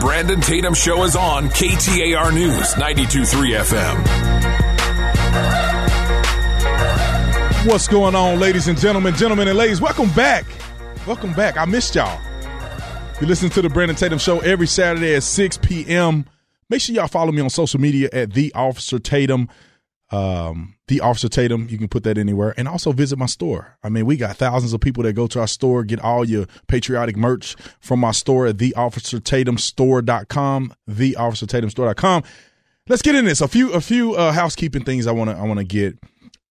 Brandon 0.00 0.40
Tatum 0.40 0.74
Show 0.74 1.02
is 1.04 1.16
on 1.16 1.48
KTAR 1.48 2.32
News 2.34 2.74
92.3 2.74 3.58
FM. 3.60 3.96
What's 7.66 7.88
going 7.88 8.14
on, 8.14 8.38
ladies 8.38 8.68
and 8.68 8.78
gentlemen, 8.78 9.14
gentlemen 9.16 9.48
and 9.48 9.56
ladies? 9.58 9.80
Welcome 9.80 10.10
back. 10.10 10.44
Welcome 11.06 11.32
back. 11.32 11.56
I 11.56 11.64
missed 11.64 11.94
y'all. 11.94 12.20
You 13.20 13.26
listen 13.26 13.48
to 13.50 13.62
the 13.62 13.68
Brandon 13.70 13.96
Tatum 13.96 14.18
Show 14.18 14.40
every 14.40 14.66
Saturday 14.66 15.14
at 15.14 15.22
6 15.22 15.58
p.m. 15.58 16.26
Make 16.68 16.82
sure 16.82 16.94
y'all 16.94 17.08
follow 17.08 17.32
me 17.32 17.40
on 17.40 17.50
social 17.50 17.80
media 17.80 18.08
at 18.12 18.32
The 18.34 18.52
Officer 18.54 18.98
Tatum 18.98 19.48
um, 20.10 20.74
the 20.88 21.00
Officer 21.00 21.28
Tatum. 21.28 21.68
You 21.68 21.78
can 21.78 21.86
put 21.88 22.04
that 22.04 22.16
anywhere, 22.18 22.54
and 22.56 22.68
also 22.68 22.92
visit 22.92 23.18
my 23.18 23.26
store. 23.26 23.76
I 23.82 23.88
mean, 23.88 24.06
we 24.06 24.16
got 24.16 24.36
thousands 24.36 24.72
of 24.72 24.80
people 24.80 25.02
that 25.02 25.14
go 25.14 25.26
to 25.26 25.40
our 25.40 25.48
store, 25.48 25.82
get 25.84 25.98
all 26.00 26.24
your 26.24 26.46
patriotic 26.68 27.16
merch 27.16 27.56
from 27.80 27.98
my 28.00 28.12
store 28.12 28.46
at 28.46 28.58
theofficertatumstore.com, 28.58 30.74
theofficertatumstore.com. 30.88 32.22
Let's 32.88 33.02
get 33.02 33.16
in 33.16 33.24
this. 33.24 33.40
A 33.40 33.48
few 33.48 33.72
a 33.72 33.80
few 33.80 34.14
uh, 34.14 34.30
housekeeping 34.32 34.84
things 34.84 35.08
I 35.08 35.12
want 35.12 35.30
to 35.30 35.36
I 35.36 35.42
want 35.42 35.58
to 35.58 35.64
get 35.64 35.98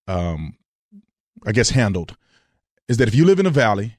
um 0.07 0.57
I 1.45 1.53
guess 1.53 1.69
handled 1.69 2.17
is 2.87 2.97
that 2.97 3.07
if 3.07 3.15
you 3.15 3.25
live 3.25 3.39
in 3.39 3.45
the 3.45 3.51
valley, 3.51 3.95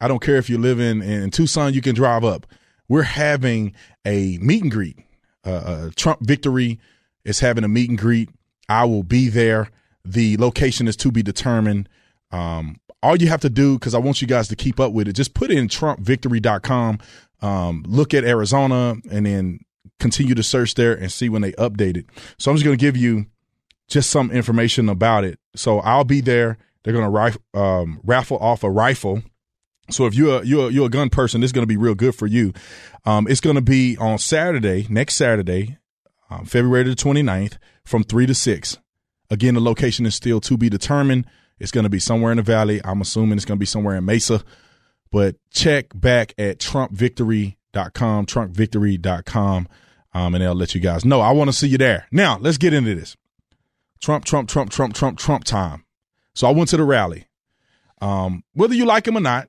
I 0.00 0.08
don't 0.08 0.20
care 0.20 0.36
if 0.36 0.50
you 0.50 0.58
live 0.58 0.78
in 0.78 1.00
in 1.00 1.30
Tucson, 1.30 1.72
you 1.72 1.80
can 1.80 1.94
drive 1.94 2.22
up. 2.22 2.46
We're 2.88 3.02
having 3.02 3.74
a 4.04 4.36
meet 4.42 4.62
and 4.62 4.70
greet. 4.70 4.98
Uh, 5.46 5.50
uh, 5.50 5.90
Trump 5.96 6.20
victory 6.26 6.78
is 7.24 7.40
having 7.40 7.64
a 7.64 7.68
meet 7.68 7.88
and 7.88 7.98
greet 7.98 8.28
I 8.70 8.84
will 8.84 9.02
be 9.02 9.28
there. 9.28 9.68
The 10.04 10.36
location 10.36 10.86
is 10.88 10.96
to 10.98 11.10
be 11.10 11.22
determined. 11.22 11.88
Um, 12.30 12.80
all 13.02 13.16
you 13.16 13.28
have 13.28 13.40
to 13.40 13.50
do, 13.50 13.78
because 13.78 13.94
I 13.94 13.98
want 13.98 14.22
you 14.22 14.28
guys 14.28 14.48
to 14.48 14.56
keep 14.56 14.78
up 14.78 14.92
with 14.92 15.08
it, 15.08 15.14
just 15.14 15.34
put 15.34 15.50
in 15.50 15.66
TrumpVictory.com, 15.66 16.98
um, 17.42 17.84
look 17.86 18.14
at 18.14 18.24
Arizona, 18.24 18.94
and 19.10 19.26
then 19.26 19.60
continue 19.98 20.34
to 20.36 20.42
search 20.42 20.74
there 20.74 20.94
and 20.94 21.10
see 21.10 21.28
when 21.28 21.42
they 21.42 21.52
update 21.52 21.96
it. 21.96 22.06
So 22.38 22.50
I'm 22.50 22.56
just 22.56 22.64
going 22.64 22.78
to 22.78 22.80
give 22.80 22.96
you 22.96 23.26
just 23.88 24.08
some 24.08 24.30
information 24.30 24.88
about 24.88 25.24
it. 25.24 25.40
So 25.56 25.80
I'll 25.80 26.04
be 26.04 26.20
there. 26.20 26.56
They're 26.84 26.94
going 26.94 27.12
to 27.12 27.58
um, 27.60 28.00
raffle 28.04 28.38
off 28.38 28.62
a 28.62 28.70
rifle. 28.70 29.22
So 29.90 30.06
if 30.06 30.14
you're 30.14 30.42
a, 30.42 30.46
you're 30.46 30.68
a, 30.68 30.72
you're 30.72 30.86
a 30.86 30.90
gun 30.90 31.10
person, 31.10 31.40
this 31.40 31.48
is 31.48 31.52
going 31.52 31.64
to 31.64 31.66
be 31.66 31.76
real 31.76 31.96
good 31.96 32.14
for 32.14 32.28
you. 32.28 32.52
Um, 33.04 33.26
it's 33.26 33.40
going 33.40 33.56
to 33.56 33.62
be 33.62 33.96
on 33.96 34.18
Saturday, 34.18 34.86
next 34.88 35.16
Saturday, 35.16 35.78
um, 36.30 36.44
February 36.44 36.84
the 36.84 36.90
29th 36.90 37.58
from 37.84 38.04
3 38.04 38.26
to 38.26 38.34
6. 38.34 38.78
Again, 39.30 39.54
the 39.54 39.60
location 39.60 40.06
is 40.06 40.14
still 40.14 40.40
to 40.40 40.56
be 40.56 40.68
determined. 40.68 41.26
It's 41.58 41.70
going 41.70 41.84
to 41.84 41.90
be 41.90 41.98
somewhere 41.98 42.32
in 42.32 42.38
the 42.38 42.42
valley. 42.42 42.80
I'm 42.84 43.00
assuming 43.00 43.36
it's 43.36 43.44
going 43.44 43.58
to 43.58 43.60
be 43.60 43.66
somewhere 43.66 43.96
in 43.96 44.04
Mesa. 44.04 44.42
But 45.12 45.36
check 45.50 45.86
back 45.94 46.34
at 46.38 46.58
trumpvictory.com, 46.58 48.26
trumpvictory.com, 48.26 49.68
um, 50.14 50.34
and 50.34 50.42
they'll 50.42 50.54
let 50.54 50.74
you 50.74 50.80
guys 50.80 51.04
know. 51.04 51.20
I 51.20 51.32
want 51.32 51.48
to 51.48 51.56
see 51.56 51.68
you 51.68 51.78
there. 51.78 52.06
Now, 52.10 52.38
let's 52.38 52.58
get 52.58 52.72
into 52.72 52.94
this. 52.94 53.16
Trump, 54.00 54.24
Trump, 54.24 54.48
Trump, 54.48 54.70
Trump, 54.70 54.94
Trump, 54.94 55.18
Trump 55.18 55.44
time. 55.44 55.84
So 56.34 56.48
I 56.48 56.52
went 56.52 56.70
to 56.70 56.76
the 56.76 56.84
rally. 56.84 57.26
Um, 58.00 58.44
whether 58.54 58.74
you 58.74 58.86
like 58.86 59.06
him 59.06 59.16
or 59.16 59.20
not, 59.20 59.48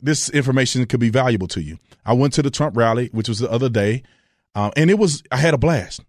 this 0.00 0.28
information 0.30 0.84
could 0.86 1.00
be 1.00 1.10
valuable 1.10 1.48
to 1.48 1.62
you. 1.62 1.78
I 2.04 2.12
went 2.12 2.34
to 2.34 2.42
the 2.42 2.50
Trump 2.50 2.76
rally, 2.76 3.08
which 3.12 3.28
was 3.28 3.38
the 3.38 3.50
other 3.50 3.68
day. 3.68 4.02
Um, 4.54 4.72
and 4.76 4.90
it 4.90 4.98
was, 4.98 5.22
I 5.30 5.36
had 5.36 5.54
a 5.54 5.58
blast. 5.58 6.00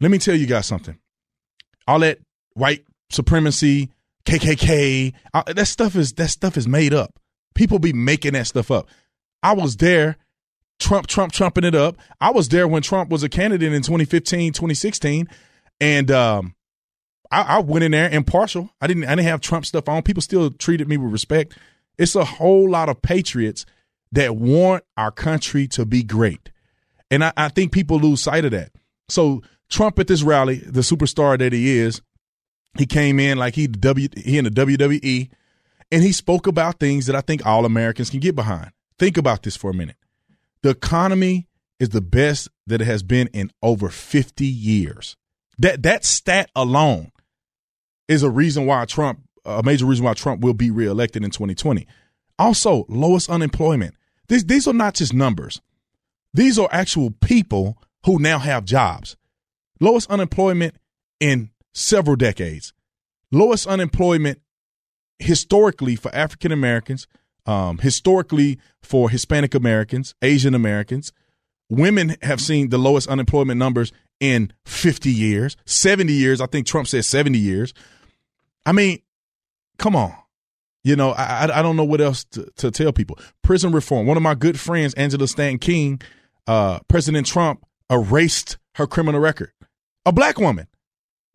Let 0.00 0.10
me 0.10 0.18
tell 0.18 0.34
you 0.34 0.46
guys 0.46 0.66
something. 0.66 0.98
All 1.86 2.00
that 2.00 2.18
white 2.54 2.84
supremacy, 3.10 3.90
KKK, 4.24 5.14
uh, 5.32 5.42
that 5.52 5.66
stuff 5.66 5.96
is, 5.96 6.12
that 6.14 6.28
stuff 6.28 6.56
is 6.56 6.68
made 6.68 6.94
up. 6.94 7.18
People 7.54 7.78
be 7.78 7.92
making 7.92 8.34
that 8.34 8.46
stuff 8.46 8.70
up. 8.70 8.88
I 9.42 9.54
was 9.54 9.76
there, 9.76 10.16
Trump, 10.78 11.06
Trump, 11.06 11.32
trumping 11.32 11.64
it 11.64 11.74
up. 11.74 11.96
I 12.20 12.30
was 12.30 12.48
there 12.48 12.68
when 12.68 12.82
Trump 12.82 13.10
was 13.10 13.22
a 13.22 13.28
candidate 13.28 13.72
in 13.72 13.82
2015, 13.82 14.52
2016. 14.52 15.28
And, 15.80 16.10
um, 16.10 16.54
I, 17.30 17.42
I 17.42 17.58
went 17.60 17.84
in 17.84 17.92
there 17.92 18.10
impartial. 18.10 18.70
I 18.80 18.86
didn't, 18.86 19.04
I 19.04 19.10
didn't 19.10 19.26
have 19.26 19.40
Trump 19.40 19.64
stuff 19.64 19.88
on. 19.88 20.02
People 20.02 20.22
still 20.22 20.50
treated 20.50 20.88
me 20.88 20.96
with 20.96 21.12
respect. 21.12 21.56
It's 21.98 22.16
a 22.16 22.24
whole 22.24 22.68
lot 22.68 22.88
of 22.88 23.02
patriots 23.02 23.66
that 24.12 24.36
want 24.36 24.84
our 24.96 25.10
country 25.10 25.68
to 25.68 25.84
be 25.84 26.02
great. 26.02 26.49
And 27.10 27.24
I, 27.24 27.32
I 27.36 27.48
think 27.48 27.72
people 27.72 27.98
lose 27.98 28.22
sight 28.22 28.44
of 28.44 28.52
that. 28.52 28.72
So 29.08 29.42
Trump 29.68 29.98
at 29.98 30.06
this 30.06 30.22
rally, 30.22 30.56
the 30.56 30.80
superstar 30.80 31.38
that 31.38 31.52
he 31.52 31.78
is, 31.78 32.00
he 32.78 32.86
came 32.86 33.18
in 33.18 33.38
like 33.38 33.54
he 33.54 33.66
W 33.66 34.08
he 34.16 34.38
in 34.38 34.44
the 34.44 34.50
WWE, 34.50 35.28
and 35.90 36.02
he 36.02 36.12
spoke 36.12 36.46
about 36.46 36.78
things 36.78 37.06
that 37.06 37.16
I 37.16 37.20
think 37.20 37.44
all 37.44 37.64
Americans 37.64 38.10
can 38.10 38.20
get 38.20 38.36
behind. 38.36 38.70
Think 38.98 39.16
about 39.16 39.42
this 39.42 39.56
for 39.56 39.70
a 39.70 39.74
minute. 39.74 39.96
The 40.62 40.70
economy 40.70 41.48
is 41.78 41.88
the 41.88 42.00
best 42.00 42.48
that 42.66 42.80
it 42.80 42.84
has 42.84 43.02
been 43.02 43.28
in 43.28 43.50
over 43.62 43.88
50 43.88 44.44
years. 44.44 45.16
That 45.58 45.82
that 45.82 46.04
stat 46.04 46.50
alone 46.54 47.10
is 48.08 48.22
a 48.22 48.30
reason 48.30 48.66
why 48.66 48.84
Trump, 48.84 49.20
a 49.44 49.62
major 49.62 49.86
reason 49.86 50.04
why 50.04 50.14
Trump 50.14 50.42
will 50.42 50.54
be 50.54 50.70
reelected 50.70 51.24
in 51.24 51.30
2020. 51.30 51.86
Also, 52.38 52.86
lowest 52.88 53.28
unemployment. 53.28 53.94
These 54.28 54.44
these 54.44 54.68
are 54.68 54.74
not 54.74 54.94
just 54.94 55.12
numbers. 55.12 55.60
These 56.32 56.58
are 56.58 56.68
actual 56.70 57.10
people 57.10 57.78
who 58.06 58.18
now 58.18 58.38
have 58.38 58.64
jobs. 58.64 59.16
Lowest 59.80 60.10
unemployment 60.10 60.74
in 61.18 61.50
several 61.72 62.16
decades. 62.16 62.72
Lowest 63.32 63.66
unemployment 63.66 64.40
historically 65.18 65.96
for 65.96 66.14
African 66.14 66.52
Americans, 66.52 67.06
um, 67.46 67.78
historically 67.78 68.58
for 68.82 69.10
Hispanic 69.10 69.54
Americans, 69.54 70.14
Asian 70.22 70.54
Americans. 70.54 71.12
Women 71.68 72.16
have 72.22 72.40
seen 72.40 72.70
the 72.70 72.78
lowest 72.78 73.08
unemployment 73.08 73.58
numbers 73.58 73.92
in 74.18 74.52
50 74.64 75.10
years, 75.10 75.56
70 75.66 76.12
years. 76.12 76.40
I 76.40 76.46
think 76.46 76.66
Trump 76.66 76.88
said 76.88 77.04
70 77.04 77.38
years. 77.38 77.72
I 78.66 78.72
mean, 78.72 79.00
come 79.78 79.94
on. 79.94 80.14
You 80.82 80.96
know, 80.96 81.10
I, 81.10 81.58
I 81.58 81.62
don't 81.62 81.76
know 81.76 81.84
what 81.84 82.00
else 82.00 82.24
to, 82.24 82.48
to 82.56 82.70
tell 82.70 82.92
people. 82.92 83.18
Prison 83.42 83.70
reform. 83.70 84.06
One 84.06 84.16
of 84.16 84.22
my 84.22 84.34
good 84.34 84.58
friends, 84.58 84.94
Angela 84.94 85.28
Stanton 85.28 85.58
King, 85.58 86.00
uh, 86.50 86.80
President 86.88 87.28
Trump 87.28 87.64
erased 87.88 88.58
her 88.74 88.88
criminal 88.88 89.20
record. 89.20 89.52
A 90.04 90.10
black 90.10 90.36
woman 90.36 90.66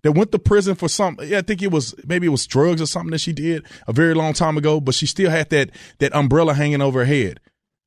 that 0.03 0.11
went 0.11 0.33
to 0.33 0.39
prison 0.39 0.75
for 0.75 0.89
some 0.89 1.17
yeah, 1.23 1.37
I 1.37 1.41
think 1.41 1.61
it 1.61 1.71
was 1.71 1.95
maybe 2.05 2.27
it 2.27 2.31
was 2.31 2.45
drugs 2.45 2.81
or 2.81 2.85
something 2.85 3.11
that 3.11 3.21
she 3.21 3.31
did 3.31 3.65
a 3.87 3.93
very 3.93 4.13
long 4.13 4.33
time 4.33 4.57
ago, 4.57 4.81
but 4.81 4.93
she 4.93 5.05
still 5.05 5.31
had 5.31 5.49
that 5.51 5.69
that 5.99 6.13
umbrella 6.13 6.53
hanging 6.53 6.81
over 6.81 6.99
her 6.99 7.05
head. 7.05 7.39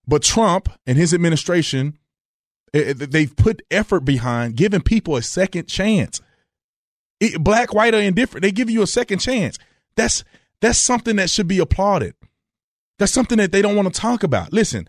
But 0.07 0.23
Trump 0.23 0.71
and 0.87 0.97
his 0.97 1.13
administration 1.13 1.99
it, 2.73 3.03
it, 3.03 3.11
they've 3.11 3.37
put 3.37 3.61
effort 3.71 4.01
behind 4.01 4.57
giving 4.57 4.81
people 4.81 5.15
a 5.15 5.23
second 5.23 5.69
chance. 5.69 6.23
It, 7.21 7.45
black, 7.45 7.75
white, 7.75 7.95
or 7.95 8.01
indifferent, 8.01 8.43
they 8.43 8.53
give 8.53 8.71
you 8.71 8.81
a 8.81 8.87
second 8.87 9.19
chance. 9.19 9.59
That's 9.97 10.25
that's 10.63 10.79
something 10.79 11.17
that 11.17 11.29
should 11.29 11.47
be 11.47 11.59
applauded. 11.59 12.15
That's 12.99 13.13
something 13.13 13.37
that 13.37 13.53
they 13.53 13.61
don't 13.61 13.77
want 13.77 13.93
to 13.93 14.01
talk 14.01 14.23
about. 14.23 14.51
Listen, 14.51 14.89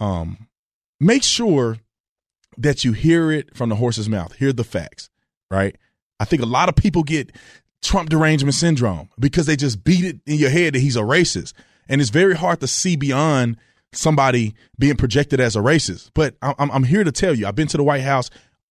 um, 0.00 0.48
make 1.00 1.22
sure 1.22 1.78
that 2.58 2.84
you 2.84 2.92
hear 2.92 3.30
it 3.30 3.54
from 3.56 3.68
the 3.68 3.76
horse's 3.76 4.08
mouth. 4.08 4.34
Hear 4.36 4.52
the 4.52 4.64
facts, 4.64 5.10
right? 5.50 5.76
I 6.18 6.24
think 6.24 6.42
a 6.42 6.46
lot 6.46 6.68
of 6.68 6.76
people 6.76 7.02
get 7.02 7.32
Trump 7.82 8.08
derangement 8.08 8.54
syndrome 8.54 9.10
because 9.18 9.46
they 9.46 9.56
just 9.56 9.84
beat 9.84 10.04
it 10.04 10.20
in 10.26 10.36
your 10.36 10.50
head 10.50 10.74
that 10.74 10.80
he's 10.80 10.96
a 10.96 11.00
racist. 11.00 11.52
And 11.88 12.00
it's 12.00 12.10
very 12.10 12.34
hard 12.34 12.60
to 12.60 12.66
see 12.66 12.96
beyond 12.96 13.58
somebody 13.92 14.54
being 14.78 14.96
projected 14.96 15.40
as 15.40 15.56
a 15.56 15.60
racist. 15.60 16.10
But 16.14 16.36
I'm, 16.42 16.70
I'm 16.70 16.84
here 16.84 17.04
to 17.04 17.12
tell 17.12 17.34
you, 17.34 17.46
I've 17.46 17.54
been 17.54 17.68
to 17.68 17.76
the 17.76 17.84
White 17.84 18.02
House 18.02 18.30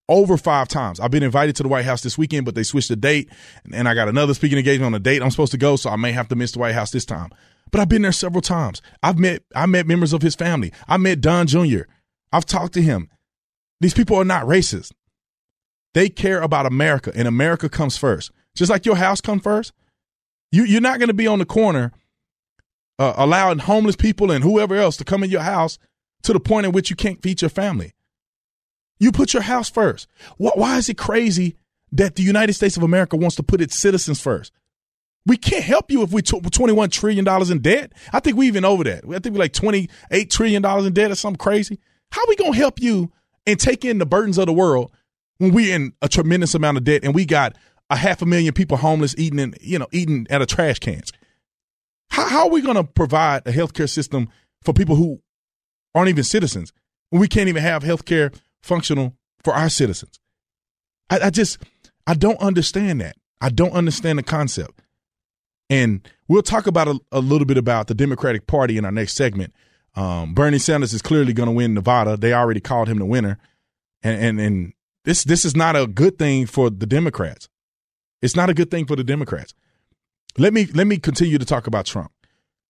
over 0.09 0.38
five 0.38 0.68
times. 0.68 1.00
I've 1.00 1.12
been 1.12 1.24
invited 1.24 1.56
to 1.58 1.64
the 1.64 1.69
White 1.69 1.85
House 1.85 2.02
this 2.02 2.18
weekend, 2.18 2.46
but 2.46 2.56
they 2.56 2.64
switched 2.64 2.90
the 2.90 2.96
date. 2.96 3.30
And 3.74 3.88
I 3.88 3.94
got 3.94 4.08
another 4.08 4.34
speaking 4.34 4.58
engagement 4.58 4.88
on 4.88 4.91
the 4.91 5.00
date 5.00 5.22
I'm 5.22 5.31
supposed 5.31 5.52
to 5.53 5.58
go, 5.58 5.75
so 5.75 5.90
I 5.90 5.96
may 5.96 6.12
have 6.12 6.28
to 6.30 6.35
miss 6.35 6.52
the 6.52 6.59
White 6.59 6.75
House 6.75 6.91
this 6.91 7.06
time. 7.06 7.30
But 7.72 7.81
I've 7.81 7.90
been 7.90 8.03
there 8.03 8.12
several 8.12 8.41
times. 8.41 8.81
I've 9.02 9.18
met 9.18 9.44
I 9.56 9.66
met 9.66 9.88
members 9.88 10.14
of 10.14 10.22
his 10.22 10.35
family. 10.35 10.72
I 10.88 10.97
met 10.97 11.22
Don 11.22 11.47
Jr. 11.47 11.84
I've 12.35 12.46
talked 12.46 12.73
to 12.73 12.81
him. 12.81 13.09
These 13.79 13.93
people 13.93 14.17
are 14.17 14.26
not 14.26 14.46
racist. 14.46 14.91
They 15.93 16.09
care 16.09 16.41
about 16.41 16.66
America, 16.66 17.11
and 17.16 17.28
America 17.28 17.70
comes 17.70 17.97
first. 17.97 18.32
Just 18.55 18.70
like 18.70 18.85
your 18.85 18.97
house 18.97 19.22
comes 19.22 19.43
first. 19.43 19.72
You, 20.52 20.66
you're 20.66 20.82
not 20.82 20.99
going 20.99 21.08
to 21.08 21.14
be 21.14 21.28
on 21.28 21.40
the 21.40 21.46
corner 21.46 21.93
uh, 22.99 23.14
allowing 23.16 23.59
homeless 23.59 23.96
people 23.96 24.32
and 24.32 24.43
whoever 24.43 24.76
else 24.76 24.97
to 24.97 25.05
come 25.05 25.23
in 25.23 25.29
your 25.29 25.41
house 25.41 25.79
to 26.23 26.34
the 26.34 26.40
point 26.40 26.66
in 26.66 26.73
which 26.73 26.90
you 26.90 26.96
can't 26.96 27.22
feed 27.22 27.41
your 27.41 27.49
family. 27.49 27.93
You 28.99 29.11
put 29.11 29.34
your 29.34 29.43
house 29.43 29.70
first. 29.70 30.08
Why, 30.37 30.52
why 30.55 30.78
is 30.78 30.90
it 30.90 30.97
crazy 30.97 31.55
that 31.93 32.16
the 32.16 32.23
United 32.23 32.53
States 32.53 32.76
of 32.76 32.84
America 32.84 33.16
wants 33.16 33.35
to 33.37 33.43
put 33.43 33.61
its 33.61 33.76
citizens 33.76 34.20
first? 34.20 34.52
We 35.26 35.37
can't 35.37 35.64
help 35.64 35.90
you 35.90 36.03
if 36.03 36.11
we 36.11 36.22
took 36.22 36.43
$21 36.43 36.91
trillion 36.91 37.26
in 37.52 37.59
debt. 37.59 37.93
I 38.11 38.20
think 38.20 38.37
we 38.37 38.47
even 38.47 38.66
over 38.66 38.84
that. 38.84 39.05
I 39.05 39.20
think 39.20 39.35
we're 39.35 39.40
like 39.40 39.53
$28 39.53 40.29
trillion 40.29 40.66
in 40.66 40.93
debt 40.93 41.11
or 41.11 41.16
something 41.16 41.37
crazy. 41.37 41.79
How 42.11 42.22
are 42.22 42.29
we 42.29 42.35
going 42.35 42.53
to 42.53 42.57
help 42.57 42.81
you 42.81 43.11
and 43.46 43.59
take 43.59 43.85
in 43.85 43.97
the 43.97 44.05
burdens 44.05 44.37
of 44.37 44.46
the 44.46 44.53
world 44.53 44.91
when 45.37 45.53
we're 45.53 45.75
in 45.75 45.93
a 46.02 46.07
tremendous 46.07 46.55
amount 46.55 46.78
of 46.78 46.84
debt 46.84 47.03
and 47.03 47.13
we 47.13 47.25
got 47.25 47.55
a 47.90 47.96
half 47.96 48.22
a 48.22 48.25
million 48.25 48.53
people 48.53 48.78
homeless 48.78 49.16
eating 49.17 49.40
in, 49.40 49.55
you 49.61 49.78
know, 49.78 49.87
eating 49.91 50.25
out 50.29 50.41
of 50.41 50.47
trash 50.47 50.79
cans? 50.79 51.11
How, 52.09 52.28
how 52.28 52.43
are 52.43 52.49
we 52.49 52.61
going 52.61 52.78
to 52.78 52.84
provide 52.84 53.46
a 53.46 53.52
healthcare 53.52 53.90
system 53.90 54.29
for 54.63 54.73
people 54.73 54.96
who 54.96 55.22
aren't 55.96 56.09
even 56.09 56.23
citizens 56.23 56.73
when 57.09 57.22
we 57.22 57.28
can't 57.28 57.49
even 57.49 57.63
have 57.63 57.84
healthcare 57.84 58.37
functional 58.61 59.16
for 59.43 59.53
our 59.53 59.69
citizens. 59.69 60.19
I, 61.09 61.19
I 61.22 61.29
just 61.29 61.58
I 62.05 62.13
don't 62.13 62.40
understand 62.40 63.01
that. 63.01 63.16
I 63.40 63.49
don't 63.49 63.72
understand 63.72 64.19
the 64.19 64.23
concept. 64.23 64.81
And 65.69 66.08
we'll 66.28 66.41
talk 66.41 66.67
about 66.67 66.87
a, 66.87 66.99
a 67.11 67.19
little 67.19 67.46
bit 67.46 67.58
about 67.58 67.87
the 67.87 67.96
Democratic 67.96 68.46
Party 68.47 68.78
in 68.78 68.85
our 68.85 68.91
next 68.91 69.16
segment. 69.16 69.53
Um, 69.96 70.34
Bernie 70.34 70.59
Sanders 70.59 70.94
is 70.94 71.02
clearly 71.02 71.34
going 71.34 71.47
to 71.47 71.56
win 71.56 71.74
Nevada. 71.74 72.18
They 72.18 72.34
already 72.34 72.59
called 72.59 72.88
him 72.88 73.00
the 73.00 73.06
winner, 73.06 73.38
and 74.03 74.22
and 74.22 74.40
and 74.40 74.74
this 75.06 75.24
this 75.24 75.46
is 75.46 75.56
not 75.56 75.76
a 75.76 75.88
good 75.88 76.18
thing 76.18 76.46
for 76.46 76.70
the 76.70 76.86
Democrats. 76.86 77.47
It's 78.22 78.36
not 78.36 78.50
a 78.50 78.53
good 78.53 78.72
thing 78.72 78.86
for 78.86 78.96
the 78.96 79.03
Democrats. 79.03 79.53
Let 80.38 80.53
me 80.53 80.66
let 80.74 80.88
me 80.88 80.97
continue 80.97 81.38
to 81.38 81.46
talk 81.46 81.68
about 81.68 81.86
Trump. 81.86 82.12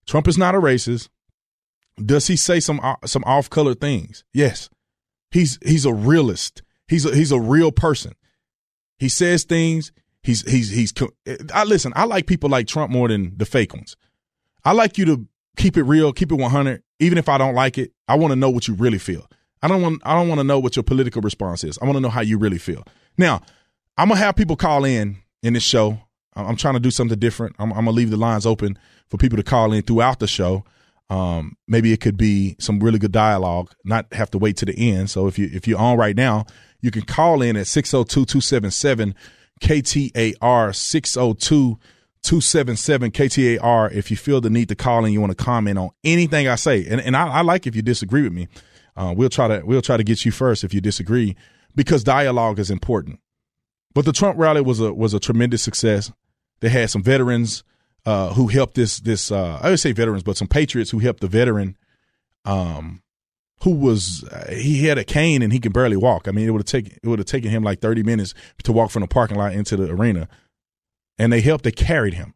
Trump 0.06 0.28
is 0.28 0.38
not 0.38 0.54
a 0.54 0.60
racist. 0.60 1.10
Does 2.04 2.28
he 2.28 2.36
say 2.36 2.60
some 2.60 2.80
uh, 2.82 2.96
some 3.06 3.24
off 3.26 3.50
color 3.50 3.74
things? 3.74 4.24
Yes. 4.34 4.70
He's 5.32 5.58
he's 5.66 5.86
a 5.86 5.94
realist. 5.94 6.62
He's 6.88 7.06
a, 7.06 7.16
he's 7.16 7.32
a 7.32 7.40
real 7.40 7.72
person. 7.72 8.14
He 8.98 9.10
says 9.10 9.44
things. 9.44 9.92
He's 10.22 10.50
he's 10.50 10.70
he's. 10.70 10.94
I 11.54 11.64
listen. 11.64 11.94
I 11.96 12.06
like 12.06 12.28
people 12.28 12.50
like 12.50 12.68
Trump 12.68 12.92
more 12.92 13.08
than 13.08 13.38
the 13.38 13.46
fake 13.46 13.74
ones. 13.74 13.96
I 14.64 14.74
like 14.74 14.98
you 14.98 15.06
to 15.06 15.28
keep 15.56 15.78
it 15.78 15.84
real, 15.84 16.14
keep 16.14 16.32
it 16.32 16.36
100. 16.36 16.84
Even 17.00 17.18
if 17.18 17.30
I 17.30 17.38
don't 17.38 17.56
like 17.56 17.78
it, 17.78 17.92
I 18.08 18.16
want 18.16 18.32
to 18.32 18.36
know 18.36 18.50
what 18.50 18.68
you 18.68 18.74
really 18.74 18.98
feel. 18.98 19.28
I 19.62 19.68
don't 19.68 19.82
want 19.82 20.02
I 20.06 20.14
don't 20.14 20.28
want 20.28 20.40
to 20.40 20.44
know 20.44 20.60
what 20.60 20.76
your 20.76 20.84
political 20.84 21.22
response 21.22 21.64
is. 21.64 21.78
I 21.82 21.86
want 21.86 21.96
to 21.96 22.02
know 22.02 22.10
how 22.10 22.22
you 22.22 22.38
really 22.38 22.58
feel. 22.58 22.84
Now, 23.18 23.42
I'm 23.98 24.10
gonna 24.10 24.20
have 24.20 24.36
people 24.36 24.56
call 24.56 24.86
in 24.86 25.18
in 25.42 25.54
this 25.54 25.64
show. 25.64 26.00
I'm 26.36 26.58
trying 26.58 26.74
to 26.74 26.80
do 26.80 26.92
something 26.92 27.18
different. 27.18 27.56
I'm, 27.60 27.72
I'm 27.72 27.86
gonna 27.86 27.92
leave 27.92 28.12
the 28.12 28.18
lines 28.18 28.46
open 28.46 28.78
for 29.10 29.18
people 29.18 29.38
to 29.38 29.44
call 29.44 29.74
in 29.74 29.82
throughout 29.82 30.20
the 30.20 30.28
show. 30.28 30.64
Um, 31.10 31.56
maybe 31.68 31.94
it 31.94 32.02
could 32.02 32.18
be 32.18 32.56
some 32.60 32.80
really 32.80 33.00
good 33.00 33.12
dialogue, 33.12 33.72
not 33.84 34.12
have 34.14 34.32
to 34.32 34.38
wait 34.38 34.58
to 34.58 34.66
the 34.66 34.92
end. 34.92 35.10
So 35.10 35.28
if 35.28 35.40
you 35.40 35.50
if 35.52 35.68
you're 35.68 35.80
on 35.80 35.98
right 35.98 36.16
now, 36.16 36.46
you 36.82 36.92
can 36.92 37.04
call 37.04 37.42
in 37.42 37.56
at 37.56 37.66
602-277 37.66 39.14
KTAR 39.62 40.76
602 40.76 41.80
277 42.26 43.12
KTAR 43.12 43.92
if 43.92 44.10
you 44.10 44.18
feel 44.18 44.42
the 44.42 44.50
need 44.50 44.70
to 44.70 44.76
call 44.76 45.06
in 45.06 45.14
you 45.14 45.22
want 45.22 45.38
to 45.38 45.44
comment 45.44 45.78
on 45.78 45.92
anything 46.04 46.48
I 46.48 46.56
say. 46.56 46.86
And 46.88 47.00
and 47.00 47.16
I, 47.16 47.28
I 47.28 47.42
like 47.42 47.68
if 47.68 47.76
you 47.76 47.82
disagree 47.82 48.24
with 48.24 48.34
me. 48.34 48.48
Uh, 48.98 49.14
we'll 49.16 49.30
try 49.30 49.48
to 49.48 49.64
we'll 49.64 49.82
try 49.82 49.98
to 49.98 50.04
get 50.04 50.26
you 50.26 50.32
first 50.32 50.64
if 50.64 50.74
you 50.74 50.82
disagree 50.82 51.36
because 51.76 52.04
dialogue 52.04 52.58
is 52.58 52.72
important. 52.72 53.20
But 53.94 54.06
the 54.06 54.12
Trump 54.12 54.40
rally 54.40 54.62
was 54.62 54.80
a 54.80 54.92
was 54.92 55.14
a 55.14 55.20
tremendous 55.20 55.62
success. 55.62 56.12
They 56.62 56.70
had 56.70 56.90
some 56.90 57.04
veterans 57.04 57.64
uh, 58.06 58.34
who 58.34 58.48
helped 58.48 58.76
this 58.76 59.00
this 59.00 59.32
uh, 59.32 59.60
I 59.62 59.70
would 59.70 59.80
say 59.80 59.92
veterans, 59.92 60.24
but 60.24 60.38
some 60.38 60.48
patriots 60.48 60.92
who 60.92 61.00
helped 61.00 61.22
the 61.22 61.28
veteran, 61.28 61.78
um, 62.44 63.04
who 63.64 63.72
was 63.72 64.24
uh, 64.32 64.52
he 64.52 64.86
had 64.88 64.98
a 64.98 65.04
cane 65.04 65.42
and 65.42 65.54
he 65.54 65.60
can 65.60 65.72
barely 65.72 65.98
walk. 65.98 66.28
I 66.28 66.32
mean, 66.32 66.48
it 66.48 66.52
would 66.52 66.62
have 66.62 66.66
taken 66.66 66.98
it 67.02 67.08
would 67.08 67.20
have 67.20 67.28
taken 67.28 67.52
him 67.52 67.64
like 67.64 67.82
thirty 67.82 68.04
minutes 68.04 68.34
to 68.64 68.72
walk 68.72 68.92
from 68.92 69.02
the 69.02 69.08
parking 69.08 69.38
lot 69.38 69.54
into 69.54 69.78
the 69.78 69.92
arena, 69.92 70.28
and 71.18 71.32
they 71.32 71.42
helped. 71.42 71.64
They 71.64 71.72
carried 71.72 72.14
him. 72.14 72.34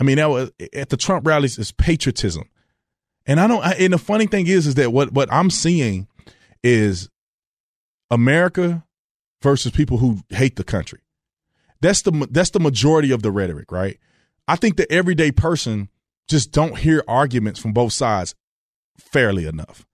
I 0.00 0.04
mean, 0.04 0.16
that 0.16 0.30
was 0.30 0.50
at 0.74 0.90
the 0.90 0.96
Trump 0.96 1.26
rallies 1.26 1.58
is 1.58 1.72
patriotism, 1.72 2.44
and 3.26 3.40
I 3.40 3.46
don't. 3.46 3.64
I, 3.64 3.72
and 3.72 3.92
the 3.92 3.98
funny 3.98 4.26
thing 4.26 4.46
is, 4.46 4.66
is 4.66 4.74
that 4.74 4.92
what 4.92 5.12
what 5.12 5.32
I'm 5.32 5.50
seeing 5.50 6.06
is 6.62 7.08
America 8.10 8.84
versus 9.42 9.72
people 9.72 9.98
who 9.98 10.20
hate 10.30 10.56
the 10.56 10.64
country. 10.64 11.00
That's 11.80 12.02
the 12.02 12.28
that's 12.30 12.50
the 12.50 12.60
majority 12.60 13.10
of 13.10 13.22
the 13.22 13.30
rhetoric, 13.30 13.72
right? 13.72 13.98
I 14.48 14.56
think 14.56 14.76
the 14.76 14.90
everyday 14.90 15.32
person 15.32 15.88
just 16.28 16.52
don't 16.52 16.78
hear 16.78 17.02
arguments 17.06 17.60
from 17.60 17.72
both 17.72 17.92
sides 17.92 18.34
fairly 18.98 19.46
enough, 19.46 19.86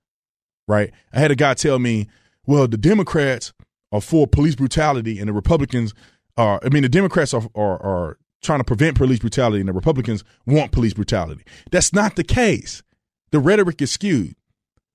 right? 0.66 0.92
I 1.12 1.20
had 1.20 1.30
a 1.30 1.36
guy 1.36 1.54
tell 1.54 1.78
me, 1.78 2.08
well, 2.46 2.69
the 2.69 2.76
Democrats 2.76 3.52
are 3.90 4.00
for 4.00 4.26
police 4.26 4.54
brutality 4.54 5.19
and 5.19 5.28
the 5.28 5.32
Republicans 5.32 5.94
are, 6.37 6.61
I 6.64 6.69
mean, 6.69 6.82
the 6.82 6.88
Democrats 6.88 7.34
are, 7.34 7.43
are, 7.55 7.82
are 7.82 8.19
trying 8.43 8.61
to 8.61 8.64
prevent 8.64 8.96
police 8.96 9.19
brutality 9.19 9.61
and 9.61 9.69
the 9.69 9.73
Republicans 9.73 10.25
want 10.46 10.73
police 10.73 10.94
brutality. 10.94 11.44
That's 11.70 11.93
not 11.93 12.17
the 12.17 12.25
case. 12.25 12.82
The 13.31 13.38
rhetoric 13.38 13.81
is 13.81 13.90
skewed. 13.90 14.34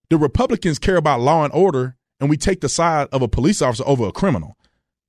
The 0.10 0.18
Republicans 0.18 0.80
care 0.80 0.98
about 0.98 1.22
law 1.22 1.44
and 1.44 1.54
order 1.54 1.96
and 2.20 2.30
we 2.30 2.38
take 2.38 2.62
the 2.62 2.70
side 2.70 3.08
of 3.12 3.22
a 3.22 3.28
police 3.28 3.62
officer 3.62 3.84
over 3.86 4.08
a 4.08 4.12
criminal. 4.12 4.58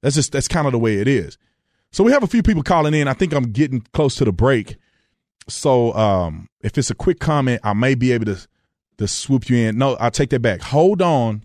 That's 0.02 0.14
just, 0.14 0.32
that's 0.32 0.48
kind 0.48 0.66
of 0.66 0.72
the 0.72 0.78
way 0.78 0.98
it 0.98 1.08
is. 1.08 1.38
So 1.90 2.04
we 2.04 2.12
have 2.12 2.22
a 2.22 2.28
few 2.28 2.42
people 2.42 2.62
calling 2.62 2.94
in. 2.94 3.08
I 3.08 3.14
think 3.14 3.32
I'm 3.32 3.50
getting 3.50 3.80
close 3.92 4.14
to 4.16 4.24
the 4.24 4.32
break. 4.32 4.76
So 5.48 5.94
um, 5.94 6.48
if 6.60 6.76
it's 6.76 6.90
a 6.90 6.94
quick 6.94 7.18
comment, 7.18 7.60
I 7.64 7.72
may 7.72 7.94
be 7.94 8.12
able 8.12 8.26
to 8.26 8.46
to 8.98 9.08
swoop 9.08 9.48
you 9.48 9.56
in. 9.56 9.78
No, 9.78 9.94
I'll 9.94 10.10
take 10.10 10.30
that 10.30 10.42
back. 10.42 10.60
Hold 10.60 11.00
on. 11.00 11.44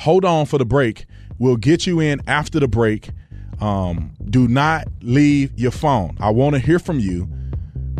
Hold 0.00 0.24
on 0.24 0.46
for 0.46 0.58
the 0.58 0.64
break. 0.64 1.06
We'll 1.38 1.56
get 1.56 1.86
you 1.86 2.00
in 2.00 2.20
after 2.26 2.60
the 2.60 2.68
break. 2.68 3.10
Um, 3.60 4.12
do 4.28 4.46
not 4.48 4.86
leave 5.02 5.52
your 5.58 5.70
phone. 5.70 6.16
I 6.20 6.30
want 6.30 6.54
to 6.54 6.60
hear 6.60 6.78
from 6.78 6.98
you. 7.00 7.28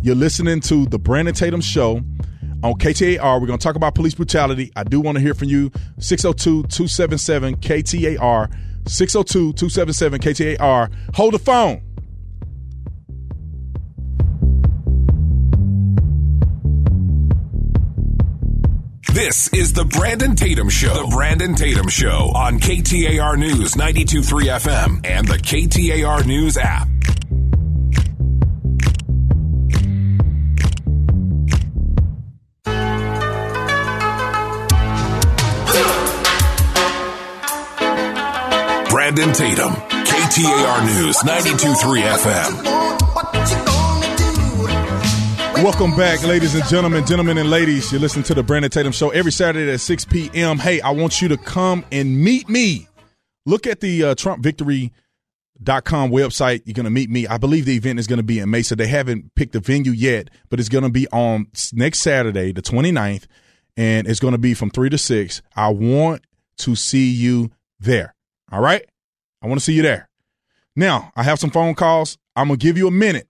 You're 0.02 0.14
listening 0.14 0.60
to 0.62 0.86
the 0.86 0.98
Brandon 0.98 1.34
Tatum 1.34 1.60
Show 1.60 1.96
on 2.62 2.74
KTAR. 2.74 3.40
We're 3.40 3.46
going 3.46 3.58
to 3.58 3.62
talk 3.62 3.76
about 3.76 3.94
police 3.94 4.14
brutality. 4.14 4.70
I 4.76 4.84
do 4.84 5.00
want 5.00 5.16
to 5.16 5.22
hear 5.22 5.34
from 5.34 5.48
you. 5.48 5.70
602 5.98 6.62
277 6.68 7.56
KTAR. 7.56 8.52
602 8.88 9.52
277 9.54 10.20
KTAR. 10.20 10.92
Hold 11.14 11.34
the 11.34 11.38
phone. 11.38 11.82
This 19.18 19.52
is 19.52 19.72
the 19.72 19.84
Brandon 19.84 20.36
Tatum 20.36 20.68
Show. 20.68 20.94
The 20.94 21.08
Brandon 21.12 21.52
Tatum 21.56 21.88
Show 21.88 22.30
on 22.36 22.60
KTAR 22.60 23.36
News 23.36 23.74
923 23.74 24.46
FM 24.46 25.04
and 25.04 25.26
the 25.26 25.34
KTAR 25.34 26.24
News 26.24 26.56
app. 26.56 26.86
Brandon 38.88 39.32
Tatum, 39.32 39.72
KTAR 39.72 40.86
News 40.86 41.24
923 41.24 42.02
FM. 42.02 42.87
Welcome 45.62 45.96
back, 45.96 46.22
ladies 46.22 46.54
and 46.54 46.64
gentlemen, 46.66 47.04
gentlemen 47.04 47.36
and 47.36 47.50
ladies. 47.50 47.90
You 47.90 47.98
listen 47.98 48.22
to 48.22 48.32
the 48.32 48.44
Brandon 48.44 48.70
Tatum 48.70 48.92
Show 48.92 49.10
every 49.10 49.32
Saturday 49.32 49.72
at 49.72 49.80
6 49.80 50.04
p.m. 50.04 50.56
Hey, 50.56 50.80
I 50.80 50.90
want 50.90 51.20
you 51.20 51.26
to 51.26 51.36
come 51.36 51.84
and 51.90 52.22
meet 52.22 52.48
me. 52.48 52.86
Look 53.44 53.66
at 53.66 53.80
the 53.80 54.04
uh, 54.04 54.14
TrumpVictory.com 54.14 56.10
website. 56.12 56.62
You're 56.64 56.74
going 56.74 56.84
to 56.84 56.90
meet 56.90 57.10
me. 57.10 57.26
I 57.26 57.38
believe 57.38 57.64
the 57.64 57.74
event 57.74 57.98
is 57.98 58.06
going 58.06 58.18
to 58.18 58.22
be 58.22 58.38
in 58.38 58.48
Mesa. 58.50 58.76
They 58.76 58.86
haven't 58.86 59.34
picked 59.34 59.52
the 59.52 59.58
venue 59.58 59.90
yet, 59.90 60.30
but 60.48 60.60
it's 60.60 60.68
going 60.68 60.84
to 60.84 60.90
be 60.90 61.08
on 61.08 61.48
next 61.72 61.98
Saturday, 61.98 62.52
the 62.52 62.62
29th, 62.62 63.26
and 63.76 64.06
it's 64.06 64.20
going 64.20 64.32
to 64.32 64.38
be 64.38 64.54
from 64.54 64.70
3 64.70 64.90
to 64.90 64.98
6. 64.98 65.42
I 65.56 65.70
want 65.70 66.22
to 66.58 66.76
see 66.76 67.10
you 67.10 67.50
there. 67.80 68.14
All 68.52 68.60
right? 68.60 68.84
I 69.42 69.48
want 69.48 69.58
to 69.58 69.64
see 69.64 69.72
you 69.72 69.82
there. 69.82 70.08
Now, 70.76 71.12
I 71.16 71.24
have 71.24 71.40
some 71.40 71.50
phone 71.50 71.74
calls. 71.74 72.16
I'm 72.36 72.46
going 72.46 72.60
to 72.60 72.64
give 72.64 72.78
you 72.78 72.86
a 72.86 72.92
minute. 72.92 73.27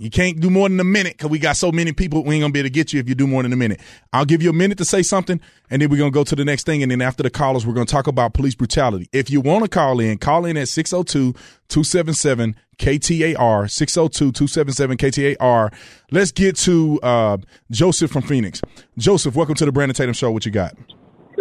You 0.00 0.10
can't 0.10 0.38
do 0.38 0.48
more 0.48 0.68
than 0.68 0.78
a 0.78 0.84
minute 0.84 1.14
because 1.14 1.28
we 1.28 1.40
got 1.40 1.56
so 1.56 1.72
many 1.72 1.90
people. 1.90 2.22
We 2.22 2.36
ain't 2.36 2.44
to 2.44 2.52
be 2.52 2.60
able 2.60 2.68
to 2.68 2.72
get 2.72 2.92
you 2.92 3.00
if 3.00 3.08
you 3.08 3.16
do 3.16 3.26
more 3.26 3.42
than 3.42 3.52
a 3.52 3.56
minute. 3.56 3.80
I'll 4.12 4.24
give 4.24 4.40
you 4.40 4.50
a 4.50 4.52
minute 4.52 4.78
to 4.78 4.84
say 4.84 5.02
something, 5.02 5.40
and 5.70 5.82
then 5.82 5.90
we're 5.90 5.96
to 6.04 6.10
go 6.12 6.22
to 6.22 6.36
the 6.36 6.44
next 6.44 6.66
thing. 6.66 6.84
And 6.84 6.92
then 6.92 7.02
after 7.02 7.24
the 7.24 7.30
callers, 7.30 7.66
we're 7.66 7.74
to 7.84 7.84
talk 7.84 8.06
about 8.06 8.32
police 8.32 8.54
brutality. 8.54 9.08
If 9.12 9.28
you 9.28 9.40
want 9.40 9.64
to 9.64 9.68
call 9.68 9.98
in, 9.98 10.18
call 10.18 10.44
in 10.44 10.56
at 10.56 10.68
602 10.68 11.32
277 11.66 12.54
KTAR, 12.78 13.68
602 13.68 14.30
277 14.30 14.96
KTAR. 14.98 15.74
Let's 16.12 16.30
get 16.30 16.54
to 16.58 17.00
uh, 17.02 17.38
Joseph 17.72 18.12
from 18.12 18.22
Phoenix. 18.22 18.62
Joseph, 18.98 19.34
welcome 19.34 19.56
to 19.56 19.64
the 19.64 19.72
Brandon 19.72 19.96
Tatum 19.96 20.14
Show. 20.14 20.30
What 20.30 20.46
you 20.46 20.52
got? 20.52 20.76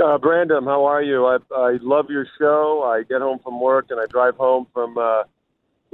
Uh, 0.04 0.18
Brandon, 0.18 0.64
how 0.64 0.84
are 0.86 1.04
you? 1.04 1.28
I, 1.28 1.38
I 1.56 1.78
love 1.84 2.08
your 2.10 2.26
show. 2.40 2.84
I 2.84 3.04
get 3.04 3.22
home 3.22 3.38
from 3.44 3.62
work 3.62 3.88
and 3.92 4.00
I 4.00 4.06
drive 4.08 4.36
home 4.36 4.66
from 4.74 4.98
uh, 4.98 5.24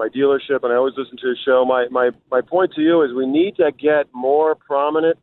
my 0.04 0.10
dealership, 0.10 0.64
and 0.64 0.74
I 0.74 0.76
always 0.76 0.94
listen 0.98 1.18
to 1.18 1.28
your 1.28 1.36
show. 1.46 1.66
My 1.66 1.88
my 1.90 2.12
my 2.32 2.42
point 2.42 2.74
to 2.76 2.82
you 2.82 3.02
is 3.04 3.14
we 3.14 3.26
need 3.26 3.56
to 3.58 3.72
get 3.72 4.08
more 4.14 4.56
prominent 4.56 5.18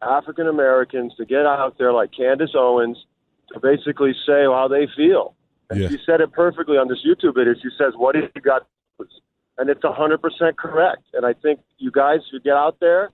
African 0.00 0.48
Americans 0.48 1.14
to 1.18 1.24
get 1.24 1.44
out 1.46 1.76
there, 1.78 1.92
like 1.92 2.10
Candace 2.16 2.54
Owens, 2.54 2.98
to 3.52 3.60
basically 3.60 4.12
say 4.26 4.44
how 4.44 4.68
they 4.68 4.86
feel. 4.96 5.34
And 5.70 5.80
Yes. 5.80 5.90
she 5.92 5.98
said 6.04 6.20
it 6.20 6.32
perfectly 6.32 6.76
on 6.76 6.88
this 6.88 6.98
YouTube 7.06 7.34
video. 7.34 7.54
She 7.54 7.70
says, 7.78 7.92
"What 7.96 8.14
have 8.14 8.30
you 8.34 8.40
got?" 8.40 8.66
And 9.58 9.68
it's 9.68 9.82
hundred 9.84 10.20
percent 10.22 10.56
correct. 10.56 11.04
And 11.12 11.26
I 11.26 11.34
think 11.34 11.60
you 11.78 11.90
guys 11.90 12.20
should 12.30 12.42
get 12.42 12.54
out 12.54 12.76
there 12.80 13.10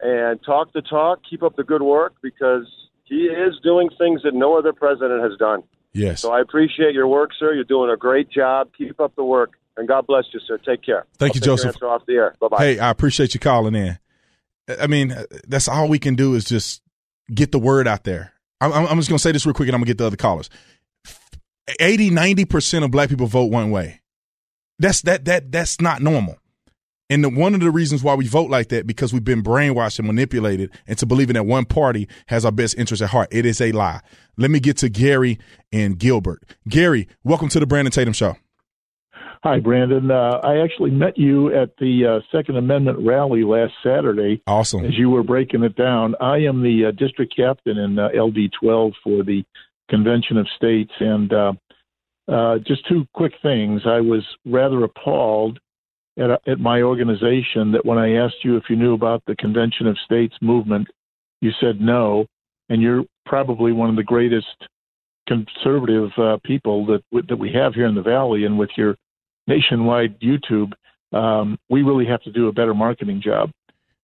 and 0.00 0.42
talk 0.42 0.72
the 0.72 0.82
talk, 0.82 1.20
keep 1.28 1.42
up 1.42 1.54
the 1.56 1.64
good 1.64 1.82
work 1.82 2.14
because 2.22 2.66
he 3.04 3.26
is 3.26 3.58
doing 3.62 3.88
things 3.98 4.22
that 4.22 4.34
no 4.34 4.56
other 4.58 4.72
president 4.72 5.22
has 5.22 5.38
done. 5.38 5.62
Yes. 5.92 6.22
So 6.22 6.32
I 6.32 6.40
appreciate 6.40 6.94
your 6.94 7.06
work, 7.06 7.30
sir. 7.38 7.52
You're 7.52 7.64
doing 7.76 7.90
a 7.90 7.96
great 7.96 8.30
job. 8.30 8.70
Keep 8.76 8.98
up 9.00 9.14
the 9.16 9.24
work, 9.24 9.52
and 9.76 9.88
God 9.88 10.06
bless 10.06 10.24
you, 10.32 10.40
sir. 10.46 10.58
Take 10.58 10.82
care. 10.82 11.06
Thank 11.18 11.32
I'll 11.32 11.36
you, 11.36 11.40
Joseph. 11.40 11.82
off 11.82 12.02
the 12.06 12.14
air. 12.14 12.34
Bye 12.40 12.48
bye. 12.48 12.58
Hey, 12.58 12.78
I 12.78 12.90
appreciate 12.90 13.34
you 13.34 13.40
calling 13.40 13.74
in. 13.74 13.98
I 14.80 14.86
mean, 14.86 15.14
that's 15.46 15.68
all 15.68 15.88
we 15.88 15.98
can 15.98 16.14
do 16.14 16.34
is 16.34 16.44
just 16.44 16.82
get 17.32 17.52
the 17.52 17.58
word 17.58 17.88
out 17.88 18.04
there. 18.04 18.32
I'm, 18.60 18.72
I'm 18.72 18.86
I'm 18.86 18.96
just 18.98 19.08
going 19.08 19.18
to 19.18 19.22
say 19.22 19.32
this 19.32 19.44
real 19.44 19.54
quick 19.54 19.68
and 19.68 19.74
I'm 19.74 19.80
going 19.80 19.86
to 19.86 19.90
get 19.90 19.98
the 19.98 20.06
other 20.06 20.16
callers. 20.16 20.50
80, 21.80 22.10
90% 22.10 22.84
of 22.84 22.90
black 22.90 23.08
people 23.08 23.26
vote 23.26 23.50
one 23.50 23.70
way. 23.70 24.00
That's 24.78 25.02
that 25.02 25.24
that 25.26 25.52
that's 25.52 25.80
not 25.80 26.02
normal. 26.02 26.38
And 27.10 27.22
the, 27.22 27.28
one 27.28 27.54
of 27.54 27.60
the 27.60 27.70
reasons 27.70 28.02
why 28.02 28.14
we 28.14 28.26
vote 28.26 28.50
like 28.50 28.68
that 28.68 28.86
because 28.86 29.12
we've 29.12 29.22
been 29.22 29.42
brainwashed 29.42 29.98
and 29.98 30.06
manipulated 30.06 30.70
into 30.86 31.04
believing 31.04 31.34
that 31.34 31.44
one 31.44 31.66
party 31.66 32.08
has 32.26 32.44
our 32.44 32.52
best 32.52 32.78
interest 32.78 33.02
at 33.02 33.10
heart. 33.10 33.28
It 33.30 33.44
is 33.44 33.60
a 33.60 33.70
lie. 33.72 34.00
Let 34.38 34.50
me 34.50 34.60
get 34.60 34.78
to 34.78 34.88
Gary 34.88 35.38
and 35.72 35.98
Gilbert. 35.98 36.42
Gary, 36.68 37.08
welcome 37.22 37.48
to 37.50 37.60
the 37.60 37.66
Brandon 37.66 37.92
Tatum 37.92 38.14
Show. 38.14 38.36
Hi, 39.44 39.58
Brandon. 39.58 40.08
Uh, 40.08 40.38
I 40.44 40.58
actually 40.58 40.92
met 40.92 41.18
you 41.18 41.52
at 41.52 41.76
the 41.78 42.06
uh, 42.06 42.20
Second 42.30 42.58
Amendment 42.58 42.98
rally 43.00 43.42
last 43.42 43.72
Saturday. 43.82 44.40
Awesome. 44.46 44.84
As 44.84 44.96
you 44.96 45.10
were 45.10 45.24
breaking 45.24 45.64
it 45.64 45.74
down, 45.74 46.14
I 46.20 46.36
am 46.38 46.62
the 46.62 46.86
uh, 46.86 46.90
district 46.92 47.34
captain 47.34 47.76
in 47.76 47.98
uh, 47.98 48.10
LD 48.14 48.52
12 48.60 48.92
for 49.02 49.24
the 49.24 49.42
Convention 49.90 50.36
of 50.36 50.46
States. 50.54 50.92
And 51.00 51.32
uh, 51.32 51.52
uh, 52.28 52.58
just 52.58 52.86
two 52.88 53.04
quick 53.14 53.32
things. 53.42 53.82
I 53.84 54.00
was 54.00 54.24
rather 54.46 54.84
appalled 54.84 55.58
at, 56.16 56.30
at 56.46 56.60
my 56.60 56.82
organization 56.82 57.72
that 57.72 57.84
when 57.84 57.98
I 57.98 58.24
asked 58.24 58.44
you 58.44 58.56
if 58.56 58.64
you 58.70 58.76
knew 58.76 58.94
about 58.94 59.24
the 59.26 59.34
Convention 59.34 59.88
of 59.88 59.98
States 60.04 60.36
movement, 60.40 60.86
you 61.40 61.50
said 61.60 61.80
no. 61.80 62.26
And 62.68 62.80
you're 62.80 63.02
probably 63.26 63.72
one 63.72 63.90
of 63.90 63.96
the 63.96 64.04
greatest 64.04 64.46
conservative 65.26 66.10
uh, 66.16 66.38
people 66.44 66.86
that 66.86 67.02
that 67.28 67.36
we 67.36 67.52
have 67.52 67.74
here 67.74 67.86
in 67.86 67.94
the 67.94 68.02
valley, 68.02 68.44
and 68.44 68.56
with 68.58 68.70
your 68.76 68.96
nationwide 69.46 70.20
YouTube, 70.20 70.72
um, 71.12 71.58
we 71.68 71.82
really 71.82 72.06
have 72.06 72.22
to 72.22 72.32
do 72.32 72.48
a 72.48 72.52
better 72.52 72.74
marketing 72.74 73.20
job. 73.22 73.50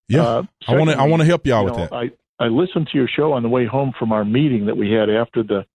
Yeah, 0.09 0.23
uh, 0.23 0.43
I 0.67 0.77
want 0.77 0.91
to 0.91 0.99
I 0.99 1.05
want 1.05 1.21
to 1.21 1.27
help 1.27 1.47
y'all 1.47 1.61
you 1.61 1.65
with 1.67 1.77
know, 1.77 1.87
that. 1.87 1.93
I 1.93 2.11
I 2.39 2.49
listened 2.49 2.89
to 2.93 2.99
your 2.99 3.09
show 3.09 3.33
on 3.33 3.43
the 3.43 3.49
way 3.49 3.67
home 3.67 3.93
from 3.99 4.13
our 4.13 4.25
meeting 4.25 4.67
that 4.67 4.77
we 4.77 4.91
had 4.91 5.11
after 5.11 5.43
the 5.43 5.67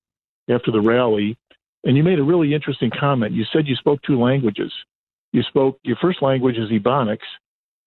after 0.50 0.72
the 0.72 0.82
rally, 0.82 1.38
and 1.84 1.96
you 1.96 2.04
made 2.04 2.20
a 2.20 2.24
really 2.24 2.54
interesting 2.54 2.92
comment. 2.98 3.34
You 3.34 3.46
said 3.52 3.68
you 3.68 3.76
spoke 3.76 4.02
two 4.02 4.20
languages. 4.20 4.72
You 5.32 5.44
spoke 5.44 5.80
your 5.84 5.98
first 6.02 6.22
language 6.22 6.58
is 6.58 6.70
Ebonics, 6.70 7.18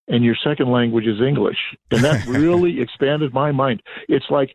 and 0.09 0.25
your 0.25 0.37
second 0.42 0.71
language 0.71 1.06
is 1.06 1.21
English, 1.21 1.59
and 1.90 2.02
that 2.04 2.26
really 2.28 2.80
expanded 2.80 3.33
my 3.33 3.52
mind. 3.52 3.83
It's 4.09 4.26
like 4.30 4.54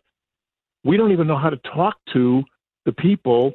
we 0.84 0.96
don't 0.96 1.12
even 1.12 1.26
know 1.26 1.38
how 1.38 1.50
to 1.50 1.58
talk 1.58 1.96
to 2.12 2.42
the 2.84 2.92
people 2.92 3.54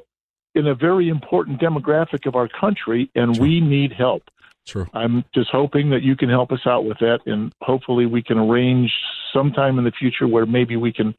in 0.58 0.66
a 0.66 0.74
very 0.74 1.08
important 1.08 1.60
demographic 1.60 2.26
of 2.26 2.34
our 2.34 2.48
country, 2.48 3.08
and 3.14 3.36
True. 3.36 3.44
we 3.44 3.60
need 3.60 3.92
help. 3.92 4.24
True. 4.66 4.86
I'm 4.92 5.24
just 5.32 5.50
hoping 5.50 5.90
that 5.90 6.02
you 6.02 6.16
can 6.16 6.28
help 6.28 6.50
us 6.50 6.66
out 6.66 6.84
with 6.84 6.98
that, 6.98 7.20
and 7.26 7.52
hopefully 7.62 8.06
we 8.06 8.22
can 8.22 8.38
arrange 8.38 8.92
sometime 9.32 9.78
in 9.78 9.84
the 9.84 9.92
future 9.92 10.26
where 10.26 10.46
maybe 10.46 10.76
we 10.76 10.92
can 10.92 11.14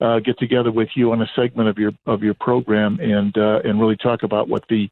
uh, 0.00 0.20
get 0.20 0.38
together 0.38 0.72
with 0.72 0.88
you 0.94 1.12
on 1.12 1.20
a 1.20 1.30
segment 1.36 1.68
of 1.68 1.76
your 1.78 1.92
of 2.06 2.22
your 2.22 2.34
program 2.34 2.98
and 2.98 3.36
uh, 3.36 3.60
and 3.62 3.78
really 3.78 3.96
talk 3.96 4.22
about 4.22 4.48
what 4.48 4.64
the 4.68 4.88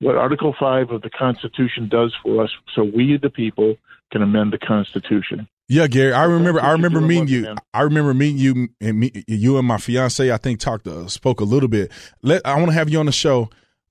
what 0.00 0.16
Article 0.16 0.54
Five 0.58 0.90
of 0.90 1.02
the 1.02 1.10
Constitution 1.10 1.88
does 1.88 2.14
for 2.22 2.42
us, 2.42 2.50
so 2.74 2.82
we 2.82 3.16
the 3.16 3.30
people 3.30 3.76
can 4.10 4.22
amend 4.22 4.52
the 4.52 4.58
Constitution. 4.58 5.48
Yeah, 5.70 5.86
Gary, 5.86 6.14
I 6.14 6.24
remember. 6.24 6.62
I 6.62 6.72
remember 6.72 7.00
meeting 7.00 7.28
you. 7.28 7.54
I 7.74 7.82
remember 7.82 8.14
meeting 8.14 8.38
you 8.38 8.68
and 8.80 9.00
me, 9.00 9.12
you 9.26 9.58
and 9.58 9.66
my 9.66 9.76
fiance. 9.76 10.32
I 10.32 10.38
think 10.38 10.60
talked 10.60 10.86
uh, 10.86 11.08
spoke 11.08 11.40
a 11.40 11.44
little 11.44 11.68
bit. 11.68 11.92
Let 12.22 12.46
I 12.46 12.56
want 12.56 12.68
to 12.68 12.72
have 12.72 12.88
you 12.88 12.98
on 12.98 13.06
the 13.06 13.12
show. 13.12 13.50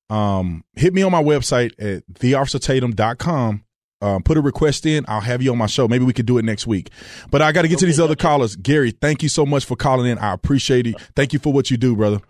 Um, 0.10 0.64
hit 0.76 0.94
me 0.94 1.04
on 1.04 1.12
my 1.12 1.22
website 1.22 1.74
at 1.80 2.04
theofficertatum.com. 2.14 3.64
Um, 4.00 4.24
put 4.24 4.38
a 4.38 4.42
request 4.42 4.86
in. 4.86 5.06
I'll 5.08 5.22
have 5.22 5.42
you 5.42 5.52
on 5.52 5.58
my 5.58 5.66
show. 5.68 5.88
Maybe 5.88 6.06
we 6.06 6.14
could 6.14 6.26
do 6.26 6.40
it 6.40 6.46
next 6.46 6.66
week. 6.66 6.90
But 7.30 7.42
I 7.42 7.52
got 7.52 7.64
to 7.64 7.68
get 7.68 7.76
okay, 7.76 7.82
to 7.82 7.86
these 7.88 8.00
other 8.00 8.16
callers. 8.16 8.56
Gary, 8.56 8.92
thank 8.92 9.22
you 9.22 9.30
so 9.30 9.46
much 9.46 9.66
for 9.66 9.76
calling 9.76 10.10
in. 10.10 10.18
I 10.18 10.34
appreciate 10.34 10.88
it. 10.88 10.96
Thank 11.16 11.34
you 11.34 11.40
for 11.40 11.54
what 11.54 11.70
you 11.70 11.78
do, 11.78 11.96
brother. 11.96 12.22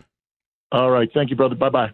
All 0.71 0.91
right, 0.91 1.09
thank 1.13 1.29
you, 1.29 1.37
brother. 1.37 1.55
Bye 1.55 1.69
bye. 1.69 1.91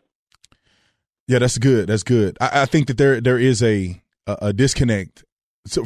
Yeah, 1.27 1.39
that's 1.39 1.57
good. 1.59 1.87
That's 1.87 2.03
good. 2.03 2.37
I, 2.41 2.63
I 2.63 2.65
think 2.65 2.87
that 2.87 2.97
there 2.97 3.21
there 3.21 3.37
is 3.37 3.61
a 3.61 4.01
a, 4.25 4.37
a 4.41 4.53
disconnect 4.53 5.23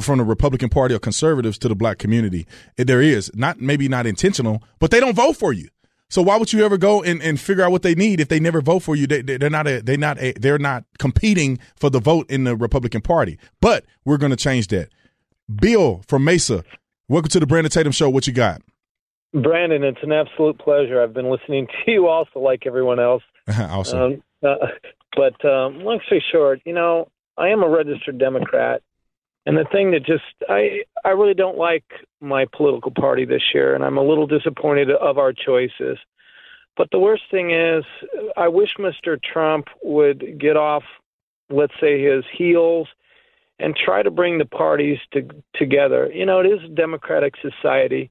from 0.00 0.18
the 0.18 0.24
Republican 0.24 0.68
Party 0.68 0.94
or 0.94 0.98
conservatives 0.98 1.58
to 1.58 1.68
the 1.68 1.74
black 1.76 1.98
community. 1.98 2.46
There 2.76 3.00
is 3.00 3.30
not 3.34 3.60
maybe 3.60 3.88
not 3.88 4.06
intentional, 4.06 4.62
but 4.78 4.90
they 4.90 5.00
don't 5.00 5.14
vote 5.14 5.36
for 5.36 5.52
you. 5.52 5.68
So 6.10 6.22
why 6.22 6.36
would 6.38 6.52
you 6.52 6.64
ever 6.64 6.78
go 6.78 7.02
and, 7.02 7.22
and 7.22 7.38
figure 7.38 7.62
out 7.62 7.70
what 7.70 7.82
they 7.82 7.94
need 7.94 8.18
if 8.18 8.28
they 8.28 8.40
never 8.40 8.62
vote 8.62 8.80
for 8.80 8.96
you? 8.96 9.06
They, 9.06 9.20
they're 9.20 9.50
not 9.50 9.66
a, 9.66 9.82
they're 9.82 9.98
not 9.98 10.18
a, 10.18 10.32
they're 10.32 10.58
not 10.58 10.84
competing 10.98 11.58
for 11.76 11.90
the 11.90 12.00
vote 12.00 12.30
in 12.30 12.44
the 12.44 12.56
Republican 12.56 13.02
Party. 13.02 13.38
But 13.60 13.84
we're 14.04 14.16
going 14.16 14.30
to 14.30 14.36
change 14.36 14.68
that. 14.68 14.88
Bill 15.54 16.02
from 16.08 16.24
Mesa, 16.24 16.64
welcome 17.08 17.28
to 17.30 17.40
the 17.40 17.46
Brandon 17.46 17.70
Tatum 17.70 17.92
Show. 17.92 18.08
What 18.08 18.26
you 18.26 18.32
got? 18.32 18.62
Brandon, 19.34 19.84
it's 19.84 20.02
an 20.02 20.12
absolute 20.12 20.58
pleasure. 20.58 21.02
I've 21.02 21.12
been 21.12 21.30
listening 21.30 21.66
to 21.84 21.92
you 21.92 22.08
also, 22.08 22.40
like 22.40 22.66
everyone 22.66 22.98
else. 22.98 23.22
awesome. 23.48 24.00
Um, 24.00 24.22
uh, 24.42 24.66
but 25.14 25.44
um, 25.44 25.80
long 25.80 26.00
story 26.06 26.24
short, 26.32 26.60
you 26.64 26.72
know, 26.72 27.08
I 27.36 27.48
am 27.48 27.62
a 27.62 27.68
registered 27.68 28.18
Democrat, 28.18 28.82
and 29.48 29.56
the 29.56 29.64
thing 29.72 29.92
that 29.92 30.04
just 30.04 30.24
I 30.50 30.82
I 31.06 31.08
really 31.08 31.32
don't 31.32 31.56
like 31.56 31.84
my 32.20 32.44
political 32.54 32.90
party 32.90 33.24
this 33.24 33.54
year, 33.54 33.74
and 33.74 33.82
I'm 33.82 33.96
a 33.96 34.02
little 34.02 34.26
disappointed 34.26 34.90
of 34.90 35.16
our 35.16 35.32
choices. 35.32 35.96
But 36.76 36.88
the 36.92 36.98
worst 36.98 37.22
thing 37.30 37.50
is, 37.50 37.82
I 38.36 38.48
wish 38.48 38.74
Mr. 38.78 39.18
Trump 39.20 39.68
would 39.82 40.38
get 40.38 40.58
off, 40.58 40.82
let's 41.48 41.72
say, 41.80 42.00
his 42.00 42.24
heels 42.30 42.88
and 43.58 43.74
try 43.74 44.02
to 44.02 44.10
bring 44.10 44.36
the 44.36 44.44
parties 44.44 44.98
to, 45.12 45.26
together. 45.54 46.10
You 46.12 46.26
know, 46.26 46.40
it 46.40 46.46
is 46.46 46.62
a 46.64 46.68
democratic 46.68 47.34
society. 47.40 48.10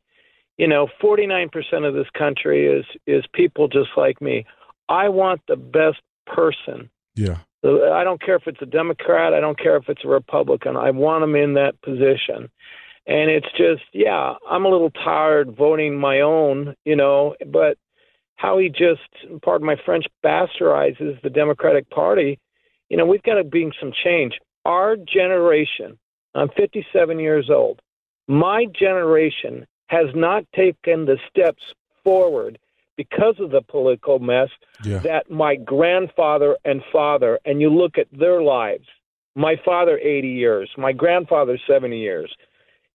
You 0.58 0.67
know, 0.67 0.88
49% 1.01 1.50
of 1.88 1.94
this 1.94 2.10
country 2.17 2.65
is 2.65 2.86
is 3.06 3.24
people 3.34 3.67
just 3.67 3.91
like 3.96 4.20
me. 4.24 4.48
I 4.89 5.10
want 5.10 5.41
the 5.48 5.56
best 5.56 6.01
person. 6.25 6.89
Yeah. 7.15 7.38
I 7.63 8.03
don't 8.03 8.21
care 8.21 8.35
if 8.35 8.47
it's 8.47 8.61
a 8.61 8.67
Democrat. 8.67 9.33
I 9.33 9.39
don't 9.39 9.59
care 9.59 9.77
if 9.77 9.89
it's 9.89 10.05
a 10.05 10.07
Republican. 10.07 10.77
I 10.77 10.91
want 10.91 11.23
them 11.23 11.35
in 11.35 11.53
that 11.55 11.81
position. 11.81 12.49
And 13.07 13.31
it's 13.31 13.47
just, 13.57 13.83
yeah, 13.93 14.33
I'm 14.49 14.65
a 14.65 14.69
little 14.69 14.91
tired 14.91 15.55
voting 15.55 15.97
my 15.97 16.21
own, 16.21 16.75
you 16.85 16.95
know, 16.95 17.35
but 17.51 17.77
how 18.35 18.57
he 18.59 18.69
just, 18.69 19.41
pardon 19.41 19.65
my 19.65 19.77
French, 19.85 20.05
bastardizes 20.23 21.19
the 21.21 21.29
Democratic 21.29 21.89
Party, 21.89 22.37
you 22.89 22.97
know, 22.97 23.05
we've 23.05 23.23
got 23.23 23.35
to 23.35 23.43
bring 23.43 23.71
some 23.79 23.91
change. 24.03 24.37
Our 24.65 24.97
generation, 24.97 25.97
I'm 26.35 26.49
57 26.49 27.19
years 27.19 27.49
old, 27.49 27.81
my 28.27 28.65
generation 28.77 29.65
has 29.87 30.07
not 30.13 30.43
taken 30.53 31.05
the 31.05 31.17
steps 31.29 31.63
forward 32.03 32.59
because 32.97 33.35
of 33.39 33.51
the 33.51 33.61
political 33.61 34.19
mess 34.19 34.49
yeah. 34.83 34.99
that 34.99 35.29
my 35.31 35.55
grandfather 35.55 36.57
and 36.65 36.81
father, 36.91 37.39
and 37.45 37.61
you 37.61 37.69
look 37.69 37.97
at 37.97 38.07
their 38.11 38.41
lives, 38.41 38.85
my 39.35 39.55
father 39.63 39.97
80 39.97 40.27
years, 40.27 40.69
my 40.77 40.91
grandfather 40.91 41.57
70 41.67 41.97
years. 41.97 42.35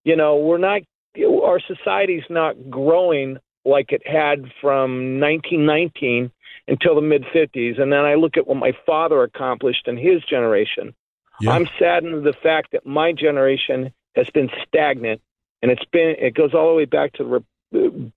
You 0.04 0.16
know, 0.16 0.36
we're 0.36 0.58
not, 0.58 0.82
our 1.16 1.60
society's 1.60 2.24
not 2.28 2.68
growing 2.68 3.38
like 3.64 3.92
it 3.92 4.02
had 4.04 4.42
from 4.60 5.20
1919 5.20 6.32
until 6.66 6.96
the 6.96 7.00
mid 7.00 7.24
50s. 7.34 7.80
And 7.80 7.92
then 7.92 8.00
I 8.00 8.14
look 8.14 8.36
at 8.36 8.46
what 8.46 8.56
my 8.56 8.72
father 8.84 9.22
accomplished 9.22 9.86
in 9.86 9.96
his 9.96 10.22
generation. 10.28 10.94
Yeah. 11.40 11.52
I'm 11.52 11.66
saddened 11.78 12.24
the 12.24 12.34
fact 12.42 12.72
that 12.72 12.86
my 12.86 13.12
generation 13.12 13.92
has 14.14 14.28
been 14.30 14.50
stagnant, 14.66 15.20
and 15.62 15.70
it's 15.70 15.84
been 15.92 16.14
it 16.18 16.34
goes 16.34 16.54
all 16.54 16.68
the 16.68 16.76
way 16.76 16.84
back 16.84 17.12
to 17.14 17.44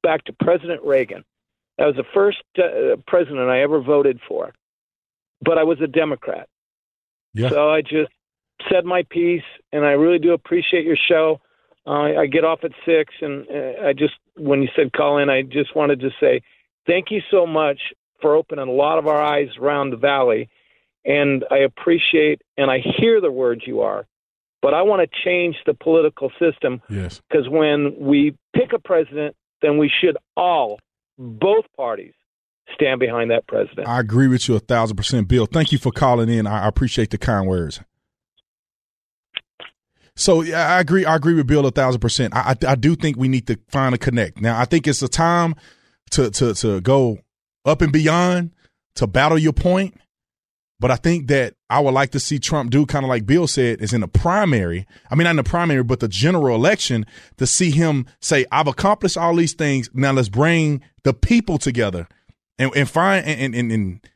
back 0.04 0.26
to 0.26 0.34
President 0.34 0.84
Reagan. 0.84 1.24
That 1.78 1.88
was 1.88 1.96
the 1.96 2.06
first 2.14 2.44
uh, 2.58 2.96
president 3.08 3.50
I 3.50 3.62
ever 3.62 3.82
voted 3.82 4.20
for, 4.28 4.54
but 5.42 5.58
I 5.58 5.64
was 5.64 5.80
a 5.82 5.88
Democrat. 5.88 6.48
Yeah. 7.34 7.50
So 7.50 7.70
I 7.70 7.82
just 7.82 8.12
said 8.72 8.86
my 8.86 9.04
piece, 9.10 9.44
and 9.74 9.86
I 9.86 9.92
really 9.92 10.20
do 10.20 10.34
appreciate 10.34 10.86
your 10.86 10.98
show. 10.98 11.42
Uh, 11.86 12.20
I 12.20 12.26
get 12.28 12.46
off 12.46 12.60
at 12.64 12.72
six, 12.86 13.14
and 13.22 13.46
uh, 13.50 13.88
I 13.88 13.94
just 13.94 14.14
when 14.38 14.62
you 14.62 14.70
said 14.76 14.94
call 14.94 15.18
in, 15.18 15.30
I 15.30 15.42
just 15.42 15.76
wanted 15.76 16.00
to 16.00 16.10
say 16.20 16.42
thank 16.88 17.12
you 17.12 17.22
so 17.30 17.46
much 17.46 17.80
for 18.22 18.36
opening 18.36 18.68
a 18.68 18.72
lot 18.72 18.98
of 18.98 19.08
our 19.08 19.22
eyes 19.22 19.50
around 19.60 19.90
the 19.90 19.98
valley, 19.98 20.50
and 21.04 21.44
I 21.52 21.58
appreciate 21.58 22.42
and 22.58 22.72
I 22.72 22.80
hear 22.98 23.20
the 23.20 23.32
words 23.32 23.64
you 23.66 23.82
are. 23.82 24.08
But 24.62 24.74
I 24.74 24.82
want 24.82 25.08
to 25.08 25.22
change 25.24 25.58
the 25.68 25.76
political 25.76 26.32
system. 26.40 26.82
Yes. 26.90 27.22
Because 27.30 27.48
when 27.48 27.96
we 28.00 28.36
pick 28.56 28.74
a 28.74 28.80
president, 28.80 29.36
then 29.62 29.78
we 29.78 29.92
should 30.02 30.18
all 30.36 30.80
both 31.18 31.66
parties 31.76 32.14
stand 32.74 33.00
behind 33.00 33.32
that 33.32 33.48
president. 33.48 33.88
I 33.88 34.00
agree 34.00 34.28
with 34.28 34.48
you 34.48 34.56
a 34.56 34.60
thousand 34.60 34.98
percent, 34.98 35.28
Bill. 35.28 35.46
Thank 35.46 35.72
you 35.72 35.78
for 35.78 35.92
calling 35.92 36.30
in. 36.30 36.48
I 36.48 36.68
appreciate 36.68 37.12
the 37.12 37.18
kind 37.18 37.48
words. 37.48 37.82
So 40.16 40.42
yeah, 40.42 40.76
I 40.76 40.80
agree. 40.80 41.06
I 41.06 41.16
agree 41.16 41.34
with 41.34 41.48
Bill 41.48 41.66
a 41.66 41.72
thousand 41.72 42.00
percent. 42.02 42.36
I, 42.36 42.52
I, 42.52 42.72
I 42.72 42.76
do 42.76 42.96
think 42.96 43.18
we 43.18 43.28
need 43.28 43.48
to 43.48 43.60
find 43.70 43.94
a 43.94 43.98
connect. 43.98 44.42
Now 44.42 44.60
I 44.60 44.66
think 44.66 44.88
it's 44.88 45.02
a 45.02 45.10
time 45.10 45.56
to 46.12 46.32
to 46.32 46.54
to 46.56 46.82
go 46.82 47.20
up 47.66 47.82
and 47.82 47.92
beyond 47.92 48.52
to 48.96 49.08
battle 49.08 49.38
your 49.38 49.54
point. 49.54 50.00
But 50.86 50.92
I 50.92 50.98
think 50.98 51.30
that 51.30 51.56
I 51.68 51.80
would 51.80 51.96
like 51.96 52.12
to 52.12 52.20
see 52.20 52.38
Trump 52.38 52.70
do 52.70 52.86
kind 52.86 53.04
of 53.04 53.10
like 53.10 53.26
Bill 53.26 53.48
said 53.48 53.82
is 53.82 53.92
in 53.92 54.02
the 54.02 54.08
primary. 54.08 54.86
I 55.10 55.16
mean, 55.16 55.24
not 55.24 55.32
in 55.32 55.38
the 55.38 55.44
primary, 55.44 55.82
but 55.84 56.00
the 56.00 56.08
general 56.08 56.56
election 56.56 57.08
to 57.38 57.48
see 57.48 57.72
him 57.72 58.06
say, 58.22 58.46
I've 58.52 58.68
accomplished 58.68 59.18
all 59.18 59.36
these 59.36 59.54
things. 59.54 59.90
Now 59.96 60.12
let's 60.12 60.30
bring 60.30 60.84
the 61.04 61.12
people 61.12 61.58
together 61.58 62.08
and, 62.60 62.72
and 62.76 62.88
find 62.88 63.26
and, 63.26 63.56
and, 63.56 63.72
and 63.72 64.08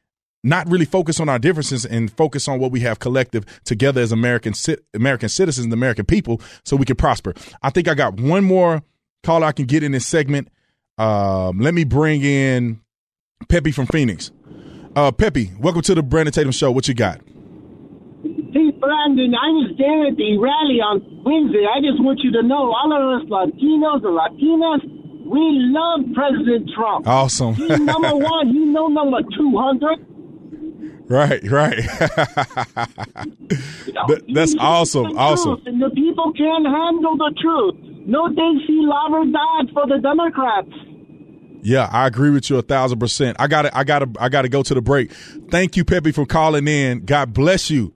not 0.44 0.70
really 0.70 0.86
focus 0.86 1.20
on 1.20 1.28
our 1.28 1.40
differences 1.40 1.88
and 1.88 2.16
focus 2.16 2.48
on 2.48 2.60
what 2.60 2.72
we 2.72 2.82
have 2.82 3.00
collective 3.00 3.46
together 3.64 4.02
as 4.02 4.12
American 4.12 4.54
American 4.94 5.30
citizens 5.30 5.66
and 5.66 5.74
American 5.74 6.06
people 6.06 6.40
so 6.66 6.76
we 6.76 6.86
can 6.86 6.98
prosper. 6.98 7.34
I 7.64 7.72
think 7.72 7.88
I 7.88 7.96
got 7.96 8.20
one 8.20 8.44
more 8.44 8.84
call 9.24 9.44
I 9.44 9.54
can 9.54 9.66
get 9.66 9.82
in 9.82 9.94
this 9.94 10.06
segment. 10.06 10.50
Um, 11.00 11.62
let 11.62 11.74
me 11.74 11.84
bring 11.84 12.22
in 12.22 12.80
Peppy 13.48 13.72
from 13.72 13.88
Phoenix. 13.88 14.30
Uh, 14.96 15.12
Peppy, 15.12 15.52
welcome 15.60 15.82
to 15.84 15.94
the 15.96 16.04
Brandon 16.04 16.32
Tatum 16.34 16.52
Show. 16.52 16.72
What 16.72 16.88
you 16.88 16.94
got? 16.94 17.22
Hey, 18.24 18.72
Brandon, 18.72 19.34
I 19.36 19.50
was 19.54 19.72
there 19.78 20.08
at 20.08 20.16
the 20.18 20.38
rally 20.42 20.82
on 20.82 21.00
Wednesday. 21.24 21.66
I 21.70 21.80
just 21.80 22.02
want 22.04 22.20
you 22.24 22.32
to 22.34 22.42
know, 22.44 22.74
all 22.74 22.92
of 22.92 23.22
us 23.22 23.28
Latinos 23.30 24.04
and 24.04 24.18
Latinas, 24.18 24.82
we 25.30 25.40
love 25.70 26.02
President 26.16 26.70
Trump. 26.76 27.08
Awesome. 27.08 27.54
He's 27.54 27.80
number 27.80 28.16
one. 28.16 28.48
He's 28.48 28.68
no 28.68 28.88
number 28.88 29.20
200. 29.38 30.06
Right, 31.10 31.42
right. 31.50 31.78
that's 34.34 34.56
awesome. 34.60 35.18
Awesome. 35.18 35.62
And 35.66 35.82
the 35.82 35.90
people 35.92 36.32
can't 36.34 36.66
handle 36.66 37.16
the 37.18 37.34
truth. 37.42 37.76
No 38.06 38.28
Dixie 38.30 38.82
lover 38.86 39.26
died 39.26 39.72
for 39.74 39.88
the 39.88 39.98
Democrats. 40.02 40.70
Yeah, 41.62 41.90
I 41.92 42.08
agree 42.08 42.30
with 42.30 42.50
you 42.50 42.58
a 42.58 42.62
thousand 42.62 43.00
percent. 43.00 43.38
I 43.40 43.48
got 43.48 43.64
to, 43.64 43.78
I 43.78 43.84
got 43.84 44.00
to, 44.00 44.10
I 44.20 44.30
got 44.30 44.44
to 44.44 44.50
go 44.50 44.64
to 44.64 44.74
the 44.74 44.82
break. 44.82 45.12
Thank 45.52 45.76
you, 45.76 45.84
Peppy, 45.84 46.12
for 46.12 46.26
calling 46.26 46.68
in. 46.68 47.06
God 47.06 47.34
bless 47.34 47.70
you. 47.70 47.94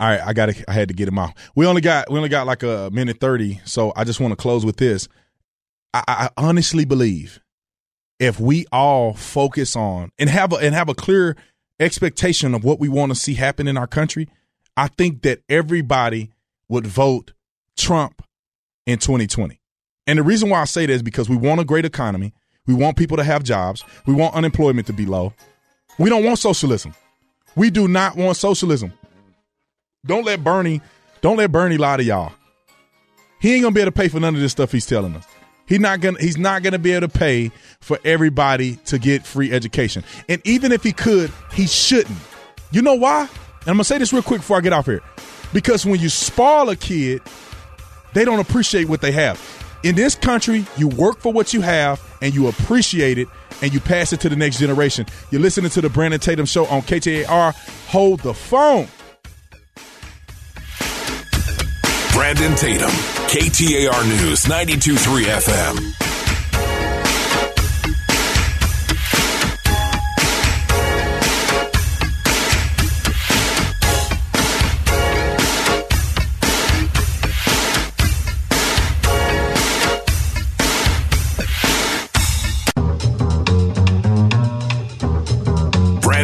All 0.00 0.08
right, 0.08 0.20
I 0.20 0.32
got 0.32 0.46
to, 0.46 0.64
I 0.68 0.72
had 0.72 0.88
to 0.88 0.94
get 0.94 1.06
him 1.06 1.18
out. 1.18 1.34
We 1.54 1.66
only 1.66 1.80
got, 1.80 2.10
we 2.10 2.16
only 2.16 2.28
got 2.28 2.46
like 2.46 2.62
a 2.64 2.90
minute 2.92 3.20
thirty, 3.20 3.60
so 3.64 3.92
I 3.94 4.04
just 4.04 4.18
want 4.18 4.32
to 4.32 4.36
close 4.36 4.64
with 4.64 4.76
this. 4.76 5.08
I, 5.94 6.02
I 6.08 6.28
honestly 6.36 6.84
believe 6.84 7.40
if 8.18 8.40
we 8.40 8.66
all 8.72 9.14
focus 9.14 9.76
on 9.76 10.10
and 10.18 10.28
have 10.28 10.52
a, 10.52 10.56
and 10.56 10.74
have 10.74 10.88
a 10.88 10.94
clear 10.94 11.36
expectation 11.78 12.54
of 12.54 12.64
what 12.64 12.80
we 12.80 12.88
want 12.88 13.10
to 13.12 13.16
see 13.16 13.34
happen 13.34 13.68
in 13.68 13.76
our 13.76 13.86
country, 13.86 14.28
I 14.76 14.88
think 14.88 15.22
that 15.22 15.42
everybody 15.48 16.32
would 16.68 16.86
vote 16.86 17.32
Trump 17.76 18.22
in 18.86 18.98
2020. 18.98 19.60
And 20.06 20.18
the 20.18 20.22
reason 20.22 20.50
why 20.50 20.60
I 20.60 20.64
say 20.64 20.86
that 20.86 20.92
is 20.92 21.02
because 21.02 21.28
we 21.28 21.36
want 21.36 21.60
a 21.60 21.64
great 21.64 21.84
economy. 21.84 22.34
We 22.66 22.74
want 22.74 22.96
people 22.96 23.16
to 23.16 23.24
have 23.24 23.42
jobs. 23.42 23.84
We 24.06 24.14
want 24.14 24.34
unemployment 24.34 24.86
to 24.88 24.92
be 24.92 25.06
low. 25.06 25.32
We 25.98 26.10
don't 26.10 26.24
want 26.24 26.38
socialism. 26.38 26.94
We 27.54 27.70
do 27.70 27.88
not 27.88 28.16
want 28.16 28.36
socialism. 28.36 28.92
Don't 30.04 30.24
let 30.24 30.42
Bernie, 30.42 30.80
don't 31.20 31.36
let 31.36 31.52
Bernie 31.52 31.76
lie 31.76 31.98
to 31.98 32.02
y'all. 32.02 32.32
He 33.40 33.54
ain't 33.54 33.62
gonna 33.62 33.74
be 33.74 33.80
able 33.80 33.92
to 33.92 33.96
pay 33.96 34.08
for 34.08 34.20
none 34.20 34.34
of 34.34 34.40
this 34.40 34.52
stuff 34.52 34.72
he's 34.72 34.86
telling 34.86 35.14
us. 35.14 35.24
He's 35.66 35.80
not 35.80 36.00
gonna 36.00 36.18
he's 36.20 36.38
not 36.38 36.62
gonna 36.62 36.78
be 36.78 36.92
able 36.92 37.08
to 37.08 37.18
pay 37.18 37.50
for 37.80 37.98
everybody 38.04 38.76
to 38.86 38.98
get 38.98 39.26
free 39.26 39.52
education. 39.52 40.04
And 40.28 40.40
even 40.44 40.72
if 40.72 40.82
he 40.82 40.92
could, 40.92 41.32
he 41.52 41.66
shouldn't. 41.66 42.18
You 42.70 42.82
know 42.82 42.94
why? 42.94 43.20
And 43.22 43.68
I'm 43.68 43.74
gonna 43.74 43.84
say 43.84 43.98
this 43.98 44.12
real 44.12 44.22
quick 44.22 44.40
before 44.40 44.56
I 44.56 44.60
get 44.60 44.72
off 44.72 44.86
here. 44.86 45.02
Because 45.52 45.84
when 45.84 46.00
you 46.00 46.08
spoil 46.08 46.68
a 46.70 46.76
kid, 46.76 47.20
they 48.14 48.24
don't 48.24 48.40
appreciate 48.40 48.88
what 48.88 49.00
they 49.00 49.12
have. 49.12 49.61
In 49.82 49.96
this 49.96 50.14
country, 50.14 50.64
you 50.76 50.86
work 50.88 51.18
for 51.18 51.32
what 51.32 51.52
you 51.52 51.60
have 51.60 52.00
and 52.22 52.32
you 52.34 52.46
appreciate 52.46 53.18
it 53.18 53.26
and 53.62 53.72
you 53.74 53.80
pass 53.80 54.12
it 54.12 54.20
to 54.20 54.28
the 54.28 54.36
next 54.36 54.58
generation. 54.58 55.06
You're 55.30 55.40
listening 55.40 55.70
to 55.70 55.80
the 55.80 55.88
Brandon 55.88 56.20
Tatum 56.20 56.46
Show 56.46 56.66
on 56.66 56.82
KTAR. 56.82 57.54
Hold 57.88 58.20
the 58.20 58.34
phone. 58.34 58.86
Brandon 62.12 62.54
Tatum, 62.54 62.90
KTAR 63.28 64.06
News, 64.08 64.44
92.3 64.44 65.24
FM. 65.24 66.11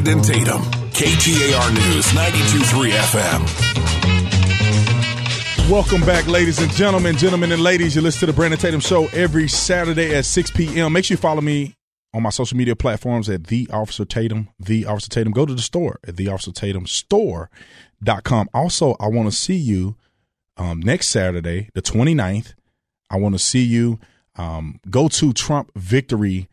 Brandon 0.08 0.24
Tatum, 0.24 0.62
KTAR 0.92 1.74
News, 1.74 2.06
92.3 2.06 2.92
FM. 3.12 3.40
Welcome 5.70 6.00
back, 6.00 6.26
ladies 6.26 6.62
and 6.62 6.72
gentlemen, 6.72 7.14
gentlemen 7.18 7.52
and 7.52 7.62
ladies. 7.62 7.94
You 7.94 8.00
listen 8.00 8.20
to 8.20 8.26
the 8.26 8.32
Brandon 8.32 8.58
Tatum 8.58 8.80
Show 8.80 9.08
every 9.08 9.48
Saturday 9.48 10.14
at 10.14 10.24
6 10.24 10.52
p.m. 10.52 10.94
Make 10.94 11.04
sure 11.04 11.12
you 11.16 11.18
follow 11.18 11.42
me 11.42 11.74
on 12.14 12.22
my 12.22 12.30
social 12.30 12.56
media 12.56 12.74
platforms 12.74 13.28
at 13.28 13.48
The 13.48 13.68
Officer 13.70 14.06
Tatum, 14.06 14.48
The 14.58 14.86
Officer 14.86 15.10
Tatum. 15.10 15.34
Go 15.34 15.44
to 15.44 15.52
the 15.52 15.60
store 15.60 16.00
at 16.08 16.16
The 16.16 16.28
Officer 16.28 16.52
Tatum 16.52 16.86
Store.com. 16.86 18.48
Also, 18.54 18.96
I 18.98 19.08
want 19.08 19.30
to 19.30 19.36
see 19.36 19.56
you 19.56 19.96
um, 20.56 20.80
next 20.80 21.08
Saturday, 21.08 21.68
the 21.74 21.82
29th. 21.82 22.54
I 23.10 23.18
want 23.18 23.34
to 23.34 23.38
see 23.38 23.62
you. 23.62 24.00
Um, 24.36 24.80
go 24.88 25.08
to 25.08 25.34
Trump 25.34 25.70
Victory 25.76 26.48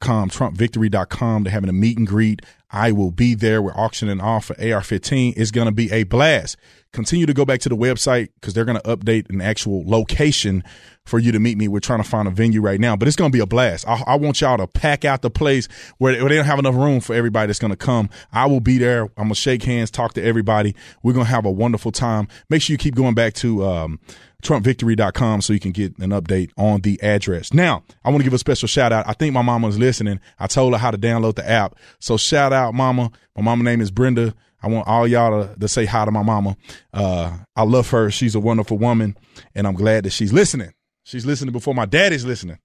com, 0.00 0.30
TrumpVictory.com. 0.30 1.44
They're 1.44 1.52
having 1.52 1.70
a 1.70 1.74
meet 1.74 1.98
and 1.98 2.06
greet. 2.06 2.42
I 2.70 2.92
will 2.92 3.10
be 3.10 3.34
there. 3.34 3.62
We're 3.62 3.72
auctioning 3.72 4.20
off 4.20 4.46
for 4.46 4.60
AR 4.60 4.82
15. 4.82 5.34
It's 5.36 5.50
going 5.50 5.66
to 5.66 5.72
be 5.72 5.90
a 5.90 6.04
blast. 6.04 6.56
Continue 6.92 7.26
to 7.26 7.34
go 7.34 7.44
back 7.44 7.60
to 7.60 7.68
the 7.68 7.76
website 7.76 8.28
because 8.34 8.54
they're 8.54 8.64
going 8.64 8.80
to 8.80 8.96
update 8.96 9.28
an 9.30 9.40
actual 9.40 9.84
location 9.86 10.64
for 11.04 11.18
you 11.18 11.32
to 11.32 11.38
meet 11.38 11.56
me. 11.56 11.68
We're 11.68 11.80
trying 11.80 12.02
to 12.02 12.08
find 12.08 12.28
a 12.28 12.30
venue 12.30 12.60
right 12.60 12.80
now, 12.80 12.96
but 12.96 13.08
it's 13.08 13.16
going 13.16 13.30
to 13.30 13.36
be 13.36 13.40
a 13.40 13.46
blast. 13.46 13.86
I, 13.88 14.02
I 14.06 14.16
want 14.16 14.40
y'all 14.40 14.58
to 14.58 14.66
pack 14.66 15.04
out 15.04 15.22
the 15.22 15.30
place 15.30 15.68
where, 15.98 16.18
where, 16.20 16.28
they 16.28 16.36
don't 16.36 16.44
have 16.44 16.58
enough 16.58 16.74
room 16.74 17.00
for 17.00 17.14
everybody 17.14 17.46
that's 17.46 17.58
going 17.58 17.72
to 17.72 17.76
come. 17.76 18.10
I 18.32 18.46
will 18.46 18.60
be 18.60 18.78
there. 18.78 19.02
I'm 19.02 19.24
going 19.24 19.28
to 19.30 19.34
shake 19.34 19.62
hands, 19.64 19.90
talk 19.90 20.14
to 20.14 20.22
everybody. 20.22 20.74
We're 21.02 21.14
going 21.14 21.26
to 21.26 21.30
have 21.32 21.46
a 21.46 21.50
wonderful 21.50 21.92
time. 21.92 22.28
Make 22.48 22.62
sure 22.62 22.74
you 22.74 22.78
keep 22.78 22.94
going 22.94 23.14
back 23.14 23.34
to, 23.34 23.64
um, 23.64 24.00
TrumpVictory.com 24.42 25.40
so 25.42 25.52
you 25.52 25.60
can 25.60 25.72
get 25.72 25.98
an 25.98 26.10
update 26.10 26.50
on 26.56 26.80
the 26.82 27.00
address. 27.02 27.52
Now, 27.52 27.82
I 28.04 28.10
want 28.10 28.20
to 28.20 28.24
give 28.24 28.32
a 28.34 28.38
special 28.38 28.68
shout 28.68 28.92
out. 28.92 29.08
I 29.08 29.12
think 29.12 29.34
my 29.34 29.42
mama's 29.42 29.78
listening. 29.78 30.20
I 30.38 30.46
told 30.46 30.72
her 30.74 30.78
how 30.78 30.90
to 30.90 30.98
download 30.98 31.34
the 31.34 31.48
app. 31.48 31.74
So 31.98 32.16
shout 32.16 32.52
out, 32.52 32.74
mama. 32.74 33.10
My 33.36 33.42
mama 33.42 33.64
name 33.64 33.80
is 33.80 33.90
Brenda. 33.90 34.34
I 34.62 34.68
want 34.68 34.88
all 34.88 35.06
y'all 35.06 35.46
to, 35.46 35.58
to 35.58 35.68
say 35.68 35.84
hi 35.84 36.04
to 36.04 36.10
my 36.10 36.22
mama. 36.22 36.56
Uh, 36.92 37.38
I 37.56 37.62
love 37.62 37.90
her. 37.90 38.10
She's 38.10 38.34
a 38.34 38.40
wonderful 38.40 38.78
woman, 38.78 39.16
and 39.54 39.66
I'm 39.66 39.74
glad 39.74 40.04
that 40.04 40.10
she's 40.10 40.32
listening. 40.32 40.72
She's 41.04 41.26
listening 41.26 41.52
before 41.52 41.74
my 41.74 41.86
daddy's 41.86 42.24
listening. 42.24 42.58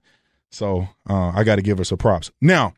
So 0.52 0.88
uh, 1.10 1.32
I 1.36 1.44
got 1.44 1.56
to 1.56 1.62
give 1.62 1.78
her 1.80 1.84
some 1.84 1.98
props. 1.98 2.32
Now, 2.42 2.74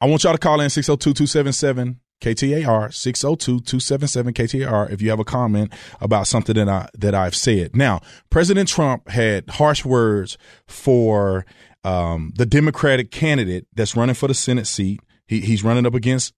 I 0.00 0.06
want 0.06 0.24
y'all 0.24 0.32
to 0.32 0.38
call 0.38 0.60
in 0.60 0.70
602 0.70 1.14
277 1.14 2.00
KTAR 2.20 2.88
602-277-KTAR 2.88 4.90
if 4.90 5.02
you 5.02 5.10
have 5.10 5.20
a 5.20 5.24
comment 5.24 5.72
about 6.00 6.26
something 6.26 6.56
that 6.56 6.68
I 6.68 6.88
that 6.94 7.14
I've 7.14 7.36
said. 7.36 7.76
Now, 7.76 8.00
President 8.30 8.68
Trump 8.68 9.08
had 9.08 9.48
harsh 9.50 9.84
words 9.84 10.38
for 10.66 11.44
um, 11.84 12.32
the 12.36 12.46
Democratic 12.46 13.10
candidate 13.10 13.66
that's 13.74 13.96
running 13.96 14.14
for 14.14 14.28
the 14.28 14.34
Senate 14.34 14.66
seat. 14.66 15.00
He, 15.26 15.40
he's 15.40 15.62
running 15.62 15.86
up 15.86 15.94
against 15.94 16.32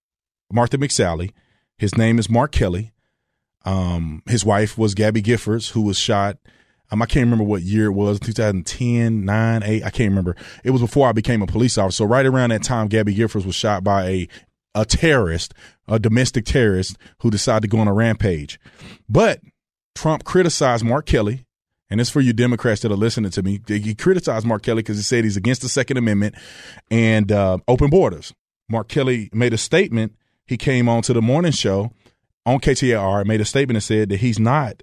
Martha 0.52 0.78
McSally. 0.78 1.32
His 1.78 1.96
name 1.96 2.18
is 2.18 2.28
Mark 2.28 2.52
Kelly. 2.52 2.92
Um, 3.64 4.22
his 4.26 4.44
wife 4.44 4.76
was 4.76 4.94
Gabby 4.94 5.22
Giffords, 5.22 5.72
who 5.72 5.82
was 5.82 5.98
shot. 5.98 6.38
Um, 6.90 7.02
I 7.02 7.06
can't 7.06 7.24
remember 7.24 7.44
what 7.44 7.62
year 7.62 7.86
it 7.86 7.92
was, 7.92 8.18
2010, 8.20 9.24
9, 9.24 9.62
8. 9.62 9.84
I 9.84 9.90
can't 9.90 10.10
remember. 10.10 10.36
It 10.64 10.70
was 10.70 10.80
before 10.80 11.08
I 11.08 11.12
became 11.12 11.42
a 11.42 11.46
police 11.46 11.76
officer. 11.76 11.98
So 11.98 12.04
right 12.06 12.24
around 12.24 12.50
that 12.50 12.62
time, 12.62 12.88
Gabby 12.88 13.14
Giffords 13.14 13.44
was 13.44 13.54
shot 13.54 13.84
by 13.84 14.06
a 14.06 14.28
a 14.74 14.84
terrorist, 14.84 15.54
a 15.86 15.98
domestic 15.98 16.44
terrorist 16.44 16.96
who 17.20 17.30
decided 17.30 17.62
to 17.62 17.68
go 17.68 17.78
on 17.78 17.88
a 17.88 17.92
rampage. 17.92 18.60
But 19.08 19.40
Trump 19.94 20.24
criticized 20.24 20.84
Mark 20.84 21.06
Kelly, 21.06 21.44
and 21.90 22.00
it's 22.00 22.10
for 22.10 22.20
you 22.20 22.32
Democrats 22.32 22.82
that 22.82 22.92
are 22.92 22.96
listening 22.96 23.30
to 23.32 23.42
me. 23.42 23.60
He 23.66 23.94
criticized 23.94 24.46
Mark 24.46 24.62
Kelly 24.62 24.82
because 24.82 24.96
he 24.96 25.02
said 25.02 25.24
he's 25.24 25.36
against 25.36 25.62
the 25.62 25.68
Second 25.68 25.96
Amendment 25.96 26.34
and 26.90 27.32
uh, 27.32 27.58
open 27.66 27.90
borders. 27.90 28.32
Mark 28.68 28.88
Kelly 28.88 29.30
made 29.32 29.54
a 29.54 29.58
statement. 29.58 30.14
He 30.46 30.56
came 30.56 30.88
on 30.88 31.02
to 31.02 31.12
the 31.12 31.22
morning 31.22 31.52
show 31.52 31.92
on 32.46 32.60
KTAR, 32.60 33.26
made 33.26 33.40
a 33.40 33.44
statement 33.44 33.76
and 33.76 33.82
said 33.82 34.08
that 34.10 34.20
he's 34.20 34.38
not 34.38 34.82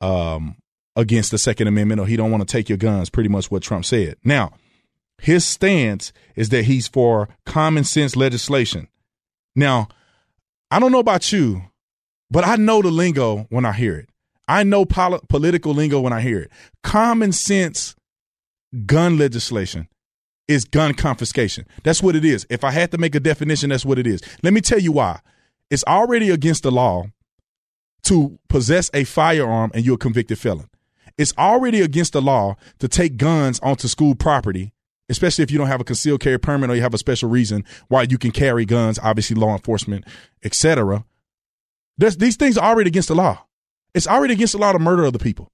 um, 0.00 0.56
against 0.94 1.30
the 1.30 1.38
Second 1.38 1.68
Amendment 1.68 2.00
or 2.00 2.06
he 2.06 2.16
don't 2.16 2.30
want 2.30 2.46
to 2.46 2.50
take 2.50 2.68
your 2.68 2.78
guns. 2.78 3.10
Pretty 3.10 3.28
much 3.28 3.50
what 3.50 3.62
Trump 3.62 3.84
said. 3.84 4.16
Now, 4.24 4.52
his 5.18 5.44
stance 5.44 6.12
is 6.34 6.50
that 6.50 6.64
he's 6.64 6.88
for 6.88 7.28
common 7.44 7.84
sense 7.84 8.16
legislation. 8.16 8.88
Now, 9.56 9.88
I 10.70 10.78
don't 10.78 10.92
know 10.92 11.00
about 11.00 11.32
you, 11.32 11.62
but 12.30 12.44
I 12.44 12.56
know 12.56 12.82
the 12.82 12.90
lingo 12.90 13.46
when 13.48 13.64
I 13.64 13.72
hear 13.72 13.96
it. 13.96 14.08
I 14.46 14.62
know 14.62 14.84
pol- 14.84 15.20
political 15.28 15.72
lingo 15.72 16.00
when 16.00 16.12
I 16.12 16.20
hear 16.20 16.40
it. 16.40 16.52
Common 16.84 17.32
sense 17.32 17.96
gun 18.84 19.18
legislation 19.18 19.88
is 20.46 20.64
gun 20.64 20.94
confiscation. 20.94 21.66
That's 21.82 22.02
what 22.02 22.14
it 22.14 22.24
is. 22.24 22.46
If 22.50 22.62
I 22.62 22.70
had 22.70 22.92
to 22.92 22.98
make 22.98 23.14
a 23.14 23.20
definition, 23.20 23.70
that's 23.70 23.84
what 23.84 23.98
it 23.98 24.06
is. 24.06 24.20
Let 24.42 24.52
me 24.52 24.60
tell 24.60 24.78
you 24.78 24.92
why. 24.92 25.20
It's 25.70 25.84
already 25.84 26.30
against 26.30 26.62
the 26.62 26.70
law 26.70 27.06
to 28.04 28.38
possess 28.48 28.88
a 28.94 29.02
firearm 29.02 29.72
and 29.74 29.84
you're 29.84 29.96
a 29.96 29.98
convicted 29.98 30.38
felon. 30.38 30.68
It's 31.18 31.32
already 31.38 31.80
against 31.80 32.12
the 32.12 32.22
law 32.22 32.56
to 32.78 32.86
take 32.86 33.16
guns 33.16 33.58
onto 33.60 33.88
school 33.88 34.14
property 34.14 34.72
especially 35.08 35.42
if 35.42 35.50
you 35.50 35.58
don't 35.58 35.68
have 35.68 35.80
a 35.80 35.84
concealed 35.84 36.20
carry 36.20 36.38
permit 36.38 36.70
or 36.70 36.74
you 36.74 36.82
have 36.82 36.94
a 36.94 36.98
special 36.98 37.28
reason 37.28 37.64
why 37.88 38.02
you 38.02 38.18
can 38.18 38.30
carry 38.30 38.64
guns, 38.64 38.98
obviously 39.02 39.36
law 39.36 39.52
enforcement, 39.52 40.04
etc. 40.42 41.04
These 41.98 42.36
things 42.36 42.58
are 42.58 42.68
already 42.68 42.88
against 42.88 43.08
the 43.08 43.14
law. 43.14 43.44
It's 43.94 44.06
already 44.06 44.34
against 44.34 44.52
the 44.52 44.58
law 44.58 44.72
to 44.72 44.78
murder 44.78 45.06
other 45.06 45.18
people. 45.18 45.50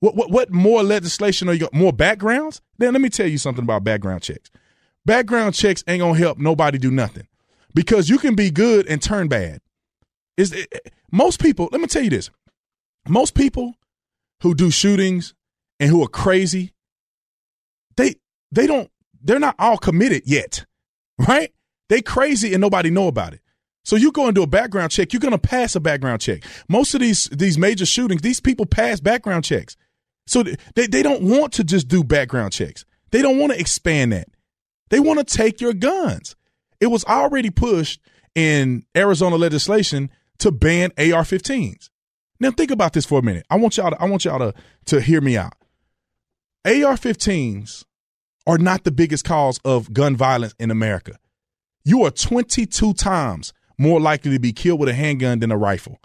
What, 0.00 0.14
what, 0.14 0.30
what 0.30 0.50
more 0.50 0.82
legislation 0.82 1.48
are 1.48 1.52
you 1.52 1.60
got? 1.60 1.72
More 1.72 1.92
backgrounds? 1.92 2.60
Then 2.78 2.92
let 2.92 3.00
me 3.00 3.08
tell 3.08 3.26
you 3.26 3.38
something 3.38 3.64
about 3.64 3.84
background 3.84 4.22
checks. 4.22 4.50
Background 5.04 5.54
checks 5.54 5.84
ain't 5.86 6.00
gonna 6.00 6.18
help 6.18 6.38
nobody 6.38 6.78
do 6.78 6.90
nothing 6.90 7.28
because 7.72 8.08
you 8.08 8.18
can 8.18 8.34
be 8.34 8.50
good 8.50 8.86
and 8.88 9.00
turn 9.00 9.28
bad. 9.28 9.60
Is 10.36 10.52
eh, 10.52 10.64
most 11.12 11.40
people? 11.40 11.68
Let 11.70 11.80
me 11.80 11.86
tell 11.86 12.02
you 12.02 12.10
this: 12.10 12.30
most 13.08 13.34
people 13.34 13.74
who 14.42 14.54
do 14.54 14.70
shootings 14.70 15.34
and 15.78 15.88
who 15.88 16.02
are 16.02 16.08
crazy, 16.08 16.72
they 18.52 18.66
don't 18.66 18.90
they're 19.22 19.38
not 19.38 19.56
all 19.58 19.78
committed 19.78 20.22
yet, 20.26 20.64
right? 21.26 21.52
They 21.88 22.02
crazy 22.02 22.52
and 22.52 22.60
nobody 22.60 22.90
know 22.90 23.08
about 23.08 23.32
it. 23.34 23.40
So 23.84 23.96
you 23.96 24.10
go 24.10 24.26
and 24.26 24.34
do 24.34 24.42
a 24.42 24.48
background 24.48 24.90
check, 24.90 25.12
you're 25.12 25.20
gonna 25.20 25.38
pass 25.38 25.76
a 25.76 25.80
background 25.80 26.20
check. 26.20 26.44
Most 26.68 26.94
of 26.94 27.00
these 27.00 27.24
these 27.26 27.58
major 27.58 27.86
shootings, 27.86 28.22
these 28.22 28.40
people 28.40 28.66
pass 28.66 29.00
background 29.00 29.44
checks. 29.44 29.76
So 30.26 30.42
they, 30.42 30.86
they 30.86 31.02
don't 31.02 31.22
want 31.22 31.52
to 31.54 31.64
just 31.64 31.88
do 31.88 32.02
background 32.02 32.52
checks. 32.52 32.84
They 33.12 33.22
don't 33.22 33.38
want 33.38 33.52
to 33.52 33.60
expand 33.60 34.12
that. 34.12 34.28
They 34.90 35.00
want 35.00 35.18
to 35.18 35.36
take 35.36 35.60
your 35.60 35.72
guns. 35.72 36.34
It 36.80 36.88
was 36.88 37.04
already 37.04 37.50
pushed 37.50 38.00
in 38.34 38.84
Arizona 38.96 39.36
legislation 39.36 40.10
to 40.38 40.50
ban 40.50 40.90
AR-15s. 40.98 41.90
Now 42.38 42.50
think 42.50 42.70
about 42.70 42.92
this 42.92 43.06
for 43.06 43.18
a 43.18 43.22
minute. 43.22 43.46
I 43.48 43.56
want 43.56 43.76
y'all 43.76 43.90
to, 43.90 44.02
I 44.02 44.06
want 44.06 44.24
y'all 44.24 44.38
to, 44.38 44.54
to 44.86 45.00
hear 45.00 45.20
me 45.20 45.36
out. 45.36 45.54
AR-15s 46.64 47.84
are 48.46 48.58
not 48.58 48.84
the 48.84 48.90
biggest 48.90 49.24
cause 49.24 49.58
of 49.64 49.92
gun 49.92 50.16
violence 50.16 50.54
in 50.58 50.70
America. 50.70 51.18
You 51.84 52.04
are 52.04 52.10
22 52.10 52.94
times 52.94 53.52
more 53.78 54.00
likely 54.00 54.32
to 54.32 54.38
be 54.38 54.52
killed 54.52 54.80
with 54.80 54.88
a 54.88 54.94
handgun 54.94 55.40
than 55.40 55.52
a 55.52 55.56
rifle. 55.56 55.98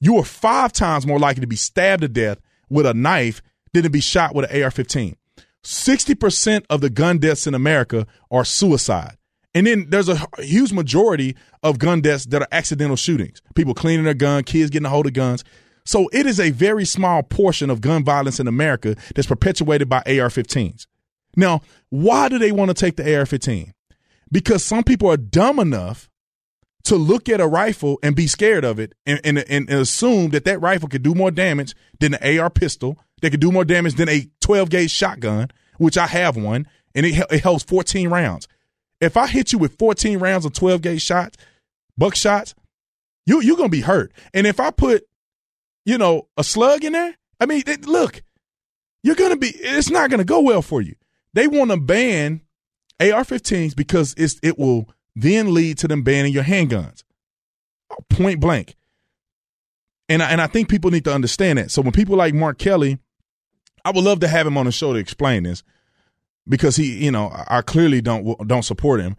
You 0.00 0.16
are 0.18 0.24
five 0.24 0.72
times 0.72 1.06
more 1.06 1.18
likely 1.18 1.40
to 1.40 1.46
be 1.46 1.56
stabbed 1.56 2.02
to 2.02 2.08
death 2.08 2.38
with 2.68 2.86
a 2.86 2.94
knife 2.94 3.42
than 3.72 3.82
to 3.82 3.90
be 3.90 4.00
shot 4.00 4.34
with 4.34 4.50
an 4.50 4.62
AR 4.62 4.70
15. 4.70 5.16
60% 5.64 6.64
of 6.70 6.80
the 6.80 6.90
gun 6.90 7.18
deaths 7.18 7.46
in 7.46 7.54
America 7.54 8.06
are 8.30 8.44
suicide. 8.44 9.16
And 9.54 9.66
then 9.66 9.88
there's 9.88 10.08
a 10.08 10.18
huge 10.38 10.72
majority 10.72 11.34
of 11.62 11.78
gun 11.78 12.02
deaths 12.02 12.26
that 12.26 12.42
are 12.42 12.48
accidental 12.52 12.96
shootings. 12.96 13.40
People 13.54 13.74
cleaning 13.74 14.04
their 14.04 14.14
gun, 14.14 14.44
kids 14.44 14.70
getting 14.70 14.86
a 14.86 14.90
hold 14.90 15.06
of 15.06 15.14
guns. 15.14 15.44
So 15.84 16.08
it 16.12 16.26
is 16.26 16.38
a 16.38 16.50
very 16.50 16.84
small 16.84 17.22
portion 17.22 17.70
of 17.70 17.80
gun 17.80 18.04
violence 18.04 18.38
in 18.38 18.48
America 18.48 18.96
that's 19.14 19.26
perpetuated 19.26 19.88
by 19.88 19.98
AR 19.98 20.28
15s. 20.28 20.86
Now, 21.36 21.60
why 21.90 22.28
do 22.28 22.38
they 22.38 22.50
want 22.50 22.70
to 22.70 22.74
take 22.74 22.96
the 22.96 23.16
AR 23.16 23.26
15? 23.26 23.72
Because 24.32 24.64
some 24.64 24.82
people 24.82 25.10
are 25.10 25.16
dumb 25.16 25.58
enough 25.58 26.10
to 26.84 26.96
look 26.96 27.28
at 27.28 27.40
a 27.40 27.46
rifle 27.46 27.98
and 28.02 28.16
be 28.16 28.26
scared 28.26 28.64
of 28.64 28.78
it 28.78 28.94
and, 29.04 29.20
and, 29.24 29.38
and, 29.38 29.68
assume 29.68 30.30
that 30.30 30.44
that 30.44 30.60
rifle 30.60 30.88
could 30.88 31.02
do 31.02 31.14
more 31.14 31.32
damage 31.32 31.74
than 31.98 32.14
an 32.14 32.38
AR 32.38 32.48
pistol, 32.48 32.96
that 33.22 33.30
could 33.30 33.40
do 33.40 33.50
more 33.50 33.64
damage 33.64 33.94
than 33.94 34.08
a 34.08 34.28
12 34.40 34.70
gauge 34.70 34.90
shotgun, 34.90 35.50
which 35.78 35.98
I 35.98 36.06
have 36.06 36.36
one, 36.36 36.68
and 36.94 37.04
it, 37.04 37.24
it 37.30 37.42
holds 37.42 37.64
14 37.64 38.08
rounds. 38.08 38.46
If 39.00 39.16
I 39.16 39.26
hit 39.26 39.52
you 39.52 39.58
with 39.58 39.78
14 39.78 40.18
rounds 40.20 40.44
of 40.44 40.52
12 40.52 40.80
gauge 40.80 41.02
shots, 41.02 41.36
buckshots, 42.00 42.54
you, 43.26 43.42
you're 43.42 43.56
going 43.56 43.70
to 43.70 43.76
be 43.76 43.82
hurt. 43.82 44.12
And 44.32 44.46
if 44.46 44.60
I 44.60 44.70
put, 44.70 45.04
you 45.84 45.98
know, 45.98 46.28
a 46.36 46.44
slug 46.44 46.84
in 46.84 46.92
there, 46.92 47.16
I 47.40 47.46
mean, 47.46 47.64
it, 47.66 47.86
look, 47.86 48.22
you're 49.02 49.16
going 49.16 49.32
to 49.32 49.36
be, 49.36 49.48
it's 49.48 49.90
not 49.90 50.08
going 50.08 50.18
to 50.18 50.24
go 50.24 50.40
well 50.40 50.62
for 50.62 50.80
you. 50.80 50.94
They 51.36 51.46
want 51.46 51.70
to 51.70 51.76
ban 51.76 52.40
AR 52.98 53.22
15s 53.22 53.76
because 53.76 54.14
it's, 54.16 54.40
it 54.42 54.58
will 54.58 54.88
then 55.14 55.52
lead 55.52 55.76
to 55.78 55.86
them 55.86 56.02
banning 56.02 56.32
your 56.32 56.44
handguns. 56.44 57.04
Point 58.08 58.40
blank. 58.40 58.74
And 60.08 60.22
I, 60.22 60.30
and 60.30 60.40
I 60.40 60.46
think 60.46 60.70
people 60.70 60.90
need 60.90 61.04
to 61.04 61.14
understand 61.14 61.58
that. 61.58 61.70
So 61.70 61.82
when 61.82 61.92
people 61.92 62.16
like 62.16 62.32
Mark 62.32 62.56
Kelly, 62.56 62.98
I 63.84 63.90
would 63.90 64.02
love 64.02 64.20
to 64.20 64.28
have 64.28 64.46
him 64.46 64.56
on 64.56 64.64
the 64.64 64.72
show 64.72 64.94
to 64.94 64.98
explain 64.98 65.42
this 65.42 65.62
because 66.48 66.74
he, 66.76 67.04
you 67.04 67.10
know, 67.10 67.30
I 67.46 67.60
clearly 67.60 68.00
don't 68.00 68.48
don't 68.48 68.62
support 68.62 69.00
him 69.00 69.16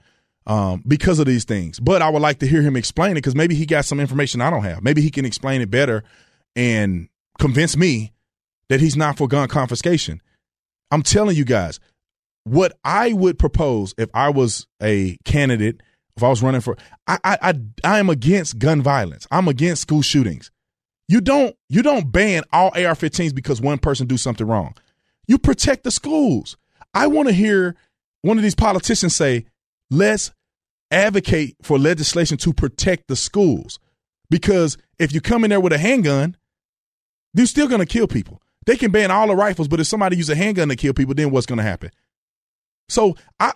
um, 0.48 0.84
because 0.88 1.20
of 1.20 1.28
these 1.28 1.46
things. 1.46 1.80
But 1.80 2.02
I 2.02 2.10
would 2.10 2.24
like 2.24 2.40
to 2.40 2.48
hear 2.48 2.64
him 2.64 2.76
explain 2.76 3.12
it 3.12 3.16
because 3.16 3.36
maybe 3.36 3.54
he 3.54 3.68
got 3.68 3.86
some 3.86 4.00
information 4.00 4.42
I 4.42 4.50
don't 4.50 4.64
have. 4.64 4.82
Maybe 4.82 5.02
he 5.02 5.12
can 5.12 5.24
explain 5.24 5.62
it 5.62 5.70
better 5.70 6.04
and 6.56 7.10
convince 7.38 7.78
me 7.78 8.12
that 8.70 8.80
he's 8.80 8.98
not 8.98 9.18
for 9.20 9.28
gun 9.28 9.48
confiscation. 9.50 10.20
I'm 10.90 11.04
telling 11.04 11.36
you 11.36 11.46
guys, 11.46 11.80
what 12.48 12.78
I 12.84 13.14
would 13.14 13.38
propose 13.38 13.94
if 13.98 14.10
I 14.14 14.30
was 14.30 14.68
a 14.82 15.18
candidate, 15.26 15.82
if 16.16 16.24
I 16.24 16.30
was 16.30 16.42
running 16.42 16.62
for, 16.62 16.78
I, 17.08 17.18
I, 17.24 17.38
I, 17.42 17.54
I 17.84 18.00
am 18.00 18.10
against 18.10 18.60
gun 18.60 18.82
violence. 18.82 19.28
I'm 19.32 19.48
against 19.48 19.82
school 19.82 20.02
shootings. 20.02 20.52
You 21.08 21.22
don't, 21.22 21.56
you 21.70 21.82
don't 21.82 22.12
ban 22.12 22.44
all 22.52 22.70
AR-15s 22.70 23.34
because 23.34 23.62
one 23.62 23.78
person 23.78 24.08
do 24.08 24.18
something 24.18 24.46
wrong. 24.46 24.76
You 25.28 25.38
protect 25.38 25.84
the 25.84 25.92
schools. 25.92 26.58
I 26.94 27.08
want 27.08 27.28
to 27.28 27.34
hear 27.34 27.76
one 28.22 28.38
of 28.38 28.44
these 28.44 28.56
politicians 28.56 29.16
say, 29.16 29.46
let's 29.90 30.32
advocate 30.92 31.56
for 31.62 31.78
legislation 31.78 32.38
to 32.38 32.54
protect 32.54 33.08
the 33.08 33.16
schools. 33.16 33.80
Because 34.30 34.78
if 35.00 35.14
you 35.14 35.22
come 35.22 35.44
in 35.44 35.50
there 35.50 35.62
with 35.62 35.74
a 35.74 35.78
handgun, 35.78 36.36
you're 37.34 37.46
still 37.46 37.68
going 37.68 37.80
to 37.80 37.86
kill 37.86 38.08
people. 38.08 38.42
They 38.66 38.76
can 38.76 38.92
ban 38.92 39.12
all 39.12 39.28
the 39.28 39.36
rifles, 39.36 39.70
but 39.70 39.80
if 39.80 39.88
somebody 39.88 40.18
use 40.18 40.30
a 40.30 40.36
handgun 40.36 40.68
to 40.70 40.76
kill 40.76 40.94
people, 40.94 41.14
then 41.14 41.32
what's 41.32 41.46
going 41.46 41.58
to 41.58 41.64
happen? 41.64 41.92
So 42.90 43.16
I 43.40 43.54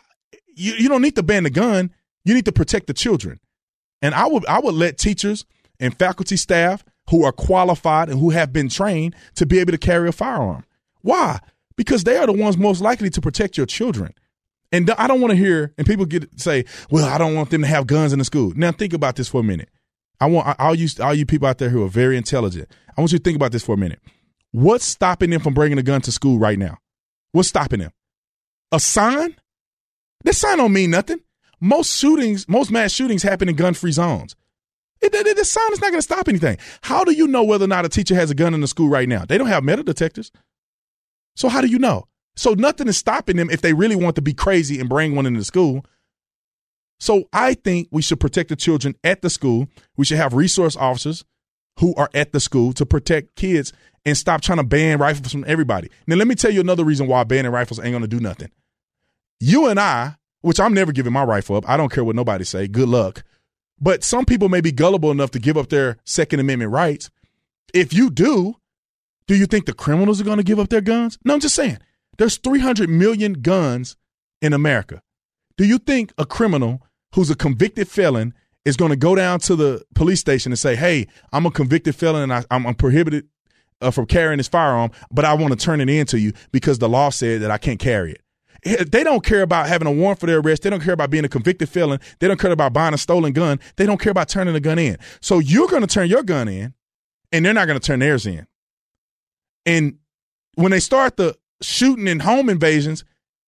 you, 0.55 0.73
you 0.73 0.89
don't 0.89 1.01
need 1.01 1.15
to 1.15 1.23
ban 1.23 1.43
the 1.43 1.49
gun. 1.49 1.91
You 2.23 2.33
need 2.33 2.45
to 2.45 2.51
protect 2.51 2.87
the 2.87 2.93
children. 2.93 3.39
And 4.01 4.13
I 4.15 4.27
would 4.27 4.45
I 4.45 4.59
would 4.59 4.75
let 4.75 4.97
teachers 4.97 5.45
and 5.79 5.97
faculty 5.97 6.37
staff 6.37 6.83
who 7.09 7.23
are 7.23 7.31
qualified 7.31 8.09
and 8.09 8.19
who 8.19 8.29
have 8.29 8.53
been 8.53 8.69
trained 8.69 9.15
to 9.35 9.45
be 9.45 9.59
able 9.59 9.71
to 9.71 9.77
carry 9.77 10.07
a 10.07 10.11
firearm. 10.11 10.63
Why? 11.01 11.39
Because 11.75 12.03
they 12.03 12.17
are 12.17 12.27
the 12.27 12.33
ones 12.33 12.57
most 12.57 12.81
likely 12.81 13.09
to 13.09 13.21
protect 13.21 13.57
your 13.57 13.65
children. 13.65 14.13
And 14.71 14.89
I 14.91 15.07
don't 15.07 15.19
want 15.19 15.31
to 15.31 15.37
hear 15.37 15.73
and 15.77 15.85
people 15.85 16.05
get 16.05 16.39
say, 16.39 16.65
"Well, 16.89 17.05
I 17.05 17.17
don't 17.17 17.35
want 17.35 17.49
them 17.49 17.61
to 17.61 17.67
have 17.67 17.87
guns 17.87 18.13
in 18.13 18.19
the 18.19 18.25
school." 18.25 18.53
Now 18.55 18.71
think 18.71 18.93
about 18.93 19.15
this 19.15 19.27
for 19.27 19.41
a 19.41 19.43
minute. 19.43 19.69
I 20.19 20.27
want 20.27 20.59
all 20.59 20.75
you 20.75 20.87
all 21.01 21.13
you 21.13 21.25
people 21.25 21.47
out 21.47 21.57
there 21.57 21.69
who 21.69 21.83
are 21.83 21.89
very 21.89 22.15
intelligent. 22.15 22.69
I 22.95 23.01
want 23.01 23.11
you 23.11 23.17
to 23.17 23.23
think 23.23 23.35
about 23.35 23.51
this 23.51 23.63
for 23.63 23.73
a 23.73 23.77
minute. 23.77 23.99
What's 24.51 24.85
stopping 24.85 25.29
them 25.29 25.41
from 25.41 25.53
bringing 25.53 25.77
a 25.77 25.83
gun 25.83 26.01
to 26.01 26.11
school 26.11 26.37
right 26.37 26.59
now? 26.59 26.77
What's 27.31 27.49
stopping 27.49 27.79
them? 27.79 27.91
A 28.71 28.79
sign? 28.79 29.35
This 30.23 30.37
sign 30.37 30.57
don't 30.57 30.73
mean 30.73 30.91
nothing. 30.91 31.19
Most 31.59 31.97
shootings, 31.97 32.47
most 32.47 32.71
mass 32.71 32.91
shootings 32.91 33.23
happen 33.23 33.49
in 33.49 33.55
gun-free 33.55 33.91
zones. 33.91 34.35
It, 35.01 35.13
it, 35.13 35.35
this 35.35 35.51
sign 35.51 35.71
is 35.73 35.81
not 35.81 35.89
going 35.89 35.99
to 35.99 36.03
stop 36.03 36.27
anything. 36.27 36.57
How 36.81 37.03
do 37.03 37.11
you 37.11 37.27
know 37.27 37.43
whether 37.43 37.65
or 37.65 37.67
not 37.67 37.85
a 37.85 37.89
teacher 37.89 38.15
has 38.15 38.29
a 38.29 38.35
gun 38.35 38.53
in 38.53 38.61
the 38.61 38.67
school 38.67 38.89
right 38.89 39.09
now? 39.09 39.25
They 39.25 39.37
don't 39.37 39.47
have 39.47 39.63
metal 39.63 39.83
detectors. 39.83 40.31
So 41.35 41.49
how 41.49 41.61
do 41.61 41.67
you 41.67 41.79
know? 41.79 42.05
So 42.35 42.53
nothing 42.53 42.87
is 42.87 42.97
stopping 42.97 43.37
them 43.37 43.49
if 43.49 43.61
they 43.61 43.73
really 43.73 43.95
want 43.95 44.15
to 44.15 44.21
be 44.21 44.33
crazy 44.33 44.79
and 44.79 44.87
bring 44.87 45.15
one 45.15 45.25
into 45.25 45.39
the 45.39 45.45
school. 45.45 45.85
So 46.99 47.25
I 47.33 47.55
think 47.55 47.89
we 47.91 48.03
should 48.03 48.19
protect 48.19 48.49
the 48.49 48.55
children 48.55 48.95
at 49.03 49.21
the 49.21 49.29
school. 49.29 49.67
We 49.97 50.05
should 50.05 50.17
have 50.17 50.33
resource 50.33 50.75
officers 50.75 51.25
who 51.79 51.95
are 51.95 52.09
at 52.13 52.31
the 52.31 52.39
school 52.39 52.73
to 52.73 52.85
protect 52.85 53.35
kids 53.35 53.73
and 54.05 54.15
stop 54.15 54.41
trying 54.41 54.59
to 54.59 54.63
ban 54.63 54.99
rifles 54.99 55.31
from 55.31 55.45
everybody. 55.47 55.89
Now 56.05 56.15
let 56.15 56.27
me 56.27 56.35
tell 56.35 56.51
you 56.51 56.61
another 56.61 56.83
reason 56.83 57.07
why 57.07 57.23
banning 57.23 57.51
rifles 57.51 57.79
ain't 57.79 57.91
going 57.91 58.01
to 58.01 58.07
do 58.07 58.19
nothing 58.19 58.51
you 59.41 59.67
and 59.67 59.79
I, 59.79 60.15
which 60.41 60.59
I'm 60.59 60.73
never 60.73 60.91
giving 60.91 61.13
my 61.13 61.23
rifle 61.23 61.55
up. 61.55 61.67
I 61.67 61.77
don't 61.77 61.91
care 61.91 62.03
what 62.03 62.15
nobody 62.15 62.43
say. 62.43 62.67
Good 62.67 62.89
luck. 62.89 63.23
But 63.79 64.03
some 64.03 64.25
people 64.25 64.49
may 64.49 64.61
be 64.61 64.71
gullible 64.71 65.11
enough 65.11 65.31
to 65.31 65.39
give 65.39 65.57
up 65.57 65.69
their 65.69 65.97
Second 66.05 66.39
Amendment 66.39 66.71
rights. 66.71 67.09
If 67.73 67.93
you 67.93 68.09
do, 68.11 68.55
do 69.27 69.35
you 69.35 69.45
think 69.45 69.65
the 69.65 69.73
criminals 69.73 70.21
are 70.21 70.25
going 70.25 70.37
to 70.37 70.43
give 70.43 70.59
up 70.59 70.69
their 70.69 70.81
guns? 70.81 71.17
No, 71.25 71.33
I'm 71.33 71.39
just 71.39 71.55
saying. 71.55 71.79
There's 72.17 72.37
300 72.37 72.89
million 72.89 73.33
guns 73.33 73.95
in 74.41 74.53
America. 74.53 75.01
Do 75.57 75.65
you 75.65 75.79
think 75.79 76.13
a 76.17 76.25
criminal 76.25 76.83
who's 77.15 77.31
a 77.31 77.35
convicted 77.35 77.87
felon 77.87 78.33
is 78.65 78.77
going 78.77 78.91
to 78.91 78.95
go 78.95 79.15
down 79.15 79.39
to 79.39 79.55
the 79.55 79.83
police 79.95 80.19
station 80.19 80.51
and 80.51 80.59
say, 80.59 80.75
"Hey, 80.75 81.07
I'm 81.33 81.45
a 81.45 81.51
convicted 81.51 81.95
felon 81.95 82.29
and 82.29 82.45
I, 82.51 82.55
am 82.55 82.75
prohibited 82.75 83.27
uh, 83.81 83.89
from 83.89 84.05
carrying 84.05 84.37
this 84.37 84.47
firearm, 84.47 84.91
but 85.11 85.25
I 85.25 85.33
want 85.33 85.51
to 85.51 85.65
turn 85.65 85.81
it 85.81 85.89
in 85.89 86.05
to 86.07 86.19
you 86.19 86.33
because 86.51 86.77
the 86.77 86.89
law 86.89 87.09
said 87.09 87.41
that 87.41 87.51
I 87.51 87.57
can't 87.57 87.79
carry 87.79 88.11
it." 88.11 88.21
They 88.63 89.03
don't 89.03 89.23
care 89.23 89.41
about 89.41 89.67
having 89.67 89.87
a 89.87 89.91
warrant 89.91 90.19
for 90.19 90.27
their 90.27 90.39
arrest. 90.39 90.61
They 90.61 90.69
don't 90.69 90.83
care 90.83 90.93
about 90.93 91.09
being 91.09 91.25
a 91.25 91.29
convicted 91.29 91.67
felon. 91.67 91.99
They 92.19 92.27
don't 92.27 92.39
care 92.39 92.51
about 92.51 92.73
buying 92.73 92.93
a 92.93 92.97
stolen 92.97 93.33
gun. 93.33 93.59
They 93.75 93.87
don't 93.87 93.99
care 93.99 94.11
about 94.11 94.29
turning 94.29 94.53
the 94.53 94.59
gun 94.59 94.77
in. 94.77 94.97
So 95.19 95.39
you're 95.39 95.67
going 95.67 95.81
to 95.81 95.87
turn 95.87 96.09
your 96.09 96.21
gun 96.21 96.47
in, 96.47 96.73
and 97.31 97.43
they're 97.43 97.53
not 97.53 97.65
going 97.65 97.79
to 97.79 97.85
turn 97.85 97.99
theirs 97.99 98.27
in. 98.27 98.45
And 99.65 99.97
when 100.55 100.71
they 100.71 100.79
start 100.79 101.17
the 101.17 101.35
shooting 101.61 102.07
and 102.07 102.21
home 102.21 102.49
invasions, 102.49 103.03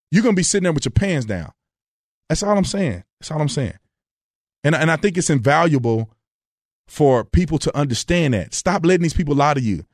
you're 0.10 0.24
going 0.24 0.36
to 0.36 0.40
be 0.40 0.44
sitting 0.44 0.64
there 0.64 0.74
with 0.74 0.86
your 0.86 0.92
pants 0.92 1.26
down. 1.26 1.52
That's 2.28 2.42
all 2.42 2.58
I'm 2.58 2.66
saying. 2.66 3.04
That's 3.20 3.32
all 3.32 3.42
I'm 3.42 3.50
saying. 3.50 3.78
And, 4.64 4.74
and 4.74 4.90
I 4.90 4.96
think 4.96 5.18
it's 5.18 5.30
invaluable 5.30 6.10
for 6.88 7.24
people 7.24 7.60
to 7.60 7.78
understand 7.78 8.34
that. 8.34 8.54
Stop 8.54 8.86
letting 8.86 9.04
these 9.04 9.14
people 9.14 9.36
lie 9.36 9.54
to 9.54 9.62
you. 9.62 9.86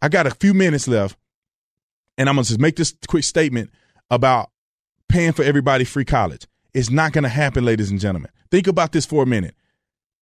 I 0.00 0.08
got 0.08 0.26
a 0.26 0.30
few 0.30 0.54
minutes 0.54 0.88
left, 0.88 1.18
and 2.16 2.28
I'm 2.28 2.36
going 2.36 2.44
to 2.44 2.48
just 2.48 2.60
make 2.60 2.76
this 2.76 2.94
quick 3.08 3.24
statement 3.24 3.70
about 4.10 4.50
paying 5.08 5.32
for 5.32 5.42
everybody 5.42 5.84
free 5.84 6.04
college. 6.04 6.46
It's 6.74 6.90
not 6.90 7.12
going 7.12 7.24
to 7.24 7.30
happen, 7.30 7.64
ladies 7.64 7.90
and 7.90 8.00
gentlemen. 8.00 8.30
Think 8.50 8.66
about 8.66 8.92
this 8.92 9.06
for 9.06 9.22
a 9.22 9.26
minute. 9.26 9.54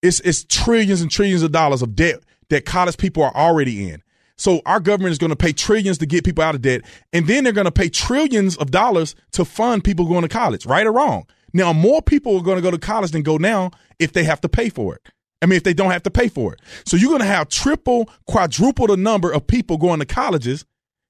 It's 0.01 0.19
it's 0.21 0.45
trillions 0.45 1.01
and 1.01 1.11
trillions 1.11 1.43
of 1.43 1.51
dollars 1.51 1.81
of 1.81 1.95
debt 1.95 2.23
that 2.49 2.65
college 2.65 2.97
people 2.97 3.23
are 3.23 3.35
already 3.35 3.89
in. 3.89 4.01
So 4.37 4.61
our 4.65 4.79
government 4.79 5.11
is 5.13 5.17
going 5.17 5.29
to 5.29 5.35
pay 5.35 5.53
trillions 5.53 5.97
to 5.99 6.05
get 6.05 6.25
people 6.25 6.43
out 6.43 6.55
of 6.55 6.61
debt, 6.61 6.81
and 7.13 7.27
then 7.27 7.43
they're 7.43 7.53
going 7.53 7.65
to 7.65 7.71
pay 7.71 7.89
trillions 7.89 8.57
of 8.57 8.71
dollars 8.71 9.15
to 9.31 9.45
fund 9.45 9.83
people 9.83 10.05
going 10.05 10.23
to 10.23 10.27
college, 10.27 10.65
right 10.65 10.85
or 10.85 10.91
wrong. 10.91 11.25
Now, 11.53 11.71
more 11.71 12.01
people 12.01 12.37
are 12.37 12.43
going 12.43 12.57
to 12.57 12.61
go 12.61 12.71
to 12.71 12.77
college 12.77 13.11
than 13.11 13.23
go 13.23 13.37
now 13.37 13.71
if 13.97 14.11
they 14.11 14.25
have 14.25 14.41
to 14.41 14.49
pay 14.49 14.67
for 14.67 14.95
it. 14.95 15.01
I 15.41 15.45
mean, 15.45 15.55
if 15.55 15.63
they 15.63 15.73
don't 15.73 15.91
have 15.91 16.03
to 16.03 16.11
pay 16.11 16.27
for 16.27 16.53
it. 16.53 16.59
So 16.85 16.97
you're 16.97 17.09
going 17.09 17.21
to 17.21 17.27
have 17.27 17.47
triple, 17.47 18.09
quadruple 18.27 18.87
the 18.87 18.97
number 18.97 19.31
of 19.31 19.47
people 19.47 19.77
going 19.77 19.99
to 19.99 20.05
colleges. 20.05 20.65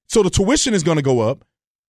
So 0.08 0.22
the 0.22 0.30
tuition 0.30 0.72
is 0.72 0.84
going 0.84 0.98
to 0.98 1.02
go 1.02 1.20
up. 1.20 1.44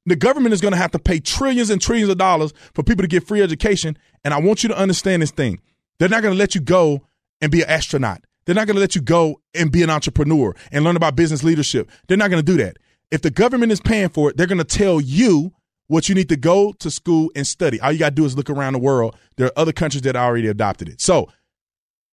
The 0.08 0.16
government 0.16 0.54
is 0.54 0.62
going 0.62 0.72
to 0.72 0.78
have 0.78 0.92
to 0.92 1.00
pay 1.00 1.20
trillions 1.20 1.70
and 1.70 1.82
trillions 1.82 2.10
of 2.10 2.18
dollars 2.18 2.54
for 2.74 2.82
people 2.82 3.04
to 3.04 3.10
get 3.10 3.28
free 3.28 3.42
education. 3.42 3.98
And 4.24 4.34
I 4.34 4.40
want 4.40 4.64
you 4.64 4.70
to 4.70 4.78
understand 4.78 5.22
this 5.22 5.32
thing. 5.32 5.60
They're 6.00 6.08
not 6.08 6.24
going 6.24 6.34
to 6.34 6.38
let 6.38 6.56
you 6.56 6.62
go 6.62 7.06
and 7.42 7.52
be 7.52 7.62
an 7.62 7.70
astronaut. 7.70 8.24
They're 8.46 8.56
not 8.56 8.68
going 8.68 8.76
to 8.76 8.82
let 8.82 8.96
you 8.96 9.02
go 9.02 9.42
and 9.54 9.70
be 9.70 9.84
an 9.84 9.90
entrepreneur 9.90 10.56
and 10.72 10.86
learn 10.86 10.96
about 10.96 11.18
business 11.18 11.44
leadership. 11.44 11.92
They're 12.08 12.18
not 12.18 12.30
going 12.30 12.44
to 12.44 12.52
do 12.52 12.58
that. 12.64 12.78
If 13.12 13.22
the 13.22 13.30
government 13.30 13.74
is 13.74 13.82
paying 13.82 14.08
for 14.08 14.30
it, 14.30 14.38
they're 14.38 14.48
going 14.48 14.58
to 14.60 14.64
tell 14.64 15.02
you 15.02 15.52
what 15.88 16.08
you 16.08 16.16
need 16.16 16.30
to 16.30 16.38
go 16.38 16.72
to 16.74 16.90
school 16.90 17.30
and 17.36 17.46
study. 17.46 17.80
All 17.82 17.92
you 17.92 18.00
got 18.00 18.10
to 18.10 18.16
do 18.16 18.24
is 18.24 18.38
look 18.38 18.50
around 18.50 18.74
the 18.74 18.80
world. 18.80 19.14
There 19.36 19.48
are 19.48 19.54
other 19.58 19.74
countries 19.74 20.04
that 20.04 20.16
already 20.16 20.48
adopted 20.48 20.88
it. 20.88 21.02
So 21.02 21.28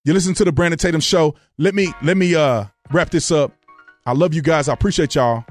you 0.04 0.12
listen 0.12 0.34
to 0.34 0.44
the 0.44 0.52
Brandon 0.52 0.78
Tatum 0.78 1.00
show. 1.00 1.36
Let 1.58 1.76
me 1.76 1.92
let 2.02 2.16
me 2.16 2.34
uh 2.34 2.64
wrap 2.90 3.10
this 3.10 3.30
up. 3.30 3.52
I 4.04 4.12
love 4.12 4.34
you 4.34 4.42
guys. 4.42 4.68
I 4.68 4.74
appreciate 4.74 5.14
y'all. 5.14 5.44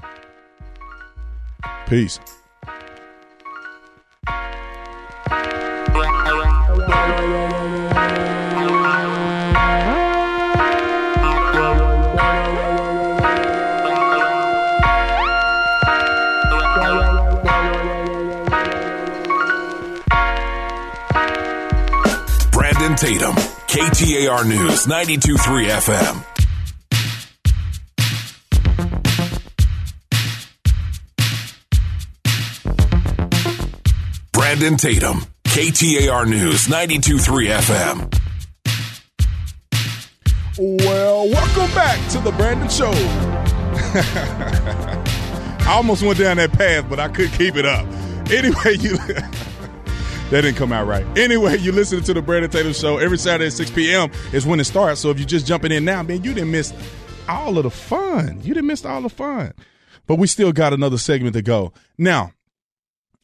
Peace. 1.86 2.18
Brandon 22.52 22.96
Tatum, 22.96 23.34
KTAR 23.66 24.46
News, 24.46 24.86
923 24.86 25.66
FM. 25.66 26.33
Brandon 34.54 34.76
Tatum, 34.76 35.16
KTAR 35.46 36.28
News, 36.28 36.68
923 36.68 37.48
FM. 37.48 38.20
Well, 40.86 41.28
welcome 41.28 41.74
back 41.74 41.98
to 42.12 42.20
the 42.20 42.30
Brandon 42.30 42.68
Show. 42.68 42.92
I 45.66 45.74
almost 45.74 46.04
went 46.04 46.20
down 46.20 46.36
that 46.36 46.52
path, 46.52 46.88
but 46.88 47.00
I 47.00 47.08
couldn't 47.08 47.36
keep 47.36 47.56
it 47.56 47.66
up. 47.66 47.84
Anyway, 48.30 48.76
you 48.78 48.96
that 50.30 50.30
didn't 50.30 50.54
come 50.54 50.72
out 50.72 50.86
right. 50.86 51.04
Anyway, 51.18 51.58
you 51.58 51.72
listen 51.72 52.04
to 52.04 52.14
the 52.14 52.22
Brandon 52.22 52.48
Tatum 52.48 52.74
Show 52.74 52.98
every 52.98 53.18
Saturday 53.18 53.46
at 53.46 53.54
6 53.54 53.72
p.m. 53.72 54.08
is 54.32 54.46
when 54.46 54.60
it 54.60 54.66
starts. 54.66 55.00
So 55.00 55.10
if 55.10 55.18
you're 55.18 55.26
just 55.26 55.48
jumping 55.48 55.72
in 55.72 55.84
now, 55.84 56.04
man, 56.04 56.22
you 56.22 56.32
didn't 56.32 56.52
miss 56.52 56.72
all 57.28 57.58
of 57.58 57.64
the 57.64 57.70
fun. 57.70 58.38
You 58.44 58.54
didn't 58.54 58.68
miss 58.68 58.84
all 58.84 59.02
the 59.02 59.10
fun. 59.10 59.52
But 60.06 60.20
we 60.20 60.28
still 60.28 60.52
got 60.52 60.72
another 60.72 60.98
segment 60.98 61.34
to 61.34 61.42
go. 61.42 61.72
Now, 61.98 62.30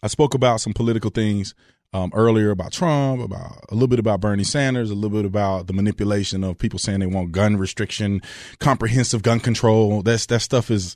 I 0.03 0.09
spoke 0.09 0.35
about 0.35 0.61
some 0.61 0.73
political 0.73 1.11
things 1.11 1.55
um, 1.93 2.11
earlier 2.15 2.51
about 2.51 2.73
Trump, 2.73 3.23
about 3.23 3.65
a 3.69 3.75
little 3.75 3.89
bit 3.89 3.99
about 3.99 4.21
Bernie 4.21 4.45
Sanders, 4.45 4.91
a 4.91 4.95
little 4.95 5.11
bit 5.11 5.25
about 5.25 5.67
the 5.67 5.73
manipulation 5.73 6.45
of 6.45 6.59
people 6.59 6.79
saying 6.79 7.01
they 7.01 7.07
want 7.07 7.33
gun 7.33 7.57
restriction, 7.57 8.23
comprehensive 8.59 9.23
gun 9.23 9.41
control. 9.41 10.03
That's 10.03 10.27
that 10.27 10.41
stuff 10.41 10.71
is 10.71 10.95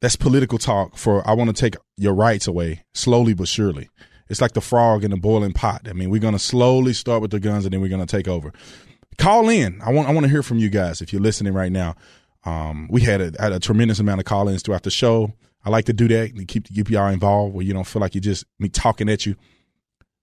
that's 0.00 0.16
political 0.16 0.58
talk 0.58 0.96
for 0.96 1.26
I 1.28 1.32
want 1.32 1.54
to 1.54 1.60
take 1.60 1.76
your 1.96 2.14
rights 2.14 2.46
away 2.46 2.84
slowly 2.94 3.34
but 3.34 3.48
surely. 3.48 3.88
It's 4.28 4.40
like 4.40 4.52
the 4.52 4.60
frog 4.60 5.02
in 5.02 5.10
the 5.10 5.16
boiling 5.16 5.52
pot. 5.52 5.88
I 5.88 5.92
mean, 5.92 6.08
we're 6.08 6.20
going 6.20 6.34
to 6.34 6.38
slowly 6.38 6.92
start 6.92 7.20
with 7.20 7.32
the 7.32 7.40
guns 7.40 7.64
and 7.64 7.74
then 7.74 7.80
we're 7.80 7.88
going 7.88 8.06
to 8.06 8.16
take 8.16 8.28
over. 8.28 8.52
Call 9.18 9.48
in. 9.48 9.80
I 9.82 9.90
want 9.90 10.08
I 10.08 10.12
want 10.12 10.24
to 10.24 10.30
hear 10.30 10.42
from 10.42 10.58
you 10.58 10.68
guys 10.68 11.00
if 11.00 11.12
you're 11.12 11.22
listening 11.22 11.52
right 11.52 11.72
now. 11.72 11.96
Um, 12.44 12.88
we 12.90 13.02
had 13.02 13.20
a, 13.20 13.42
had 13.42 13.52
a 13.52 13.60
tremendous 13.60 13.98
amount 13.98 14.20
of 14.20 14.24
call-ins 14.24 14.62
throughout 14.62 14.84
the 14.84 14.90
show. 14.90 15.34
I 15.64 15.70
like 15.70 15.84
to 15.86 15.92
do 15.92 16.06
that 16.08 16.32
and 16.32 16.48
keep 16.48 16.72
keep 16.72 16.90
y'all 16.90 17.08
involved 17.08 17.54
where 17.54 17.64
you 17.64 17.72
don't 17.72 17.86
feel 17.86 18.00
like 18.00 18.14
you're 18.14 18.22
just 18.22 18.44
me 18.58 18.68
talking 18.68 19.08
at 19.08 19.26
you. 19.26 19.36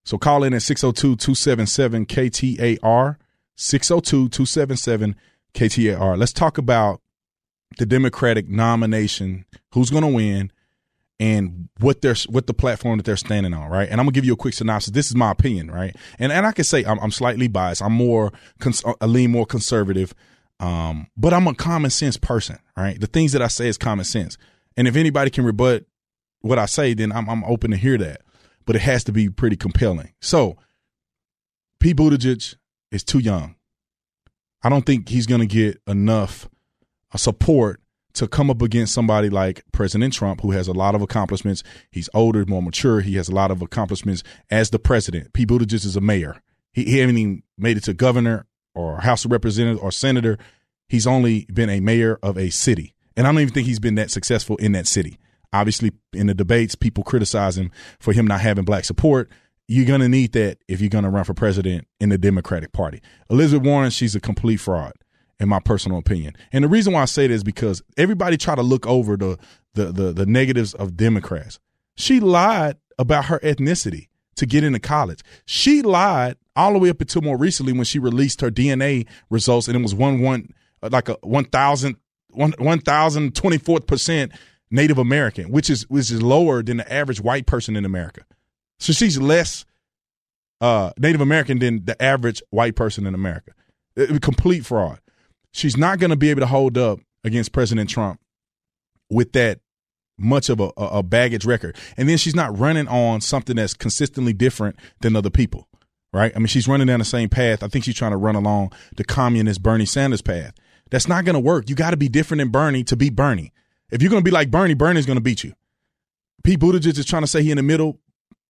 So 0.04 0.18
call 0.18 0.44
in 0.44 0.54
at 0.54 0.62
602-277-KTAR, 0.62 3.18
602-277-KTAR. 3.58 6.18
Let's 6.18 6.32
talk 6.32 6.58
about 6.58 7.02
the 7.78 7.86
Democratic 7.86 8.48
nomination, 8.48 9.44
who's 9.74 9.90
going 9.90 10.04
to 10.04 10.10
win, 10.10 10.54
and 11.20 11.70
what 11.80 12.02
they're 12.02 12.16
what 12.30 12.48
the 12.48 12.54
platform 12.54 12.98
that 12.98 13.04
they're 13.04 13.18
standing 13.18 13.54
on, 13.54 13.70
right? 13.70 13.90
And 13.90 14.00
I'm 14.00 14.06
gonna 14.06 14.14
give 14.14 14.26
you 14.26 14.34
a 14.34 14.38
quick 14.38 14.54
synopsis. 14.54 14.94
This 14.94 15.08
is 15.08 15.16
my 15.16 15.32
opinion, 15.32 15.72
right? 15.72 15.96
And 16.20 16.32
and 16.32 16.46
I 16.46 16.52
can 16.52 16.64
say 16.64 16.86
I'm, 16.86 17.00
I'm 17.00 17.12
slightly 17.12 17.48
biased. 17.48 17.82
I'm 17.82 17.94
more 17.94 18.32
cons- 18.60 18.84
I 19.02 19.06
lean 19.06 19.32
more 19.32 19.46
conservative, 19.46 20.14
um, 20.60 21.08
but 21.18 21.34
I'm 21.34 21.48
a 21.48 21.56
common 21.56 21.90
sense 21.90 22.18
person, 22.18 22.60
right? 22.76 23.00
The 23.00 23.08
things 23.08 23.32
that 23.32 23.42
I 23.42 23.48
say 23.48 23.68
is 23.68 23.80
common 23.80 24.06
sense, 24.06 24.38
and 24.78 24.88
if 24.88 24.96
anybody 24.96 25.32
can 25.32 25.44
rebut 25.44 25.86
what 26.42 26.60
I 26.60 26.68
say, 26.68 26.94
then 26.94 27.12
I'm 27.12 27.28
I'm 27.30 27.44
open 27.44 27.72
to 27.72 27.78
hear 27.78 27.98
that. 27.98 28.22
But 28.66 28.76
it 28.76 28.82
has 28.84 29.04
to 29.06 29.12
be 29.12 29.30
pretty 29.30 29.56
compelling. 29.56 30.14
So, 30.22 30.58
Pete 31.80 31.98
Buttigieg 31.98 32.56
is 32.92 33.04
too 33.04 33.20
young. 33.20 33.56
I 34.64 34.70
don't 34.70 34.86
think 34.86 35.10
he's 35.10 35.26
gonna 35.26 35.46
get 35.46 35.82
enough 35.88 36.48
uh, 37.14 37.18
support 37.18 37.82
to 38.14 38.28
come 38.28 38.50
up 38.50 38.62
against 38.62 38.94
somebody 38.94 39.30
like 39.30 39.64
President 39.72 40.14
Trump, 40.14 40.42
who 40.42 40.52
has 40.52 40.68
a 40.68 40.74
lot 40.74 40.96
of 40.96 41.02
accomplishments. 41.02 41.64
He's 41.92 42.10
older, 42.14 42.46
more 42.46 42.64
mature. 42.64 43.02
He 43.02 43.16
has 43.16 43.30
a 43.30 43.36
lot 43.36 43.52
of 43.52 43.62
accomplishments 43.62 44.24
as 44.50 44.72
the 44.72 44.80
president. 44.80 45.34
Pete 45.34 45.48
Buttigieg 45.48 45.86
is 45.86 45.96
a 45.96 46.02
mayor. 46.02 46.42
He, 46.74 46.84
he 46.86 46.98
hasn't 46.98 47.18
even 47.18 47.44
made 47.58 47.78
it 47.78 47.84
to 47.84 47.94
governor 47.94 48.46
or 48.74 49.02
House 49.02 49.24
of 49.24 49.32
Representatives 49.32 49.82
or 49.82 49.92
senator. 49.92 50.38
He's 50.90 51.06
only 51.06 51.46
been 51.54 51.70
a 51.70 51.80
mayor 51.80 52.18
of 52.24 52.38
a 52.38 52.50
city. 52.50 52.96
And 53.18 53.28
I 53.28 53.32
don't 53.32 53.42
even 53.42 53.54
think 53.54 53.68
he's 53.68 53.80
been 53.80 53.96
that 53.96 54.12
successful 54.12 54.56
in 54.58 54.72
that 54.74 54.88
city. 54.88 55.18
Obviously, 55.52 55.92
in 56.14 56.28
the 56.28 56.34
debates, 56.34 56.76
people 56.76 57.04
criticize 57.04 57.58
him 57.58 57.72
for 58.00 58.14
him 58.14 58.28
not 58.28 58.42
having 58.42 58.64
black 58.64 58.86
support. 58.86 59.30
You're 59.68 59.88
going 59.88 60.02
to 60.02 60.08
need 60.08 60.34
that 60.34 60.60
if 60.68 60.80
you're 60.80 60.90
going 60.90 61.04
to 61.04 61.10
run 61.10 61.24
for 61.24 61.34
president 61.34 61.88
in 62.00 62.10
the 62.10 62.18
Democratic 62.18 62.72
Party. 62.72 63.02
Elizabeth 63.30 63.66
Warren, 63.66 63.90
she's 63.90 64.16
a 64.16 64.20
complete 64.20 64.58
fraud 64.58 64.94
in 65.40 65.50
my 65.50 65.60
personal 65.60 65.98
opinion. 65.98 66.36
And 66.52 66.64
the 66.64 66.68
reason 66.68 66.94
why 66.94 67.02
I 67.02 67.06
say 67.06 67.28
this 67.28 67.38
is 67.38 67.44
because 67.44 67.82
everybody 67.98 68.38
try 68.38 68.56
to 68.56 68.62
look 68.62 68.86
over 68.88 69.18
the, 69.18 69.38
the 69.74 69.86
the 69.92 70.14
the, 70.14 70.26
negatives 70.26 70.74
of 70.74 70.96
Democrats. 70.96 71.60
She 71.96 72.20
lied 72.20 72.78
about 72.98 73.26
her 73.26 73.40
ethnicity 73.40 74.08
to 74.36 74.46
get 74.46 74.64
into 74.64 74.80
college. 74.80 75.22
She 75.46 75.82
lied 75.82 76.38
all 76.56 76.74
the 76.74 76.80
way 76.80 76.90
up 76.90 77.02
until 77.02 77.22
more 77.22 77.38
recently 77.38 77.74
when 77.74 77.86
she 77.86 78.00
released 78.00 78.42
her 78.42 78.52
DNA 78.52 79.08
results, 79.30 79.68
and 79.68 79.76
it 79.76 79.82
was 79.82 79.96
one 79.96 80.22
one 80.22 80.54
like 80.82 81.10
a 81.10 81.18
one 81.22 81.46
thousand 81.46 81.98
one 82.38 82.54
one 82.58 82.80
thousand 82.80 83.36
twenty 83.36 83.58
fourth 83.58 83.88
percent 83.88 84.32
Native 84.72 84.98
American, 84.98 85.52
which 85.52 85.70
is 85.70 85.90
which 85.90 86.12
is 86.12 86.22
lower 86.22 86.64
than 86.64 86.78
the 86.78 86.94
average 86.94 87.22
white 87.22 87.46
person 87.46 87.76
in 87.76 87.86
America. 87.86 88.24
So 88.80 88.94
she's 88.94 89.20
less 89.20 89.66
uh, 90.62 90.92
Native 90.98 91.22
American 91.22 91.60
than 91.60 91.86
the 91.86 92.02
average 92.02 92.42
white 92.52 92.76
person 92.76 93.06
in 93.08 93.14
America. 93.16 93.52
It, 93.96 94.22
complete 94.22 94.66
fraud 94.66 95.00
she's 95.58 95.76
not 95.78 96.00
going 96.00 96.12
to 96.12 96.16
be 96.16 96.30
able 96.30 96.42
to 96.42 96.48
hold 96.48 96.78
up 96.78 97.00
against 97.24 97.52
President 97.52 97.90
Trump 97.90 98.20
with 99.10 99.34
that 99.34 99.60
much 100.18 100.50
of 100.50 100.60
a, 100.60 100.72
a, 100.78 101.04
baggage 101.04 101.46
record. 101.46 101.76
And 101.96 102.10
then 102.10 102.18
she's 102.18 102.36
not 102.36 102.58
running 102.58 102.88
on 102.88 103.22
something 103.22 103.56
that's 103.56 103.74
consistently 103.74 104.34
different 104.34 104.78
than 105.02 105.16
other 105.16 105.30
people, 105.30 105.68
right? 106.12 106.32
I 106.36 106.40
mean, 106.40 106.48
she's 106.48 106.68
running 106.68 106.88
down 106.88 107.00
the 107.00 107.06
same 107.06 107.30
path. 107.30 107.62
I 107.62 107.68
think 107.68 107.86
she's 107.86 107.96
trying 107.96 108.12
to 108.12 108.18
run 108.18 108.36
along 108.36 108.74
the 108.96 109.04
communist 109.04 109.62
Bernie 109.62 109.86
Sanders 109.86 110.22
path. 110.22 110.54
That's 110.90 111.08
not 111.08 111.26
going 111.26 111.36
to 111.36 111.40
work. 111.40 111.70
You 111.70 111.76
got 111.76 111.92
to 111.92 111.98
be 111.98 112.10
different 112.10 112.40
than 112.40 112.50
Bernie 112.50 112.84
to 112.86 112.96
beat 112.96 113.16
Bernie. 113.16 113.54
If 113.90 114.02
you're 114.02 114.12
going 114.12 114.22
to 114.22 114.26
be 114.26 114.32
like 114.32 114.52
Bernie, 114.52 114.74
Bernie's 114.74 115.06
going 115.06 115.18
to 115.18 115.24
beat 115.24 115.44
you. 115.44 115.54
Pete 116.44 116.60
Buttigieg 116.60 116.98
is 116.98 117.06
trying 117.06 117.24
to 117.24 117.28
say 117.28 117.44
he 117.44 117.52
in 117.52 117.58
the 117.58 117.64
middle. 117.64 118.00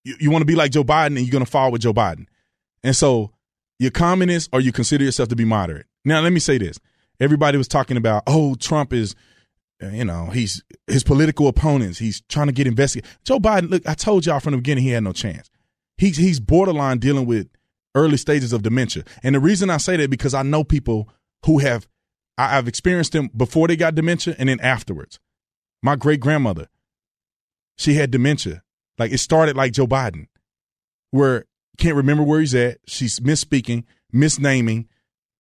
You, 0.04 0.16
you 0.20 0.32
want 0.32 0.42
to 0.42 0.46
be 0.46 0.56
like 0.56 0.72
Joe 0.72 0.84
Biden 0.84 1.18
and 1.18 1.22
you're 1.22 1.32
going 1.32 1.46
to 1.46 1.50
fall 1.50 1.72
with 1.72 1.82
Joe 1.82 1.94
Biden. 1.94 2.28
And 2.84 2.96
so 2.96 3.32
you're 3.80 3.92
communist 3.92 4.50
or 4.54 4.62
you 4.62 4.72
consider 4.72 5.04
yourself 5.04 5.30
to 5.30 5.36
be 5.36 5.46
moderate. 5.46 5.86
Now, 6.06 6.22
let 6.22 6.34
me 6.34 6.40
say 6.40 6.58
this 6.58 6.80
everybody 7.20 7.58
was 7.58 7.68
talking 7.68 7.98
about, 7.98 8.24
oh, 8.28 8.56
Trump 8.56 8.94
is, 8.94 9.16
you 9.82 10.06
know, 10.06 10.28
he's 10.28 10.64
his 10.88 11.04
political 11.04 11.48
opponents. 11.48 12.00
He's 12.00 12.22
trying 12.22 12.48
to 12.48 12.54
get 12.54 12.68
investigated. 12.68 13.10
Joe 13.24 13.40
Biden, 13.40 13.70
look, 13.70 13.88
I 13.88 13.94
told 13.94 14.26
y'all 14.26 14.40
from 14.40 14.52
the 14.52 14.58
beginning 14.58 14.84
he 14.84 14.92
had 14.92 15.04
no 15.04 15.14
chance. 15.14 15.50
He's 15.98 16.18
he's 16.18 16.40
borderline 16.40 17.00
dealing 17.00 17.26
with 17.26 17.50
early 17.96 18.18
stages 18.18 18.54
of 18.54 18.62
dementia, 18.62 19.04
and 19.24 19.34
the 19.34 19.40
reason 19.40 19.70
I 19.72 19.78
say 19.78 19.98
that 19.98 20.12
because 20.12 20.36
I 20.36 20.44
know 20.44 20.64
people 20.64 21.10
who 21.46 21.58
have 21.58 21.88
I, 22.38 22.58
I've 22.58 22.68
experienced 22.68 23.14
them 23.14 23.30
before 23.36 23.68
they 23.68 23.76
got 23.76 23.96
dementia 23.96 24.36
and 24.38 24.50
then 24.50 24.60
afterwards. 24.60 25.20
My 25.82 25.96
great 25.96 26.20
grandmother, 26.20 26.68
she 27.78 27.94
had 27.96 28.12
dementia. 28.12 28.64
Like 28.98 29.12
it 29.12 29.20
started 29.20 29.56
like 29.56 29.74
Joe 29.74 29.88
Biden. 29.88 30.28
where 31.12 31.46
can't 31.78 31.96
remember 31.96 32.24
where 32.24 32.40
he's 32.40 32.56
at. 32.56 32.80
She's 32.88 33.20
misspeaking, 33.20 33.84
misnaming, 34.14 34.88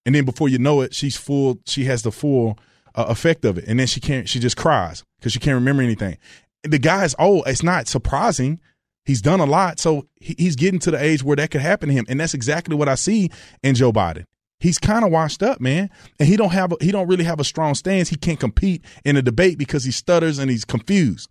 and 0.06 0.16
then 0.16 0.26
before 0.26 0.50
you 0.50 0.60
know 0.60 0.82
it, 0.82 0.94
she's 0.94 1.18
full. 1.18 1.60
She 1.66 1.86
has 1.86 2.04
the 2.04 2.12
full 2.12 2.58
uh, 2.96 3.06
effect 3.10 3.44
of 3.44 3.58
it, 3.58 3.66
and 3.68 3.80
then 3.80 3.88
she 3.88 4.00
can't. 4.00 4.30
She 4.30 4.40
just 4.40 4.56
cries 4.56 5.04
because 5.20 5.34
she 5.34 5.40
can't 5.40 5.56
remember 5.56 5.84
anything. 5.84 6.18
The 6.64 6.80
guy's 6.80 7.16
old. 7.20 7.44
It's 7.48 7.64
not 7.64 7.88
surprising. 7.88 8.60
He's 9.06 9.22
done 9.22 9.40
a 9.40 9.46
lot, 9.46 9.80
so 9.80 10.08
he's 10.16 10.58
getting 10.58 10.80
to 10.82 10.92
the 10.92 11.02
age 11.02 11.24
where 11.24 11.38
that 11.38 11.50
could 11.50 11.62
happen 11.62 11.88
to 11.90 11.96
him, 11.96 12.06
and 12.10 12.20
that's 12.20 12.34
exactly 12.34 12.76
what 12.76 12.90
I 12.90 12.96
see 12.96 13.32
in 13.64 13.74
Joe 13.74 13.94
Biden. 13.94 14.26
He's 14.60 14.80
kind 14.80 15.06
of 15.06 15.12
washed 15.12 15.43
up, 15.43 15.62
man, 15.62 15.89
and 16.20 16.28
he 16.28 16.36
don't 16.36 16.50
have 16.50 16.72
a, 16.72 16.78
he 16.82 16.91
don't 16.91 17.08
really 17.08 17.24
have 17.24 17.39
a 17.39 17.43
strong 17.43 17.76
stance. 17.76 18.10
He 18.10 18.15
can't 18.15 18.39
compete 18.39 18.84
in 19.06 19.15
a 19.15 19.22
debate 19.22 19.58
because 19.58 19.84
he 19.84 19.91
stutters 19.91 20.39
and 20.39 20.50
he's 20.50 20.65
confused. 20.65 21.30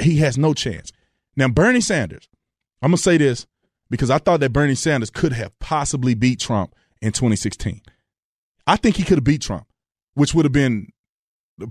He 0.00 0.16
has 0.16 0.36
no 0.36 0.52
chance. 0.54 0.92
Now 1.36 1.48
Bernie 1.48 1.80
Sanders, 1.80 2.28
I'm 2.82 2.90
gonna 2.90 2.96
say 2.98 3.16
this 3.18 3.46
because 3.90 4.10
I 4.10 4.18
thought 4.18 4.40
that 4.40 4.52
Bernie 4.52 4.74
Sanders 4.74 5.10
could 5.10 5.32
have 5.32 5.56
possibly 5.60 6.14
beat 6.14 6.40
Trump 6.40 6.74
in 7.00 7.12
2016. 7.12 7.82
I 8.66 8.76
think 8.76 8.96
he 8.96 9.04
could 9.04 9.18
have 9.18 9.24
beat 9.24 9.42
Trump, 9.42 9.66
which 10.14 10.34
would 10.34 10.44
have 10.44 10.52
been 10.52 10.88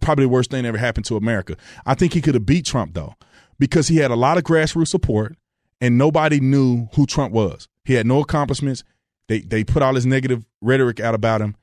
probably 0.01 0.25
the 0.25 0.29
worst 0.29 0.49
thing 0.51 0.63
that 0.63 0.69
ever 0.69 0.77
happened 0.77 1.05
to 1.05 1.17
America. 1.17 1.57
I 1.85 1.93
think 1.93 2.13
he 2.13 2.21
could 2.21 2.33
have 2.35 2.45
beat 2.45 2.65
Trump 2.65 2.93
though, 2.93 3.15
because 3.59 3.89
he 3.89 3.97
had 3.97 4.11
a 4.11 4.15
lot 4.15 4.37
of 4.37 4.43
grassroots 4.43 4.87
support 4.87 5.35
and 5.81 5.97
nobody 5.97 6.39
knew 6.39 6.87
who 6.93 7.05
Trump 7.05 7.33
was. 7.33 7.67
He 7.83 7.93
had 7.93 8.07
no 8.07 8.21
accomplishments. 8.21 8.83
They 9.27 9.39
they 9.39 9.63
put 9.63 9.83
all 9.83 9.93
this 9.93 10.05
negative 10.05 10.45
rhetoric 10.61 10.99
out 10.99 11.15
about 11.15 11.41
him, 11.41 11.55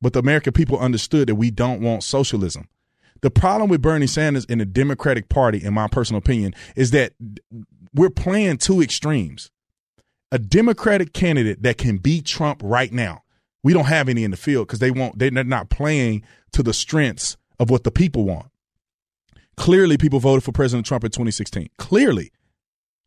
but 0.00 0.12
the 0.12 0.20
American 0.20 0.52
people 0.52 0.78
understood 0.78 1.28
that 1.28 1.34
we 1.34 1.50
don't 1.50 1.80
want 1.80 2.04
socialism. 2.04 2.68
The 3.22 3.30
problem 3.30 3.70
with 3.70 3.82
Bernie 3.82 4.06
Sanders 4.06 4.46
and 4.48 4.60
the 4.60 4.64
Democratic 4.64 5.28
Party, 5.28 5.62
in 5.62 5.74
my 5.74 5.86
personal 5.86 6.18
opinion, 6.18 6.54
is 6.74 6.90
that 6.90 7.12
we're 7.94 8.10
playing 8.10 8.58
two 8.58 8.82
extremes. 8.82 9.50
A 10.32 10.38
Democratic 10.38 11.12
candidate 11.12 11.62
that 11.62 11.78
can 11.78 11.98
beat 11.98 12.24
Trump 12.24 12.60
right 12.64 12.92
now. 12.92 13.22
We 13.62 13.72
don't 13.72 13.84
have 13.84 14.08
any 14.08 14.24
in 14.24 14.32
the 14.32 14.36
field 14.36 14.66
because 14.66 14.80
they 14.80 14.90
won't. 14.90 15.18
They're 15.18 15.30
not 15.30 15.70
playing 15.70 16.24
to 16.52 16.62
the 16.62 16.72
strengths 16.72 17.36
of 17.60 17.70
what 17.70 17.84
the 17.84 17.90
people 17.90 18.24
want. 18.24 18.46
Clearly, 19.56 19.98
people 19.98 20.18
voted 20.18 20.42
for 20.42 20.52
President 20.52 20.86
Trump 20.86 21.04
in 21.04 21.10
2016. 21.10 21.68
Clearly. 21.78 22.32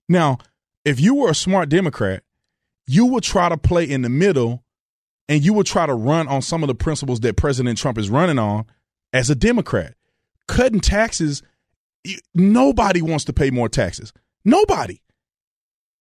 Now, 0.07 0.37
if 0.85 0.99
you 0.99 1.15
were 1.15 1.31
a 1.31 1.35
smart 1.35 1.67
Democrat, 1.67 2.23
you 2.87 3.05
will 3.05 3.21
try 3.21 3.49
to 3.49 3.57
play 3.57 3.83
in 3.83 4.01
the 4.01 4.09
middle 4.09 4.63
and 5.27 5.43
you 5.43 5.53
will 5.53 5.63
try 5.63 5.85
to 5.85 5.93
run 5.93 6.27
on 6.27 6.41
some 6.41 6.63
of 6.63 6.67
the 6.67 6.75
principles 6.75 7.19
that 7.21 7.35
President 7.35 7.77
Trump 7.77 7.97
is 7.97 8.09
running 8.09 8.39
on 8.39 8.65
as 9.13 9.29
a 9.29 9.35
Democrat. 9.35 9.95
Cutting 10.47 10.79
taxes, 10.79 11.41
nobody 12.35 13.01
wants 13.01 13.25
to 13.25 13.33
pay 13.33 13.49
more 13.49 13.69
taxes. 13.69 14.13
Nobody. 14.43 15.01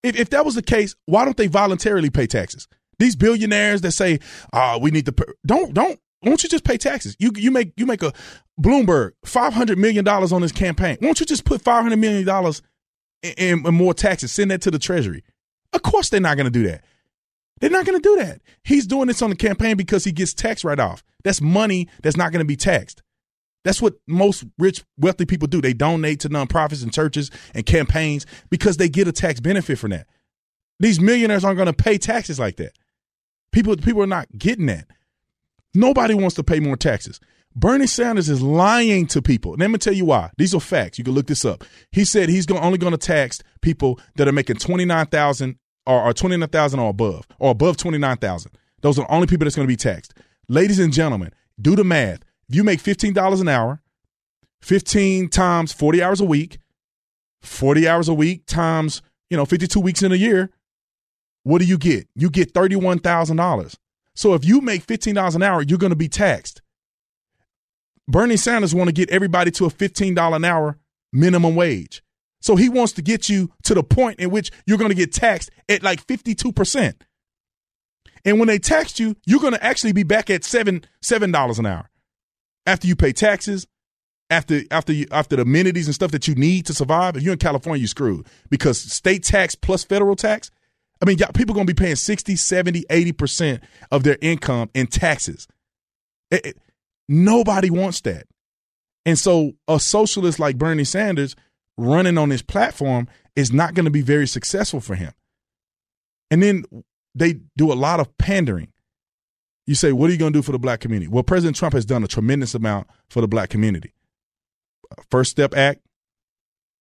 If, 0.02 0.16
if 0.16 0.30
that 0.30 0.44
was 0.44 0.54
the 0.54 0.62
case, 0.62 0.94
why 1.06 1.24
don't 1.24 1.36
they 1.36 1.46
voluntarily 1.46 2.10
pay 2.10 2.26
taxes? 2.26 2.68
These 2.98 3.16
billionaires 3.16 3.80
that 3.80 3.92
say, 3.92 4.20
"Ah, 4.52 4.78
we 4.78 4.90
need 4.90 5.06
to," 5.06 5.12
pay, 5.12 5.24
don't 5.46 5.72
don't. 5.74 5.98
Why 6.20 6.30
don't 6.30 6.42
you 6.42 6.48
just 6.48 6.64
pay 6.64 6.76
taxes? 6.76 7.16
You 7.18 7.32
you 7.34 7.50
make 7.50 7.72
you 7.76 7.86
make 7.86 8.02
a 8.02 8.12
Bloomberg 8.60 9.12
five 9.24 9.54
hundred 9.54 9.78
million 9.78 10.04
dollars 10.04 10.32
on 10.32 10.42
this 10.42 10.52
campaign. 10.52 10.98
Why 11.00 11.08
don't 11.08 11.20
you 11.20 11.26
just 11.26 11.44
put 11.44 11.62
five 11.62 11.82
hundred 11.82 11.98
million 11.98 12.24
dollars 12.24 12.62
in, 13.22 13.66
in, 13.66 13.74
more 13.74 13.94
taxes? 13.94 14.30
Send 14.30 14.50
that 14.50 14.60
to 14.62 14.70
the 14.70 14.78
Treasury. 14.78 15.24
Of 15.74 15.82
course, 15.82 16.08
they're 16.08 16.20
not 16.20 16.36
going 16.36 16.46
to 16.46 16.50
do 16.50 16.66
that. 16.68 16.84
They're 17.60 17.70
not 17.70 17.84
going 17.84 18.00
to 18.00 18.02
do 18.02 18.16
that. 18.16 18.40
He's 18.62 18.86
doing 18.86 19.08
this 19.08 19.22
on 19.22 19.30
the 19.30 19.36
campaign 19.36 19.76
because 19.76 20.04
he 20.04 20.12
gets 20.12 20.34
tax 20.34 20.64
write 20.64 20.80
off. 20.80 21.04
That's 21.22 21.40
money 21.40 21.88
that's 22.02 22.16
not 22.16 22.32
going 22.32 22.40
to 22.40 22.46
be 22.46 22.56
taxed. 22.56 23.02
That's 23.64 23.80
what 23.80 23.94
most 24.06 24.44
rich, 24.58 24.84
wealthy 24.98 25.24
people 25.24 25.48
do. 25.48 25.60
They 25.60 25.72
donate 25.72 26.20
to 26.20 26.28
nonprofits 26.28 26.82
and 26.82 26.92
churches 26.92 27.30
and 27.54 27.64
campaigns 27.64 28.26
because 28.50 28.76
they 28.76 28.88
get 28.88 29.08
a 29.08 29.12
tax 29.12 29.40
benefit 29.40 29.78
from 29.78 29.90
that. 29.90 30.06
These 30.80 31.00
millionaires 31.00 31.44
aren't 31.44 31.56
going 31.56 31.66
to 31.66 31.72
pay 31.72 31.96
taxes 31.96 32.38
like 32.38 32.56
that. 32.56 32.72
People, 33.52 33.76
people 33.76 34.02
are 34.02 34.06
not 34.06 34.28
getting 34.36 34.66
that. 34.66 34.86
Nobody 35.72 36.14
wants 36.14 36.36
to 36.36 36.44
pay 36.44 36.60
more 36.60 36.76
taxes. 36.76 37.20
Bernie 37.56 37.86
Sanders 37.86 38.28
is 38.28 38.42
lying 38.42 39.06
to 39.06 39.22
people. 39.22 39.54
let 39.56 39.70
me 39.70 39.78
tell 39.78 39.92
you 39.92 40.04
why. 40.04 40.30
These 40.36 40.54
are 40.54 40.60
facts. 40.60 40.98
You 40.98 41.04
can 41.04 41.14
look 41.14 41.28
this 41.28 41.44
up. 41.44 41.64
He 41.92 42.04
said 42.04 42.28
he's 42.28 42.50
only 42.50 42.78
going 42.78 42.92
to 42.92 42.98
tax 42.98 43.42
people 43.62 44.00
that 44.16 44.26
are 44.26 44.32
making 44.32 44.56
twenty 44.56 44.84
nine 44.84 45.06
thousand 45.06 45.56
twenty 45.86 46.36
nine 46.36 46.48
thousand 46.48 46.80
or 46.80 46.90
above, 46.90 47.26
or 47.38 47.50
above 47.50 47.76
twenty 47.76 47.98
nine 47.98 48.16
thousand. 48.16 48.52
Those 48.84 48.98
are 48.98 49.06
the 49.06 49.12
only 49.12 49.26
people 49.26 49.46
that's 49.46 49.56
going 49.56 49.66
to 49.66 49.72
be 49.72 49.76
taxed. 49.76 50.12
Ladies 50.48 50.78
and 50.78 50.92
gentlemen, 50.92 51.32
do 51.60 51.74
the 51.74 51.84
math. 51.84 52.20
If 52.48 52.54
you 52.54 52.64
make 52.64 52.82
$15 52.82 53.40
an 53.40 53.48
hour, 53.48 53.80
15 54.60 55.28
times 55.30 55.72
40 55.72 56.02
hours 56.02 56.20
a 56.20 56.24
week, 56.26 56.58
40 57.40 57.88
hours 57.88 58.08
a 58.08 58.14
week 58.14 58.44
times, 58.44 59.00
you 59.30 59.38
know, 59.38 59.46
52 59.46 59.80
weeks 59.80 60.02
in 60.02 60.12
a 60.12 60.16
year, 60.16 60.50
what 61.44 61.60
do 61.60 61.64
you 61.64 61.78
get? 61.78 62.08
You 62.14 62.28
get 62.28 62.52
$31,000. 62.52 63.76
So 64.14 64.34
if 64.34 64.44
you 64.44 64.60
make 64.60 64.86
$15 64.86 65.34
an 65.34 65.42
hour, 65.42 65.62
you're 65.62 65.78
going 65.78 65.90
to 65.90 65.96
be 65.96 66.08
taxed. 66.08 66.60
Bernie 68.06 68.36
Sanders 68.36 68.74
want 68.74 68.88
to 68.88 68.92
get 68.92 69.08
everybody 69.10 69.50
to 69.52 69.64
a 69.64 69.70
$15 69.70 70.36
an 70.36 70.44
hour 70.44 70.78
minimum 71.12 71.54
wage. 71.54 72.02
So 72.44 72.56
he 72.56 72.68
wants 72.68 72.92
to 72.92 73.02
get 73.02 73.30
you 73.30 73.50
to 73.62 73.72
the 73.72 73.82
point 73.82 74.20
in 74.20 74.28
which 74.28 74.50
you're 74.66 74.76
going 74.76 74.90
to 74.90 74.94
get 74.94 75.14
taxed 75.14 75.50
at 75.66 75.82
like 75.82 76.06
52%. 76.06 76.92
And 78.26 78.38
when 78.38 78.48
they 78.48 78.58
tax 78.58 79.00
you, 79.00 79.16
you're 79.24 79.40
going 79.40 79.54
to 79.54 79.64
actually 79.64 79.92
be 79.92 80.02
back 80.02 80.28
at 80.28 80.44
seven 80.44 80.84
seven 81.00 81.32
dollars 81.32 81.58
an 81.58 81.64
hour 81.64 81.88
after 82.66 82.86
you 82.86 82.96
pay 82.96 83.14
taxes, 83.14 83.66
after 84.28 84.60
after 84.70 84.92
you, 84.92 85.06
after 85.10 85.36
the 85.36 85.42
amenities 85.42 85.86
and 85.86 85.94
stuff 85.94 86.10
that 86.10 86.28
you 86.28 86.34
need 86.34 86.66
to 86.66 86.74
survive. 86.74 87.16
If 87.16 87.22
you're 87.22 87.32
in 87.32 87.38
California, 87.38 87.80
you're 87.80 87.88
screwed 87.88 88.26
because 88.50 88.78
state 88.78 89.24
tax 89.24 89.54
plus 89.54 89.82
federal 89.82 90.14
tax. 90.14 90.50
I 91.00 91.06
mean, 91.06 91.16
people 91.34 91.54
going 91.54 91.66
to 91.66 91.74
be 91.74 91.82
paying 91.82 91.96
60, 91.96 92.36
70, 92.36 92.84
80% 92.90 93.62
of 93.90 94.02
their 94.02 94.18
income 94.20 94.68
in 94.74 94.86
taxes. 94.86 95.48
It, 96.30 96.44
it, 96.44 96.58
nobody 97.08 97.70
wants 97.70 98.02
that. 98.02 98.26
And 99.06 99.18
so 99.18 99.52
a 99.66 99.80
socialist 99.80 100.38
like 100.38 100.58
Bernie 100.58 100.84
Sanders 100.84 101.36
running 101.76 102.18
on 102.18 102.30
his 102.30 102.42
platform 102.42 103.08
is 103.36 103.52
not 103.52 103.74
going 103.74 103.84
to 103.84 103.90
be 103.90 104.02
very 104.02 104.26
successful 104.26 104.80
for 104.80 104.94
him. 104.94 105.12
And 106.30 106.42
then 106.42 106.64
they 107.14 107.40
do 107.56 107.72
a 107.72 107.74
lot 107.74 108.00
of 108.00 108.16
pandering. 108.18 108.72
You 109.66 109.74
say, 109.74 109.92
what 109.92 110.10
are 110.10 110.12
you 110.12 110.18
going 110.18 110.32
to 110.32 110.38
do 110.38 110.42
for 110.42 110.52
the 110.52 110.58
black 110.58 110.80
community? 110.80 111.08
Well, 111.08 111.22
President 111.22 111.56
Trump 111.56 111.74
has 111.74 111.84
done 111.84 112.04
a 112.04 112.08
tremendous 112.08 112.54
amount 112.54 112.86
for 113.08 113.20
the 113.20 113.28
black 113.28 113.48
community. 113.48 113.94
First 115.10 115.30
Step 115.30 115.56
Act, 115.56 115.80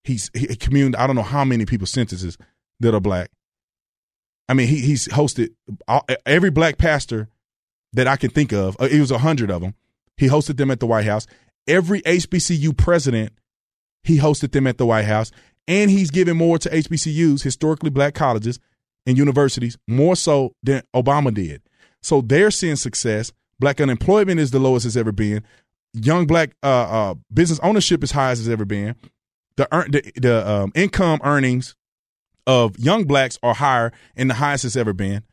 he's 0.03 0.29
he 0.33 0.55
communed, 0.55 0.95
I 0.95 1.07
don't 1.07 1.15
know 1.15 1.21
how 1.21 1.45
many 1.45 1.65
people 1.65 1.87
sentences 1.87 2.37
that 2.81 2.93
are 2.93 2.99
black. 2.99 3.31
I 4.49 4.53
mean, 4.53 4.67
he, 4.67 4.79
he's 4.79 5.07
hosted 5.07 5.49
all, 5.87 6.05
every 6.25 6.49
black 6.49 6.77
pastor 6.77 7.29
that 7.93 8.07
I 8.07 8.17
can 8.17 8.29
think 8.29 8.51
of. 8.51 8.75
Uh, 8.79 8.89
it 8.91 8.99
was 8.99 9.11
a 9.11 9.19
hundred 9.19 9.49
of 9.49 9.61
them. 9.61 9.75
He 10.17 10.27
hosted 10.27 10.57
them 10.57 10.69
at 10.69 10.79
the 10.79 10.87
White 10.87 11.05
House. 11.05 11.25
Every 11.67 12.01
HBCU 12.01 12.75
president, 12.75 13.33
he 14.03 14.17
hosted 14.17 14.51
them 14.51 14.67
at 14.67 14.77
the 14.77 14.85
White 14.85 15.05
House. 15.05 15.31
And 15.67 15.89
he's 15.89 16.11
giving 16.11 16.37
more 16.37 16.57
to 16.59 16.69
HBCUs, 16.69 17.41
historically 17.41 17.89
black 17.89 18.13
colleges 18.13 18.59
and 19.05 19.17
universities, 19.17 19.77
more 19.87 20.15
so 20.15 20.53
than 20.61 20.83
Obama 20.93 21.33
did. 21.33 21.61
So 22.01 22.21
they're 22.21 22.51
seeing 22.51 22.75
success. 22.75 23.31
Black 23.59 23.79
unemployment 23.79 24.39
is 24.39 24.51
the 24.51 24.59
lowest 24.59 24.85
it's 24.85 24.97
ever 24.97 25.11
been. 25.11 25.43
Young 25.93 26.27
black 26.27 26.51
uh, 26.63 26.67
uh, 27.11 27.15
business 27.33 27.59
ownership 27.61 28.03
is 28.03 28.11
high 28.11 28.31
as 28.31 28.39
it's 28.39 28.49
ever 28.49 28.65
been. 28.65 28.95
The 29.55 29.67
the, 29.89 30.11
the 30.19 30.49
um, 30.49 30.71
income 30.75 31.21
earnings 31.23 31.75
of 32.45 32.77
young 32.77 33.05
blacks 33.05 33.39
are 33.43 33.53
higher 33.53 33.93
and 34.15 34.29
the 34.29 34.33
highest 34.33 34.65
it's 34.65 34.75
ever 34.75 34.91
been. 34.91 35.23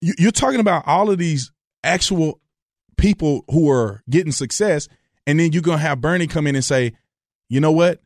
You, 0.00 0.14
you're 0.18 0.30
talking 0.30 0.60
about 0.60 0.86
all 0.86 1.10
of 1.10 1.18
these 1.18 1.50
actual 1.82 2.40
people 2.96 3.44
who 3.50 3.70
are 3.70 4.02
getting 4.08 4.32
success, 4.32 4.88
and 5.26 5.40
then 5.40 5.52
you're 5.52 5.62
gonna 5.62 5.78
have 5.78 6.00
Bernie 6.00 6.26
come 6.26 6.46
in 6.46 6.54
and 6.54 6.64
say, 6.64 6.92
you 7.48 7.60
know 7.60 7.72
what, 7.72 8.00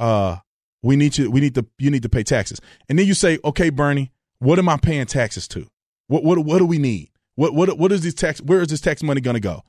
uh, 0.00 0.36
we 0.82 0.96
need 0.96 1.18
you, 1.18 1.30
we 1.30 1.40
need 1.40 1.54
to, 1.54 1.66
you 1.78 1.90
need 1.90 2.02
to 2.02 2.08
pay 2.08 2.22
taxes, 2.22 2.60
and 2.88 2.98
then 2.98 3.06
you 3.06 3.14
say, 3.14 3.38
okay, 3.44 3.70
Bernie, 3.70 4.12
what 4.38 4.58
am 4.58 4.68
I 4.68 4.76
paying 4.76 5.06
taxes 5.06 5.48
to? 5.48 5.66
What 6.08 6.22
what 6.22 6.38
what 6.38 6.58
do 6.58 6.66
we 6.66 6.78
need? 6.78 7.10
What 7.34 7.54
what 7.54 7.78
what 7.78 7.92
is 7.92 8.02
this 8.02 8.14
tax? 8.14 8.40
Where 8.40 8.60
is 8.60 8.68
this 8.68 8.80
tax 8.80 9.02
money 9.02 9.20
going 9.20 9.34
to 9.34 9.40
go? 9.40 9.62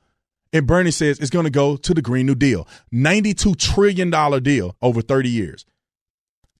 And 0.52 0.66
Bernie 0.66 0.90
says 0.90 1.18
it's 1.18 1.30
going 1.30 1.44
to 1.44 1.50
go 1.50 1.76
to 1.76 1.94
the 1.94 2.02
Green 2.02 2.26
New 2.26 2.34
Deal, 2.34 2.66
ninety-two 2.92 3.54
trillion 3.54 4.10
dollar 4.10 4.40
deal 4.40 4.76
over 4.80 5.02
thirty 5.02 5.28
years. 5.28 5.66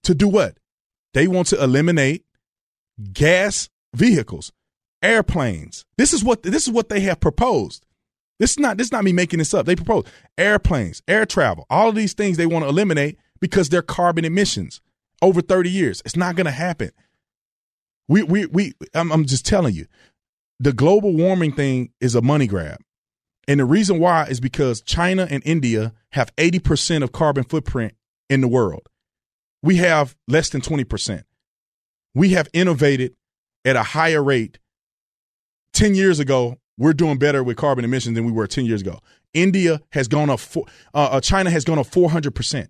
To 0.03 0.13
do 0.13 0.27
what? 0.27 0.57
They 1.13 1.27
want 1.27 1.47
to 1.47 1.63
eliminate 1.63 2.25
gas 3.13 3.69
vehicles, 3.95 4.51
airplanes. 5.01 5.85
This 5.97 6.13
is 6.13 6.23
what 6.23 6.43
this 6.43 6.67
is 6.67 6.71
what 6.71 6.89
they 6.89 6.99
have 7.01 7.19
proposed. 7.19 7.85
This 8.39 8.51
is 8.51 8.59
not 8.59 8.77
this 8.77 8.87
is 8.87 8.91
not 8.91 9.03
me 9.03 9.13
making 9.13 9.39
this 9.39 9.53
up. 9.53 9.65
They 9.65 9.75
propose 9.75 10.05
airplanes, 10.37 11.01
air 11.07 11.25
travel, 11.25 11.65
all 11.69 11.89
of 11.89 11.95
these 11.95 12.13
things 12.13 12.37
they 12.37 12.45
want 12.45 12.65
to 12.65 12.69
eliminate 12.69 13.17
because 13.39 13.69
they're 13.69 13.81
carbon 13.81 14.25
emissions 14.25 14.81
over 15.21 15.41
30 15.41 15.69
years. 15.69 16.01
It's 16.05 16.15
not 16.15 16.35
going 16.35 16.45
to 16.45 16.51
happen. 16.51 16.91
We 18.07 18.23
we 18.23 18.45
we 18.47 18.73
I'm, 18.93 19.11
I'm 19.11 19.25
just 19.25 19.45
telling 19.45 19.75
you 19.75 19.85
the 20.59 20.73
global 20.73 21.13
warming 21.15 21.53
thing 21.53 21.91
is 22.01 22.15
a 22.15 22.21
money 22.21 22.47
grab. 22.47 22.79
And 23.47 23.59
the 23.59 23.65
reason 23.65 23.99
why 23.99 24.25
is 24.25 24.39
because 24.39 24.81
China 24.81 25.27
and 25.29 25.41
India 25.45 25.93
have 26.11 26.35
80% 26.35 27.01
of 27.01 27.11
carbon 27.11 27.43
footprint 27.43 27.93
in 28.29 28.41
the 28.41 28.47
world. 28.47 28.87
We 29.63 29.77
have 29.77 30.15
less 30.27 30.49
than 30.49 30.61
20%. 30.61 31.23
We 32.13 32.29
have 32.29 32.47
innovated 32.53 33.15
at 33.65 33.75
a 33.75 33.83
higher 33.83 34.23
rate. 34.23 34.59
10 35.73 35.95
years 35.95 36.19
ago, 36.19 36.57
we're 36.77 36.93
doing 36.93 37.17
better 37.17 37.43
with 37.43 37.57
carbon 37.57 37.85
emissions 37.85 38.15
than 38.15 38.25
we 38.25 38.31
were 38.31 38.47
10 38.47 38.65
years 38.65 38.81
ago. 38.81 38.99
India 39.33 39.81
has 39.91 40.07
gone 40.07 40.29
up, 40.29 40.39
uh, 40.55 40.63
uh, 40.93 41.21
China 41.21 41.49
has 41.49 41.63
gone 41.63 41.79
up 41.79 41.87
400%. 41.87 42.67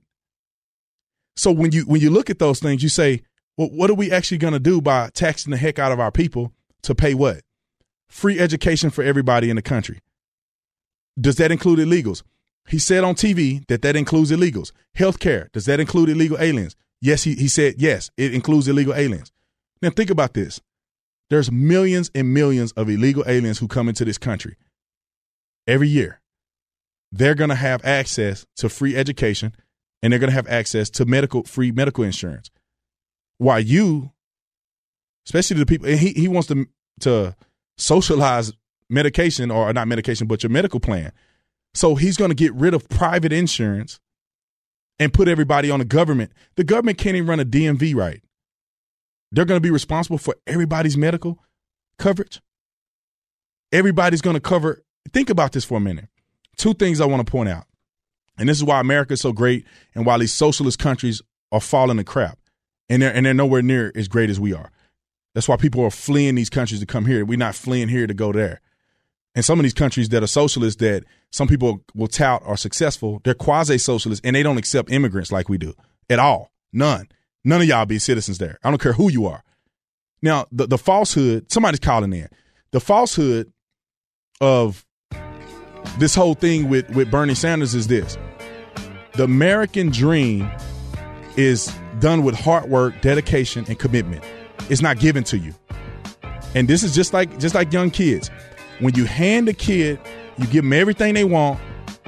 So 1.39 1.53
when 1.53 1.71
you 1.71 1.83
when 1.83 2.01
you 2.01 2.09
look 2.09 2.29
at 2.29 2.37
those 2.37 2.59
things, 2.59 2.83
you 2.83 2.89
say, 2.89 3.21
well, 3.55 3.69
what 3.69 3.89
are 3.89 3.93
we 3.93 4.11
actually 4.11 4.39
going 4.39 4.51
to 4.51 4.59
do 4.59 4.81
by 4.81 5.09
taxing 5.13 5.51
the 5.51 5.57
heck 5.57 5.79
out 5.79 5.93
of 5.93 5.99
our 5.99 6.11
people 6.11 6.51
to 6.81 6.93
pay 6.93 7.13
what? 7.13 7.43
Free 8.09 8.37
education 8.37 8.89
for 8.89 9.05
everybody 9.05 9.49
in 9.49 9.55
the 9.55 9.61
country. 9.61 10.01
Does 11.17 11.37
that 11.37 11.49
include 11.49 11.79
illegals? 11.79 12.23
He 12.67 12.77
said 12.77 13.05
on 13.05 13.15
TV 13.15 13.65
that 13.67 13.81
that 13.83 13.95
includes 13.95 14.31
illegals. 14.31 14.73
Healthcare, 14.97 15.49
does 15.53 15.63
that 15.63 15.79
include 15.79 16.09
illegal 16.09 16.37
aliens? 16.41 16.75
Yes, 16.99 17.23
he, 17.23 17.35
he 17.35 17.47
said 17.47 17.75
yes, 17.77 18.11
it 18.17 18.33
includes 18.33 18.67
illegal 18.67 18.93
aliens. 18.93 19.31
Now 19.81 19.91
think 19.91 20.09
about 20.09 20.33
this. 20.33 20.59
There's 21.29 21.49
millions 21.49 22.11
and 22.13 22.33
millions 22.33 22.73
of 22.73 22.89
illegal 22.89 23.23
aliens 23.25 23.59
who 23.59 23.69
come 23.69 23.87
into 23.87 24.03
this 24.03 24.17
country 24.17 24.57
every 25.65 25.87
year. 25.87 26.19
They're 27.13 27.33
going 27.33 27.49
to 27.49 27.55
have 27.55 27.85
access 27.85 28.45
to 28.57 28.67
free 28.67 28.97
education 28.97 29.53
and 30.01 30.11
they're 30.11 30.19
going 30.19 30.29
to 30.29 30.35
have 30.35 30.47
access 30.47 30.89
to 30.91 31.05
medical 31.05 31.43
free 31.43 31.71
medical 31.71 32.03
insurance. 32.03 32.49
While 33.37 33.59
you, 33.59 34.11
especially 35.25 35.57
the 35.57 35.65
people, 35.65 35.87
he, 35.89 36.09
he 36.13 36.27
wants 36.27 36.47
to 36.47 36.67
to 37.01 37.35
socialize 37.77 38.51
medication 38.89 39.51
or 39.51 39.71
not 39.73 39.87
medication, 39.87 40.27
but 40.27 40.43
your 40.43 40.49
medical 40.49 40.79
plan. 40.79 41.11
So 41.73 41.95
he's 41.95 42.17
going 42.17 42.31
to 42.31 42.35
get 42.35 42.53
rid 42.53 42.73
of 42.73 42.89
private 42.89 43.31
insurance 43.31 43.99
and 44.99 45.13
put 45.13 45.27
everybody 45.27 45.71
on 45.71 45.79
the 45.79 45.85
government. 45.85 46.31
The 46.55 46.63
government 46.63 46.97
can't 46.97 47.15
even 47.15 47.29
run 47.29 47.39
a 47.39 47.45
DMV 47.45 47.95
right. 47.95 48.21
They're 49.31 49.45
going 49.45 49.59
to 49.59 49.65
be 49.65 49.71
responsible 49.71 50.17
for 50.17 50.35
everybody's 50.47 50.97
medical 50.97 51.39
coverage. 51.97 52.41
Everybody's 53.71 54.21
going 54.21 54.33
to 54.33 54.41
cover. 54.41 54.83
Think 55.13 55.29
about 55.29 55.51
this 55.51 55.63
for 55.63 55.77
a 55.77 55.81
minute. 55.81 56.07
Two 56.57 56.73
things 56.73 56.99
I 56.99 57.05
want 57.05 57.25
to 57.25 57.31
point 57.31 57.49
out. 57.49 57.65
And 58.39 58.47
this 58.47 58.57
is 58.57 58.63
why 58.63 58.79
America 58.79 59.13
is 59.13 59.21
so 59.21 59.33
great 59.33 59.65
and 59.93 60.05
why 60.05 60.17
these 60.17 60.33
socialist 60.33 60.79
countries 60.79 61.21
are 61.51 61.61
falling 61.61 61.97
to 61.97 62.03
crap. 62.03 62.39
And 62.89 63.01
they're, 63.01 63.13
and 63.13 63.25
they're 63.25 63.33
nowhere 63.33 63.61
near 63.61 63.91
as 63.95 64.07
great 64.07 64.29
as 64.29 64.39
we 64.39 64.53
are. 64.53 64.71
That's 65.35 65.47
why 65.47 65.57
people 65.57 65.83
are 65.83 65.91
fleeing 65.91 66.35
these 66.35 66.49
countries 66.49 66.79
to 66.79 66.85
come 66.85 67.05
here. 67.05 67.23
We're 67.23 67.37
not 67.37 67.53
fleeing 67.53 67.89
here 67.89 68.07
to 68.07 68.13
go 68.13 68.31
there. 68.31 68.61
And 69.35 69.45
some 69.45 69.59
of 69.59 69.63
these 69.63 69.73
countries 69.73 70.09
that 70.09 70.23
are 70.23 70.27
socialist 70.27 70.79
that 70.79 71.03
some 71.31 71.47
people 71.47 71.83
will 71.93 72.07
tout 72.07 72.41
are 72.45 72.57
successful, 72.57 73.21
they're 73.23 73.35
quasi 73.35 73.77
socialist 73.77 74.21
and 74.25 74.35
they 74.35 74.41
don't 74.41 74.57
accept 74.57 74.91
immigrants 74.91 75.31
like 75.31 75.49
we 75.49 75.57
do 75.57 75.73
at 76.09 76.17
all. 76.17 76.51
None. 76.73 77.07
None 77.43 77.61
of 77.61 77.67
y'all 77.67 77.85
be 77.85 77.99
citizens 77.99 78.37
there. 78.37 78.57
I 78.63 78.69
don't 78.69 78.81
care 78.81 78.93
who 78.93 79.11
you 79.11 79.27
are. 79.27 79.43
Now, 80.21 80.47
the, 80.51 80.67
the 80.67 80.77
falsehood, 80.77 81.51
somebody's 81.51 81.79
calling 81.79 82.11
in. 82.11 82.27
The 82.71 82.79
falsehood 82.79 83.53
of 84.41 84.85
this 85.97 86.15
whole 86.15 86.33
thing 86.33 86.69
with, 86.69 86.89
with 86.89 87.09
Bernie 87.09 87.35
Sanders 87.35 87.73
is 87.73 87.87
this 87.87 88.17
the 89.19 89.25
American 89.25 89.89
dream 89.89 90.49
is 91.35 91.75
done 91.99 92.23
with 92.23 92.35
hard 92.35 92.69
work, 92.69 93.01
dedication, 93.01 93.65
and 93.67 93.77
commitment. 93.77 94.23
It's 94.69 94.81
not 94.81 94.97
given 94.97 95.25
to 95.25 95.37
you. 95.37 95.53
And 96.55 96.69
this 96.69 96.83
is 96.83 96.95
just 96.95 97.11
like 97.11 97.37
just 97.37 97.53
like 97.53 97.73
young 97.73 97.91
kids. 97.91 98.31
When 98.79 98.95
you 98.95 99.03
hand 99.03 99.49
a 99.49 99.53
kid, 99.53 99.99
you 100.37 100.45
give 100.45 100.63
them 100.63 100.71
everything 100.71 101.15
they 101.15 101.25
want, 101.25 101.59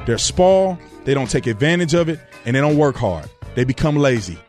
they're 0.05 0.17
spoiled, 0.17 0.77
they 1.03 1.13
don't 1.13 1.29
take 1.29 1.47
advantage 1.47 1.93
of 1.93 2.07
it, 2.07 2.17
and 2.45 2.55
they 2.55 2.61
don't 2.61 2.77
work 2.77 2.95
hard. 2.95 3.29
They 3.55 3.65
become 3.65 3.97
lazy. 3.97 4.39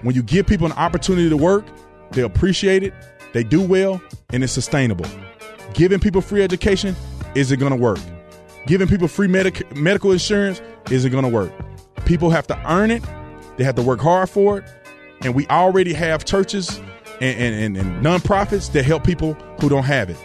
When 0.00 0.14
you 0.14 0.22
give 0.22 0.46
people 0.46 0.64
an 0.64 0.72
opportunity 0.72 1.28
to 1.28 1.36
work, 1.36 1.66
they 2.12 2.22
appreciate 2.22 2.82
it, 2.82 2.94
they 3.34 3.44
do 3.44 3.60
well, 3.60 4.00
and 4.30 4.42
it's 4.42 4.54
sustainable. 4.54 5.04
Giving 5.74 6.00
people 6.00 6.22
free 6.22 6.42
education 6.42 6.96
isn't 7.34 7.60
going 7.60 7.72
to 7.72 7.78
work. 7.78 8.00
Giving 8.66 8.88
people 8.88 9.06
free 9.06 9.28
medic- 9.28 9.76
medical 9.76 10.12
insurance 10.12 10.62
isn't 10.90 11.12
going 11.12 11.24
to 11.24 11.28
work. 11.28 11.52
People 12.06 12.30
have 12.30 12.46
to 12.46 12.72
earn 12.72 12.90
it, 12.90 13.02
they 13.56 13.64
have 13.64 13.74
to 13.74 13.82
work 13.82 14.00
hard 14.00 14.30
for 14.30 14.58
it, 14.58 14.64
and 15.22 15.34
we 15.34 15.46
already 15.48 15.92
have 15.92 16.24
churches 16.24 16.80
and, 17.20 17.54
and, 17.54 17.76
and, 17.76 18.04
nonprofits 18.04 18.72
that 18.72 18.84
help 18.84 19.04
people 19.04 19.34
who 19.60 19.68
don't 19.68 19.84
have 19.84 20.10
it. 20.10 20.16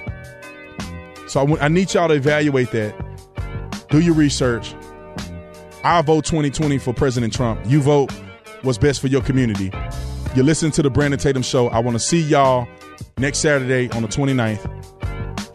So 1.28 1.40
I, 1.40 1.44
w- 1.44 1.58
I 1.60 1.68
need 1.70 1.94
y'all 1.94 2.10
to 2.10 2.14
evaluate 2.14 2.72
that. 2.72 2.94
Do 3.90 4.00
your 4.00 4.14
research. 4.14 4.76
I 5.84 6.02
vote 6.02 6.26
2020 6.26 6.78
for 6.78 6.94
President 6.94 7.34
Trump. 7.34 7.62
You 7.66 7.82
vote 7.82 8.12
what's 8.62 8.78
best 8.78 9.02
for 9.02 9.08
your 9.08 9.22
community. 9.22 9.72
You're 10.36 10.46
listening 10.46 10.72
to 10.74 10.82
the 10.82 10.90
Brandon 10.90 11.20
Tatum 11.20 11.42
Show. 11.42 11.70
I 11.70 11.80
want 11.80 11.96
to 11.96 12.00
see 12.00 12.22
y'all 12.22 12.68
next 13.18 13.40
Saturday 13.40 13.90
on 13.92 14.02
the 14.02 14.08
29th. 14.08 14.68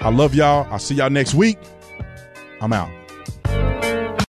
I 0.01 0.11
love 0.11 0.35
y'all. 0.35 0.67
I'll 0.71 0.79
see 0.79 0.95
y'all 0.95 1.11
next 1.11 1.35
week. 1.35 1.59
I'm 2.61 2.73
out. 2.73 2.96